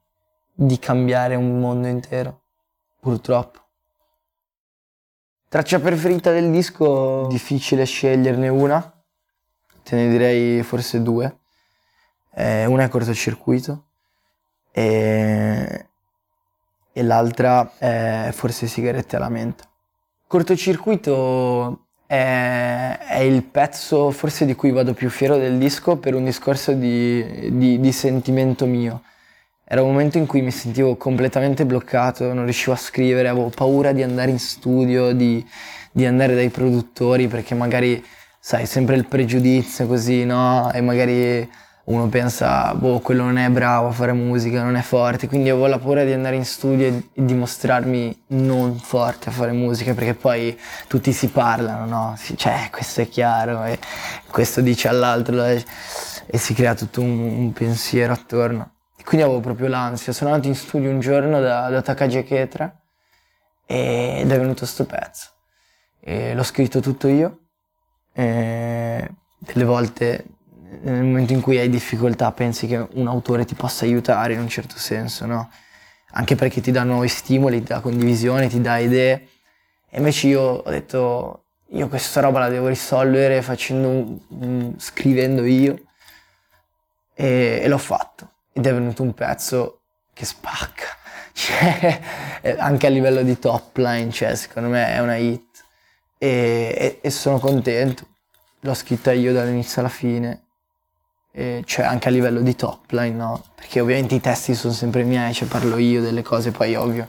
di 0.53 0.79
cambiare 0.79 1.35
un 1.35 1.59
mondo 1.59 1.87
intero, 1.87 2.41
purtroppo. 2.99 3.59
Traccia 5.49 5.79
preferita 5.79 6.31
del 6.31 6.49
disco, 6.49 7.27
difficile 7.27 7.83
sceglierne 7.83 8.47
una 8.47 9.01
te 9.83 9.95
ne 9.95 10.09
direi 10.09 10.63
forse 10.63 11.01
due. 11.01 11.39
Eh, 12.33 12.65
una 12.65 12.83
è 12.83 12.87
cortocircuito 12.87 13.87
e, 14.71 15.89
e 16.93 17.03
l'altra 17.03 17.77
è 17.77 18.29
forse 18.31 18.67
sigarette 18.67 19.15
alla 19.15 19.29
menta. 19.29 19.65
Cortocircuito 20.27 21.87
è, 22.11 22.97
è, 23.07 23.19
il 23.19 23.41
pezzo 23.43 24.11
forse 24.11 24.45
di 24.45 24.53
cui 24.53 24.71
vado 24.71 24.93
più 24.93 25.09
fiero 25.09 25.37
del 25.37 25.57
disco 25.57 25.95
per 25.95 26.13
un 26.13 26.25
discorso 26.25 26.73
di, 26.73 27.55
di, 27.57 27.79
di 27.79 27.91
sentimento 27.93 28.65
mio. 28.65 29.03
Era 29.63 29.81
un 29.81 29.91
momento 29.91 30.17
in 30.17 30.25
cui 30.25 30.41
mi 30.41 30.51
sentivo 30.51 30.97
completamente 30.97 31.65
bloccato, 31.65 32.33
non 32.33 32.43
riuscivo 32.43 32.73
a 32.73 32.75
scrivere, 32.75 33.29
avevo 33.29 33.47
paura 33.47 33.93
di 33.93 34.03
andare 34.03 34.29
in 34.29 34.39
studio, 34.39 35.13
di, 35.13 35.41
di 35.89 36.05
andare 36.05 36.35
dai 36.35 36.49
produttori 36.49 37.29
perché 37.29 37.55
magari 37.55 38.03
sai, 38.37 38.65
sempre 38.65 38.97
il 38.97 39.05
pregiudizio 39.05 39.87
così, 39.87 40.25
no? 40.25 40.69
E 40.73 40.81
magari 40.81 41.49
uno 41.91 42.07
pensa, 42.07 42.73
boh, 42.73 42.99
quello 42.99 43.23
non 43.23 43.37
è 43.37 43.49
bravo 43.49 43.89
a 43.89 43.91
fare 43.91 44.13
musica, 44.13 44.63
non 44.63 44.75
è 44.75 44.81
forte, 44.81 45.27
quindi 45.27 45.49
avevo 45.49 45.67
la 45.67 45.77
paura 45.77 46.03
di 46.03 46.13
andare 46.13 46.35
in 46.35 46.45
studio 46.45 46.87
e 46.87 47.09
dimostrarmi 47.13 48.23
non 48.27 48.77
forte 48.77 49.29
a 49.29 49.31
fare 49.31 49.51
musica, 49.51 49.93
perché 49.93 50.13
poi 50.13 50.57
tutti 50.87 51.11
si 51.11 51.27
parlano, 51.27 51.85
no? 51.85 52.17
Cioè, 52.35 52.69
questo 52.71 53.01
è 53.01 53.09
chiaro, 53.09 53.63
e 53.65 53.77
questo 54.29 54.61
dice 54.61 54.87
all'altro, 54.87 55.43
e 55.43 55.63
si 56.37 56.53
crea 56.53 56.73
tutto 56.75 57.01
un, 57.01 57.19
un 57.19 57.53
pensiero 57.53 58.13
attorno. 58.13 58.75
E 58.97 59.03
quindi 59.03 59.25
avevo 59.25 59.41
proprio 59.41 59.67
l'ansia. 59.67 60.13
Sono 60.13 60.29
andato 60.31 60.47
in 60.47 60.55
studio 60.55 60.89
un 60.89 60.99
giorno 60.99 61.39
da, 61.39 61.69
da 61.69 61.81
Takagi 61.81 62.23
Ketra 62.23 62.73
ed 63.65 64.31
è 64.31 64.39
venuto 64.39 64.65
sto 64.65 64.85
pezzo. 64.85 65.27
E 65.99 66.33
l'ho 66.33 66.43
scritto 66.43 66.79
tutto 66.79 67.07
io 67.07 67.39
eh, 68.13 69.09
delle 69.39 69.63
volte 69.63 70.25
nel 70.81 71.03
momento 71.03 71.33
in 71.33 71.41
cui 71.41 71.57
hai 71.57 71.69
difficoltà 71.69 72.31
pensi 72.31 72.65
che 72.65 72.87
un 72.93 73.07
autore 73.07 73.45
ti 73.45 73.55
possa 73.55 73.85
aiutare 73.85 74.33
in 74.33 74.39
un 74.39 74.47
certo 74.47 74.77
senso, 74.77 75.25
no? 75.25 75.49
Anche 76.13 76.35
perché 76.35 76.61
ti 76.61 76.71
dà 76.71 76.83
nuovi 76.83 77.07
stimoli, 77.07 77.59
ti 77.59 77.67
dà 77.67 77.81
condivisione, 77.81 78.47
ti 78.47 78.61
dà 78.61 78.77
idee. 78.77 79.27
E 79.89 79.97
invece 79.97 80.27
io 80.27 80.41
ho 80.41 80.69
detto, 80.69 81.43
io 81.69 81.87
questa 81.87 82.21
roba 82.21 82.39
la 82.39 82.49
devo 82.49 82.67
risolvere 82.67 83.41
facendo 83.41 83.89
un, 83.89 84.19
un, 84.29 84.73
scrivendo 84.77 85.45
io. 85.45 85.79
E, 87.13 87.59
e, 87.63 87.67
l'ho 87.67 87.77
fatto. 87.77 88.31
Ed 88.53 88.65
è 88.65 88.73
venuto 88.73 89.03
un 89.03 89.13
pezzo 89.13 89.81
che 90.13 90.25
spacca. 90.25 90.87
Cioè, 91.33 92.01
anche 92.57 92.87
a 92.87 92.89
livello 92.89 93.23
di 93.23 93.39
top 93.39 93.77
line, 93.77 94.11
cioè, 94.11 94.35
secondo 94.35 94.67
me 94.67 94.87
è 94.93 94.99
una 94.99 95.15
hit 95.15 95.63
e, 96.17 96.75
e, 96.77 96.99
e 97.01 97.09
sono 97.09 97.39
contento. 97.39 98.05
L'ho 98.59 98.73
scritta 98.73 99.11
io 99.13 99.33
dall'inizio 99.33 99.79
alla 99.79 99.89
fine, 99.89 100.40
e 101.31 101.63
cioè 101.65 101.85
anche 101.85 102.09
a 102.09 102.11
livello 102.11 102.41
di 102.41 102.55
top 102.55 102.91
line, 102.91 103.15
no? 103.15 103.43
Perché 103.55 103.79
ovviamente 103.79 104.15
i 104.15 104.21
testi 104.21 104.53
sono 104.53 104.73
sempre 104.73 105.03
miei, 105.03 105.33
cioè 105.33 105.47
parlo 105.47 105.77
io 105.77 106.01
delle 106.01 106.21
cose, 106.21 106.51
poi 106.51 106.75
ovvio 106.75 107.07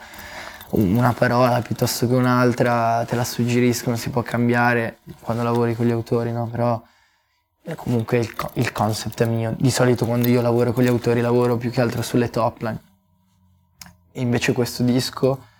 una 0.70 1.12
parola 1.12 1.60
piuttosto 1.60 2.06
che 2.06 2.14
un'altra 2.14 3.04
te 3.06 3.14
la 3.14 3.24
suggeriscono, 3.24 3.96
si 3.96 4.10
può 4.10 4.22
cambiare 4.22 4.98
quando 5.20 5.42
lavori 5.42 5.74
con 5.74 5.86
gli 5.86 5.90
autori, 5.90 6.32
no? 6.32 6.46
Però 6.46 6.82
comunque 7.76 8.18
il, 8.18 8.34
il 8.54 8.72
concept 8.72 9.22
è 9.22 9.26
mio. 9.26 9.54
Di 9.58 9.70
solito 9.70 10.06
quando 10.06 10.28
io 10.28 10.40
lavoro 10.40 10.72
con 10.72 10.82
gli 10.82 10.88
autori 10.88 11.20
lavoro 11.20 11.56
più 11.56 11.70
che 11.70 11.80
altro 11.80 12.02
sulle 12.02 12.30
top 12.30 12.60
line. 12.62 12.80
E 14.12 14.20
invece 14.20 14.52
questo 14.52 14.82
disco 14.82 15.50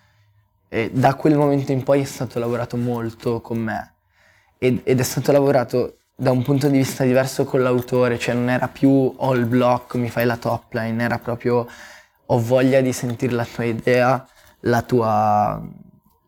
e 0.69 0.91
da 0.91 1.15
quel 1.17 1.37
momento 1.37 1.71
in 1.71 1.83
poi 1.83 2.01
è 2.01 2.05
stato 2.05 2.39
lavorato 2.39 2.79
molto 2.79 3.43
con 3.43 3.59
me 3.59 3.93
ed, 4.57 4.81
ed 4.85 5.01
è 5.01 5.03
stato 5.03 5.31
lavorato 5.31 5.99
da 6.23 6.31
un 6.31 6.45
punto 6.45 6.69
di 6.69 6.79
vista 6.79 7.03
diverso 7.03 7.45
con 7.45 7.63
l'autore, 7.63 8.17
cioè 8.17 8.37
non 8.37 8.49
era 8.49 8.69
più 8.69 9.13
ho 9.17 9.35
il 9.35 9.45
blocco, 9.45 9.99
mi 9.99 10.09
fai 10.09 10.25
la 10.25 10.37
top 10.37 10.73
line, 10.75 11.03
era 11.03 11.19
proprio 11.19 11.67
ho 12.27 12.39
voglia 12.39 12.81
di 12.81 12.93
sentire 12.93 13.33
la 13.33 13.45
tua 13.45 13.65
idea, 13.65 14.25
la 14.61 14.83
tua, 14.83 15.61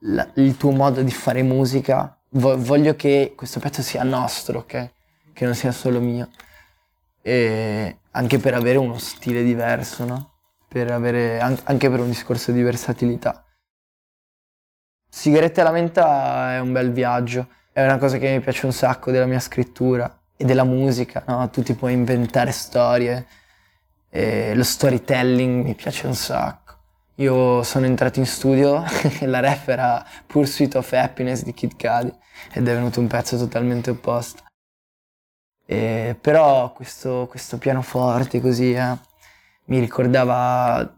la, 0.01 0.29
il 0.35 0.57
tuo 0.57 0.73
modo 0.73 1.01
di 1.01 1.13
fare 1.13 1.45
musica. 1.45 2.19
Vo- 2.31 2.61
voglio 2.61 2.97
che 2.97 3.35
questo 3.37 3.61
pezzo 3.61 3.83
sia 3.83 4.03
nostro, 4.03 4.59
ok? 4.61 4.91
Che 5.33 5.45
non 5.45 5.55
sia 5.55 5.71
solo 5.71 6.01
mio. 6.01 6.29
E 7.23 7.99
anche 8.11 8.39
per 8.39 8.55
avere 8.55 8.79
uno 8.79 8.99
stile 8.99 9.45
diverso, 9.45 10.05
no? 10.05 10.33
Per 10.67 10.91
avere, 10.91 11.39
anche 11.39 11.89
per 11.89 12.01
un 12.01 12.09
discorso 12.09 12.51
di 12.51 12.63
versatilità. 12.63 13.45
Sigarette 15.09 15.61
alla 15.61 15.71
menta 15.71 16.55
è 16.55 16.59
un 16.59 16.73
bel 16.73 16.91
viaggio, 16.91 17.47
è 17.75 17.83
una 17.83 17.99
cosa 17.99 18.19
che 18.19 18.31
mi 18.31 18.41
piace 18.41 18.67
un 18.67 18.73
sacco 18.73 19.11
della 19.11 19.27
mia 19.27 19.41
scrittura 19.41 20.21
e 20.37 20.45
della 20.45 20.63
musica, 20.63 21.25
no? 21.27 21.51
Tu 21.51 21.61
ti 21.65 21.75
puoi 21.75 21.93
inventare 21.93 22.53
storie, 22.53 23.27
e 24.09 24.55
lo 24.55 24.63
storytelling 24.63 25.65
mi 25.65 25.75
piace 25.75 26.07
un 26.07 26.15
sacco. 26.15 26.63
Io 27.17 27.65
sono 27.65 27.87
entrato 27.87 28.21
in 28.21 28.27
studio 28.27 28.85
e 29.19 29.27
la 29.27 29.41
ref 29.41 29.67
era 29.67 30.07
Pursuit 30.25 30.77
of 30.77 30.93
Happiness 30.93 31.43
di 31.43 31.53
Kid 31.53 31.73
Cudi 31.73 32.13
ed 32.53 32.69
è 32.69 32.75
venuto 32.75 33.01
un 33.01 33.09
pezzo 33.09 33.37
totalmente 33.37 33.91
opposto. 33.91 34.45
E, 35.67 36.17
però 36.21 36.73
questo, 36.73 37.27
questo, 37.29 37.59
pianoforte 37.59 38.41
così 38.41 38.73
eh, 38.73 38.97
mi 39.65 39.81
ricordava 39.81 40.93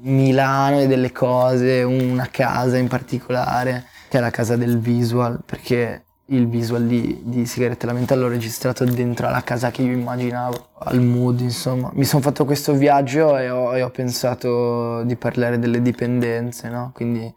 Milano 0.00 0.80
e 0.80 0.86
delle 0.86 1.10
cose, 1.10 1.82
una 1.84 2.28
casa 2.30 2.76
in 2.76 2.88
particolare, 2.88 3.86
che 4.10 4.18
è 4.18 4.20
la 4.20 4.30
casa 4.30 4.56
del 4.56 4.78
visual, 4.78 5.42
perché 5.42 6.04
il 6.30 6.48
visual 6.48 6.86
di, 6.86 7.20
di 7.24 7.46
Sigarette 7.46 7.86
Lamenta 7.86 8.14
l'ho 8.14 8.28
registrato 8.28 8.84
dentro 8.84 9.28
alla 9.28 9.42
casa 9.42 9.70
che 9.70 9.82
io 9.82 9.92
immaginavo, 9.92 10.70
al 10.78 11.00
mood 11.00 11.40
insomma. 11.40 11.90
Mi 11.94 12.04
sono 12.04 12.22
fatto 12.22 12.44
questo 12.44 12.74
viaggio 12.74 13.36
e 13.38 13.48
ho, 13.48 13.74
e 13.74 13.82
ho, 13.82 13.90
pensato 13.90 15.02
di 15.04 15.16
parlare 15.16 15.58
delle 15.58 15.80
dipendenze, 15.80 16.68
no? 16.68 16.90
Quindi 16.94 17.32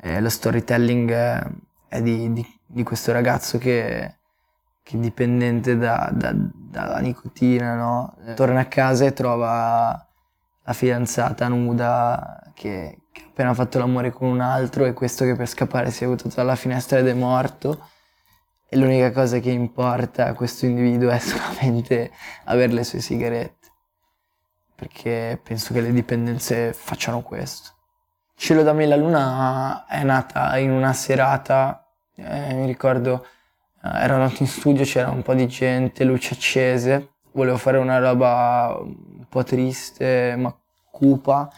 eh, 0.00 0.20
lo 0.20 0.28
storytelling 0.28 1.10
è, 1.10 1.46
è 1.88 2.02
di, 2.02 2.32
di, 2.32 2.46
di, 2.66 2.82
questo 2.82 3.12
ragazzo 3.12 3.56
che, 3.56 4.16
che 4.82 4.96
è 4.96 5.00
dipendente 5.00 5.78
da, 5.78 6.10
da, 6.12 6.32
dalla 6.34 6.98
nicotina, 6.98 7.76
no? 7.76 8.14
Torna 8.34 8.60
a 8.60 8.66
casa 8.66 9.06
e 9.06 9.14
trova 9.14 10.06
la 10.64 10.72
fidanzata 10.74 11.48
nuda 11.48 12.42
che, 12.52 12.98
che 13.10 13.22
ha 13.22 13.28
appena 13.28 13.54
fatto 13.54 13.78
l'amore 13.78 14.10
con 14.10 14.28
un 14.28 14.40
altro 14.40 14.84
e 14.84 14.92
questo 14.92 15.24
che 15.24 15.34
per 15.34 15.48
scappare 15.48 15.90
si 15.90 16.04
è 16.04 16.06
buttato 16.06 16.34
dalla 16.34 16.56
finestra 16.56 16.98
ed 16.98 17.08
è 17.08 17.14
morto 17.14 17.88
e 18.70 18.76
l'unica 18.76 19.10
cosa 19.12 19.38
che 19.38 19.50
importa 19.50 20.26
a 20.26 20.34
questo 20.34 20.66
individuo 20.66 21.10
è 21.10 21.18
solamente 21.18 22.12
avere 22.44 22.72
le 22.72 22.84
sue 22.84 23.00
sigarette. 23.00 23.56
Perché 24.74 25.40
penso 25.42 25.72
che 25.72 25.80
le 25.80 25.90
dipendenze 25.90 26.74
facciano 26.74 27.22
questo. 27.22 27.70
Cielo 28.36 28.62
da 28.62 28.72
me 28.72 28.86
la 28.86 28.94
luna 28.94 29.86
è 29.86 30.04
nata 30.04 30.56
in 30.58 30.70
una 30.70 30.92
serata, 30.92 31.88
eh, 32.14 32.54
mi 32.54 32.66
ricordo, 32.66 33.26
eh, 33.82 33.88
ero 34.02 34.14
andato 34.14 34.42
in 34.42 34.48
studio, 34.48 34.84
c'era 34.84 35.10
un 35.10 35.22
po' 35.22 35.34
di 35.34 35.48
gente, 35.48 36.04
luci 36.04 36.34
accese, 36.34 37.14
volevo 37.32 37.56
fare 37.56 37.78
una 37.78 37.98
roba 37.98 38.78
un 38.80 39.26
po' 39.28 39.42
triste, 39.42 40.36
ma 40.36 40.56
cupa, 40.90 41.50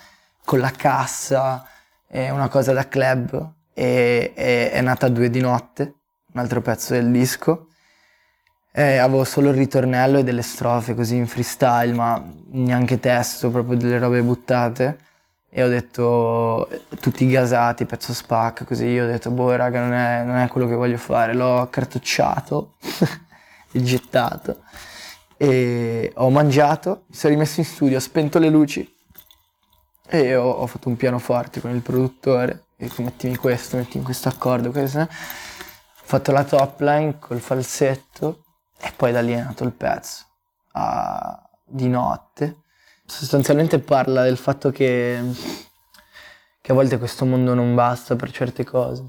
con 0.44 0.60
la 0.60 0.70
cassa, 0.70 1.66
eh, 2.08 2.30
una 2.30 2.48
cosa 2.48 2.72
da 2.72 2.88
club, 2.88 3.52
e, 3.74 4.32
e 4.34 4.70
è 4.70 4.80
nata 4.80 5.06
a 5.06 5.10
due 5.10 5.28
di 5.28 5.40
notte 5.40 5.99
un 6.32 6.40
altro 6.40 6.60
pezzo 6.60 6.94
del 6.94 7.10
disco. 7.10 7.66
E 8.72 8.98
avevo 8.98 9.24
solo 9.24 9.48
il 9.50 9.56
ritornello 9.56 10.18
e 10.18 10.24
delle 10.24 10.42
strofe 10.42 10.94
così 10.94 11.16
in 11.16 11.26
freestyle, 11.26 11.92
ma 11.92 12.24
neanche 12.50 13.00
testo, 13.00 13.50
proprio 13.50 13.76
delle 13.76 13.98
robe 13.98 14.22
buttate. 14.22 14.98
E 15.50 15.64
ho 15.64 15.68
detto, 15.68 16.68
tutti 17.00 17.28
gasati, 17.28 17.84
pezzo 17.84 18.14
spacca, 18.14 18.64
così 18.64 18.86
io 18.86 19.04
ho 19.04 19.06
detto, 19.08 19.30
boh 19.30 19.56
raga, 19.56 19.80
non 19.80 19.92
è, 19.92 20.22
non 20.22 20.36
è 20.36 20.46
quello 20.46 20.68
che 20.68 20.76
voglio 20.76 20.98
fare. 20.98 21.34
L'ho 21.34 21.66
cartocciato 21.68 22.74
e 23.72 23.82
gettato. 23.82 24.62
E 25.36 26.12
ho 26.14 26.30
mangiato, 26.30 27.04
mi 27.08 27.14
sono 27.16 27.32
rimesso 27.32 27.60
in 27.60 27.66
studio, 27.66 27.96
ho 27.96 28.00
spento 28.00 28.38
le 28.38 28.50
luci 28.50 28.96
e 30.06 30.36
ho, 30.36 30.48
ho 30.48 30.66
fatto 30.66 30.88
un 30.88 30.96
pianoforte 30.96 31.60
con 31.60 31.74
il 31.74 31.80
produttore. 31.80 32.64
E 32.76 32.86
dico, 32.86 33.02
mettimi 33.02 33.34
questo, 33.36 33.76
mettimi 33.76 34.04
questo 34.04 34.28
accordo, 34.28 34.70
questo 34.70 35.08
fatto 36.10 36.32
la 36.32 36.42
top 36.42 36.80
line 36.80 37.20
col 37.20 37.38
falsetto 37.38 38.42
e 38.80 38.90
poi 38.96 39.12
da 39.12 39.20
lì 39.20 39.30
è 39.30 39.40
nato 39.40 39.62
il 39.62 39.70
pezzo. 39.70 40.24
Ah, 40.72 41.40
di 41.64 41.88
notte. 41.88 42.62
Sostanzialmente 43.06 43.78
parla 43.78 44.24
del 44.24 44.36
fatto 44.36 44.72
che, 44.72 45.22
che 46.60 46.72
a 46.72 46.74
volte 46.74 46.98
questo 46.98 47.24
mondo 47.24 47.54
non 47.54 47.76
basta 47.76 48.16
per 48.16 48.32
certe 48.32 48.64
cose. 48.64 49.04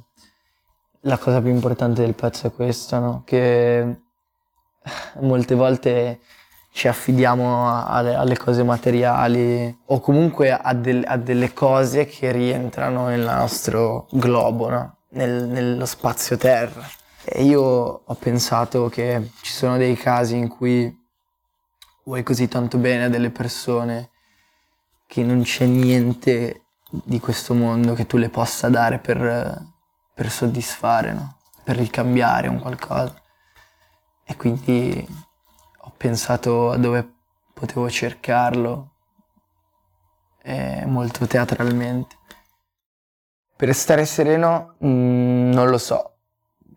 La 1.01 1.17
cosa 1.17 1.41
più 1.41 1.49
importante 1.49 2.01
del 2.01 2.13
pezzo 2.13 2.45
è 2.45 2.53
questa, 2.53 2.99
no? 2.99 3.23
Che 3.25 4.01
molte 5.21 5.55
volte 5.55 6.19
ci 6.71 6.87
affidiamo 6.87 7.83
alle, 7.83 8.13
alle 8.13 8.37
cose 8.37 8.61
materiali 8.61 9.75
o 9.85 9.99
comunque 9.99 10.51
a, 10.51 10.75
del, 10.75 11.03
a, 11.07 11.17
delle 11.17 11.51
cose 11.51 12.05
che 12.05 12.31
rientrano 12.31 13.07
nel 13.07 13.21
nostro 13.21 14.05
globo, 14.11 14.69
no? 14.69 14.97
Nel, 15.11 15.45
nello 15.47 15.85
spazio 15.85 16.37
terra. 16.37 16.87
E 17.23 17.43
io 17.43 17.61
ho 17.61 18.15
pensato 18.15 18.89
che 18.89 19.31
ci 19.41 19.51
sono 19.51 19.77
dei 19.77 19.95
casi 19.95 20.35
in 20.37 20.47
cui 20.47 20.93
vuoi 22.03 22.23
così 22.23 22.47
tanto 22.47 22.77
bene 22.77 23.05
a 23.05 23.09
delle 23.09 23.29
persone 23.29 24.09
che 25.05 25.23
non 25.23 25.43
c'è 25.43 25.65
niente 25.65 26.65
di 26.89 27.19
questo 27.19 27.53
mondo 27.53 27.93
che 27.93 28.07
tu 28.07 28.17
le 28.17 28.29
possa 28.29 28.69
dare 28.69 28.99
per, 28.99 29.61
per 30.13 30.29
soddisfare, 30.31 31.13
no? 31.13 31.37
per 31.63 31.77
ricambiare 31.77 32.47
un 32.47 32.59
qualcosa. 32.59 33.15
E 34.23 34.35
quindi 34.35 35.05
ho 35.83 35.93
pensato 35.95 36.71
a 36.71 36.77
dove 36.77 37.07
potevo 37.53 37.89
cercarlo 37.89 38.89
molto 40.85 41.27
teatralmente. 41.27 42.17
Per 43.61 43.75
stare 43.75 44.05
sereno 44.05 44.73
mh, 44.79 44.87
mm, 44.87 45.51
non 45.51 45.69
lo 45.69 45.77
so, 45.77 46.15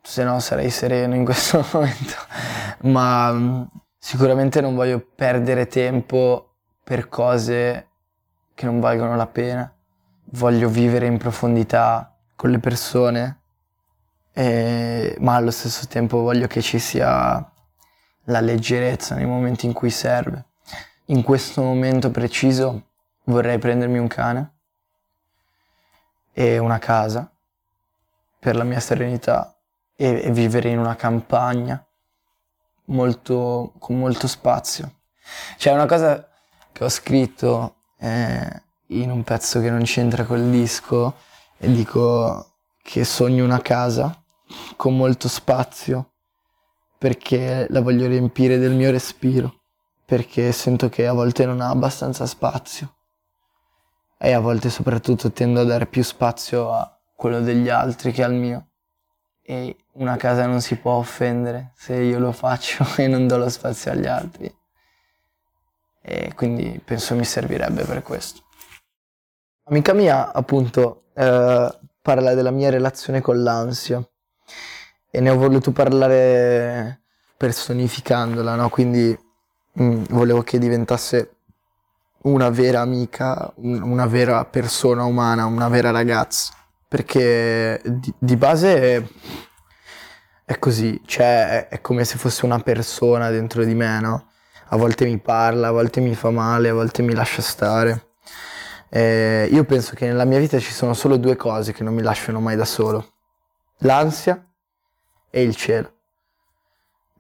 se 0.03 0.23
no 0.23 0.39
sarei 0.39 0.69
sereno 0.69 1.15
in 1.15 1.25
questo 1.25 1.65
momento, 1.73 2.15
ma 2.83 3.33
mh, 3.33 3.43
mm, 3.43 3.63
sicuramente 3.99 4.61
non 4.61 4.75
voglio 4.75 5.01
perdere 5.17 5.67
tempo 5.67 6.57
per 6.85 7.09
cose 7.09 7.89
che 8.53 8.67
non 8.67 8.81
valgono 8.81 9.17
la 9.17 9.27
pena. 9.27 9.75
Voglio 10.33 10.69
vivere 10.69 11.07
in 11.07 11.17
profondità 11.17 12.15
con 12.37 12.51
le 12.51 12.59
persone, 12.59 13.41
e, 14.35 15.17
ma 15.21 15.37
allo 15.37 15.53
stesso 15.53 15.87
tempo 15.87 16.19
voglio 16.19 16.47
che 16.49 16.61
ci 16.61 16.79
sia 16.79 17.51
la 18.25 18.41
leggerezza 18.41 19.15
nei 19.15 19.25
momenti 19.25 19.65
in 19.65 19.73
cui 19.73 19.89
serve. 19.89 20.49
In 21.07 21.23
questo 21.23 21.63
momento 21.63 22.11
preciso 22.11 22.89
vorrei 23.25 23.57
prendermi 23.57 23.97
un 23.97 24.07
cane 24.07 24.54
e 26.35 26.59
una 26.59 26.79
casa 26.79 27.31
per 28.39 28.57
la 28.57 28.65
mia 28.65 28.81
serenità 28.81 29.57
e, 29.97 30.23
e 30.25 30.31
vivere 30.33 30.69
in 30.69 30.79
una 30.79 30.97
campagna 30.97 31.83
molto, 32.87 33.73
con 33.79 33.99
molto 33.99 34.27
spazio. 34.27 34.97
C'è 35.57 35.73
una 35.73 35.87
cosa 35.87 36.29
che 36.73 36.85
ho 36.85 36.89
scritto 36.89 37.77
eh, 37.99 38.63
in 38.89 39.11
un 39.11 39.23
pezzo 39.23 39.61
che 39.61 39.71
non 39.71 39.85
c'entra 39.85 40.25
col 40.25 40.51
disco 40.51 41.15
e 41.57 41.73
dico 41.73 42.57
che 42.83 43.05
sogno 43.05 43.45
una 43.45 43.63
casa 43.63 44.23
con 44.77 44.97
molto 44.97 45.29
spazio 45.29 46.11
perché 46.99 47.67
la 47.71 47.81
voglio 47.81 48.07
riempire 48.07 48.59
del 48.59 48.73
mio 48.73 48.91
respiro, 48.91 49.61
perché 50.05 50.53
sento 50.53 50.89
che 50.89 51.07
a 51.07 51.13
volte 51.13 51.47
non 51.47 51.61
ha 51.61 51.69
abbastanza 51.69 52.27
spazio 52.27 52.95
e 54.19 54.33
a 54.33 54.41
volte 54.41 54.71
soprattutto 54.71 55.33
tendo 55.33 55.61
a 55.61 55.65
dare 55.65 55.87
più 55.87 56.03
spazio 56.03 56.73
a 56.73 56.99
quello 57.15 57.41
degli 57.41 57.69
altri 57.69 58.13
che 58.13 58.23
al 58.23 58.35
mio. 58.35 58.69
E 59.43 59.77
una 59.93 60.17
casa 60.17 60.47
non 60.47 60.61
si 60.61 60.77
può 60.77 60.93
offendere 60.93 61.73
se 61.77 61.97
io 61.97 62.19
lo 62.19 62.33
faccio 62.33 62.87
e 62.97 63.07
non 63.07 63.27
do 63.27 63.37
lo 63.37 63.49
spazio 63.49 63.91
agli 63.91 64.07
altri. 64.07 64.53
E 66.01 66.33
quindi 66.35 66.81
penso 66.85 67.15
mi 67.15 67.25
servirebbe 67.25 67.85
per 67.85 68.03
questo. 68.03 68.43
Amica 69.65 69.95
mia, 69.95 70.33
appunto, 70.33 71.05
eh, 71.15 71.79
parla 72.03 72.35
della 72.35 72.51
mia 72.51 72.69
relazione 72.69 73.23
con 73.23 73.43
l'ansia 73.43 74.07
e 75.11 75.21
ne 75.21 75.31
ho 75.31 75.37
voluto 75.37 75.71
parlare 75.71 77.01
personificandola, 77.37 78.57
no? 78.57 78.69
Quindi 78.69 79.17
mh, 79.73 79.85
mm, 79.85 80.05
volevo 80.11 80.43
che 80.43 80.59
diventasse 80.59 81.34
una 82.25 82.51
vera 82.51 82.81
amica, 82.81 83.53
una 83.57 84.07
vera 84.07 84.45
persona 84.45 85.05
umana, 85.05 85.47
una 85.47 85.69
vera 85.69 85.91
ragazza. 85.91 86.53
Perché 86.87 87.81
di, 87.85 88.15
di 88.19 88.37
base 88.37 88.81
è, 88.81 89.03
è, 90.45 90.59
così, 90.59 91.01
cioè 91.07 91.49
è, 91.49 91.69
è, 91.69 91.81
come 91.81 92.05
se 92.05 92.19
fosse 92.19 92.45
una 92.45 92.61
persona 92.61 93.31
dentro 93.31 93.65
di 93.65 93.75
me, 93.75 94.01
no? 94.01 94.29
A 94.69 94.77
volte 94.77 95.05
mi 95.05 95.19
parla, 95.19 95.69
a 95.69 95.73
volte 95.73 96.01
mi 96.01 96.15
fa 96.15 96.31
male, 96.31 96.69
a 96.69 96.75
volte 96.75 97.03
mi 97.03 97.15
lascia 97.15 97.43
stare. 97.43 98.13
Eh, 98.89 99.49
io 99.51 99.65
penso 99.65 99.95
che 99.95 100.07
nella 100.07 100.25
mia 100.25 100.39
vita 100.39 100.59
ci 100.59 100.73
sono 100.73 100.95
solo 100.95 101.17
due 101.17 101.37
cose 101.37 101.73
che 101.73 101.83
non 101.83 101.95
mi 101.95 102.03
lasciano 102.03 102.41
mai 102.41 102.57
da 102.57 102.65
solo. 102.65 103.13
L'ansia 103.79 104.45
e 105.31 105.43
il 105.43 105.57
cielo. 105.57 105.93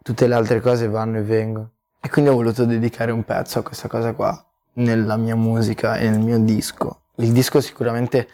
Tutte 0.03 0.27
le 0.27 0.35
altre 0.35 0.61
cose 0.61 0.89
vanno 0.89 1.19
e 1.19 1.23
vengono. 1.23 1.73
E 2.01 2.09
quindi 2.09 2.31
ho 2.31 2.35
voluto 2.35 2.65
dedicare 2.65 3.11
un 3.11 3.25
pezzo 3.25 3.59
a 3.59 3.63
questa 3.63 3.89
cosa 3.89 4.13
qua, 4.13 4.54
nella 4.75 5.17
mia 5.17 5.37
musica 5.37 5.97
e 5.97 6.09
nel 6.09 6.21
mio 6.21 6.39
disco. 6.39 7.03
Il 7.17 7.33
disco 7.33 7.61
sicuramente 7.61 8.29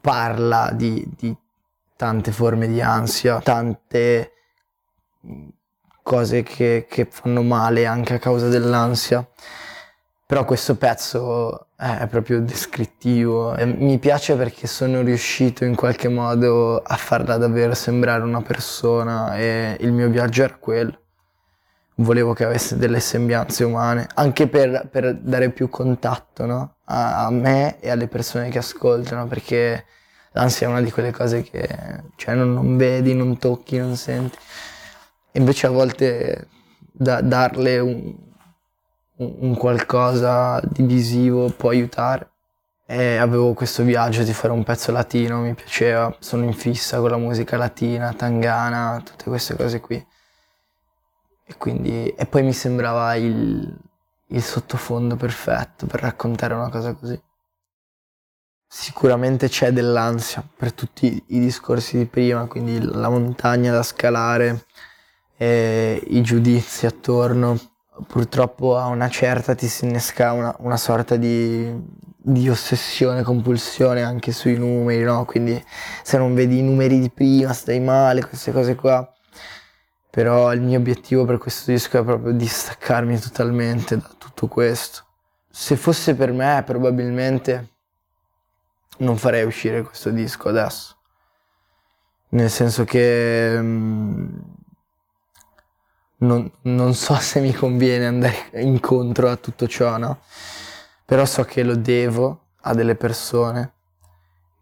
parla 0.00 0.70
di, 0.72 1.06
di 1.16 1.36
tante 1.96 2.32
forme 2.32 2.68
di 2.68 2.80
ansia, 2.80 3.40
tante 3.40 4.32
cose 6.02 6.42
che, 6.42 6.86
che 6.88 7.06
fanno 7.10 7.42
male 7.42 7.86
anche 7.86 8.14
a 8.14 8.18
causa 8.18 8.48
dell'ansia. 8.48 9.26
Però 10.26 10.44
questo 10.44 10.76
pezzo 10.76 11.68
è 11.76 12.06
proprio 12.08 12.40
descrittivo 12.40 13.54
e 13.54 13.64
mi 13.64 13.98
piace 13.98 14.34
perché 14.34 14.66
sono 14.66 15.02
riuscito 15.02 15.64
in 15.64 15.76
qualche 15.76 16.08
modo 16.08 16.78
a 16.78 16.96
farla 16.96 17.36
davvero 17.36 17.74
sembrare 17.74 18.22
una 18.22 18.42
persona 18.42 19.36
e 19.36 19.76
il 19.80 19.92
mio 19.92 20.08
viaggio 20.08 20.42
era 20.42 20.56
quello. 20.56 20.98
Volevo 21.98 22.34
che 22.34 22.44
avesse 22.44 22.76
delle 22.76 23.00
sembianze 23.00 23.64
umane, 23.64 24.06
anche 24.14 24.48
per, 24.48 24.88
per 24.90 25.14
dare 25.14 25.50
più 25.50 25.70
contatto 25.70 26.44
no? 26.44 26.76
a, 26.84 27.24
a, 27.24 27.30
me 27.30 27.80
e 27.80 27.88
alle 27.90 28.06
persone 28.06 28.50
che 28.50 28.58
ascoltano, 28.58 29.26
perché 29.26 29.86
l'ansia 30.32 30.66
è 30.66 30.70
una 30.70 30.82
di 30.82 30.90
quelle 30.90 31.10
cose 31.10 31.42
che 31.42 31.66
cioè, 32.16 32.34
non, 32.34 32.52
non 32.52 32.76
vedi, 32.76 33.14
non 33.14 33.38
tocchi, 33.38 33.78
non 33.78 33.96
senti. 33.96 34.36
Invece 35.32 35.66
a 35.68 35.70
volte 35.70 36.48
da, 36.92 37.22
darle 37.22 37.78
un, 37.78 38.14
un 39.16 39.56
qualcosa 39.56 40.60
di 40.62 40.82
visivo 40.82 41.48
può 41.50 41.70
aiutare. 41.70 42.30
E 42.88 43.16
avevo 43.16 43.52
questo 43.54 43.82
viaggio 43.82 44.22
di 44.22 44.32
fare 44.32 44.52
un 44.52 44.62
pezzo 44.62 44.92
latino, 44.92 45.40
mi 45.40 45.54
piaceva, 45.54 46.14
sono 46.20 46.44
in 46.44 46.52
fissa 46.52 47.00
con 47.00 47.10
la 47.10 47.16
musica 47.16 47.56
latina, 47.56 48.12
tangana, 48.12 49.02
tutte 49.04 49.24
queste 49.24 49.56
cose 49.56 49.80
qui. 49.80 50.06
E, 51.48 51.56
quindi, 51.56 52.08
e 52.08 52.26
poi 52.26 52.42
mi 52.42 52.52
sembrava 52.52 53.14
il, 53.14 53.78
il 54.28 54.42
sottofondo 54.42 55.16
perfetto 55.16 55.86
per 55.86 56.00
raccontare 56.00 56.54
una 56.54 56.68
cosa 56.68 56.92
così. 56.94 57.20
Sicuramente 58.68 59.48
c'è 59.48 59.70
dell'ansia 59.70 60.46
per 60.56 60.72
tutti 60.72 61.22
i 61.28 61.38
discorsi 61.38 61.98
di 61.98 62.06
prima, 62.06 62.46
quindi 62.46 62.80
la 62.82 63.08
montagna 63.08 63.72
da 63.72 63.82
scalare, 63.84 64.66
i 65.38 66.20
giudizi 66.22 66.86
attorno 66.86 67.58
purtroppo 68.06 68.76
a 68.76 68.86
una 68.86 69.08
certa 69.08 69.54
ti 69.54 69.68
si 69.68 69.84
innesca 69.84 70.32
una, 70.32 70.54
una 70.58 70.76
sorta 70.76 71.16
di, 71.16 71.72
di, 72.16 72.48
ossessione, 72.48 73.22
compulsione 73.22 74.02
anche 74.02 74.32
sui 74.32 74.56
numeri, 74.56 75.02
no? 75.02 75.24
Quindi 75.24 75.62
se 76.02 76.18
non 76.18 76.34
vedi 76.34 76.58
i 76.58 76.62
numeri 76.62 76.98
di 76.98 77.10
prima 77.10 77.52
stai 77.52 77.80
male, 77.80 78.26
queste 78.26 78.52
cose 78.52 78.74
qua. 78.74 79.10
Però 80.16 80.50
il 80.54 80.62
mio 80.62 80.78
obiettivo 80.78 81.26
per 81.26 81.36
questo 81.36 81.70
disco 81.70 81.98
è 81.98 82.02
proprio 82.02 82.32
distaccarmi 82.32 83.18
totalmente 83.18 83.98
da 83.98 84.10
tutto 84.16 84.48
questo. 84.48 85.04
Se 85.50 85.76
fosse 85.76 86.14
per 86.14 86.32
me 86.32 86.62
probabilmente 86.64 87.74
non 89.00 89.18
farei 89.18 89.44
uscire 89.44 89.82
questo 89.82 90.08
disco 90.08 90.48
adesso. 90.48 90.96
Nel 92.30 92.48
senso 92.48 92.84
che... 92.84 93.60
Mh, 93.60 94.54
non, 96.20 96.50
non, 96.62 96.94
so 96.94 97.16
se 97.20 97.40
mi 97.40 97.52
conviene 97.52 98.06
andare 98.06 98.52
incontro 98.54 99.28
a 99.28 99.36
tutto 99.36 99.68
ciò, 99.68 99.98
no? 99.98 100.20
Però 101.04 101.26
so 101.26 101.44
che 101.44 101.62
lo 101.62 101.76
devo 101.76 102.52
a 102.62 102.72
delle 102.72 102.94
persone 102.94 103.74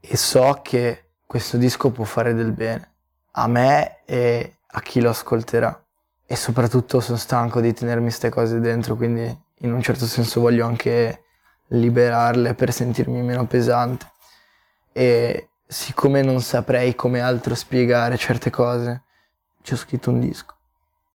e 0.00 0.16
so 0.16 0.58
che 0.64 1.10
questo 1.24 1.58
disco 1.58 1.90
può 1.90 2.02
fare 2.02 2.34
del 2.34 2.50
bene 2.50 2.94
a 3.36 3.46
me 3.46 4.02
e 4.04 4.56
a 4.76 4.80
chi 4.80 5.00
lo 5.00 5.10
ascolterà. 5.10 5.82
E 6.26 6.36
soprattutto 6.36 7.00
sono 7.00 7.18
stanco 7.18 7.60
di 7.60 7.72
tenermi 7.72 8.04
queste 8.04 8.28
cose 8.28 8.60
dentro, 8.60 8.96
quindi 8.96 9.42
in 9.58 9.72
un 9.72 9.82
certo 9.82 10.06
senso 10.06 10.40
voglio 10.40 10.66
anche 10.66 11.24
liberarle 11.68 12.54
per 12.54 12.72
sentirmi 12.72 13.22
meno 13.22 13.46
pesante. 13.46 14.10
E 14.92 15.48
siccome 15.66 16.22
non 16.22 16.40
saprei 16.40 16.94
come 16.94 17.20
altro 17.20 17.54
spiegare 17.54 18.16
certe 18.16 18.50
cose, 18.50 19.02
ci 19.62 19.74
ho 19.74 19.76
scritto 19.76 20.10
un 20.10 20.20
disco. 20.20 20.54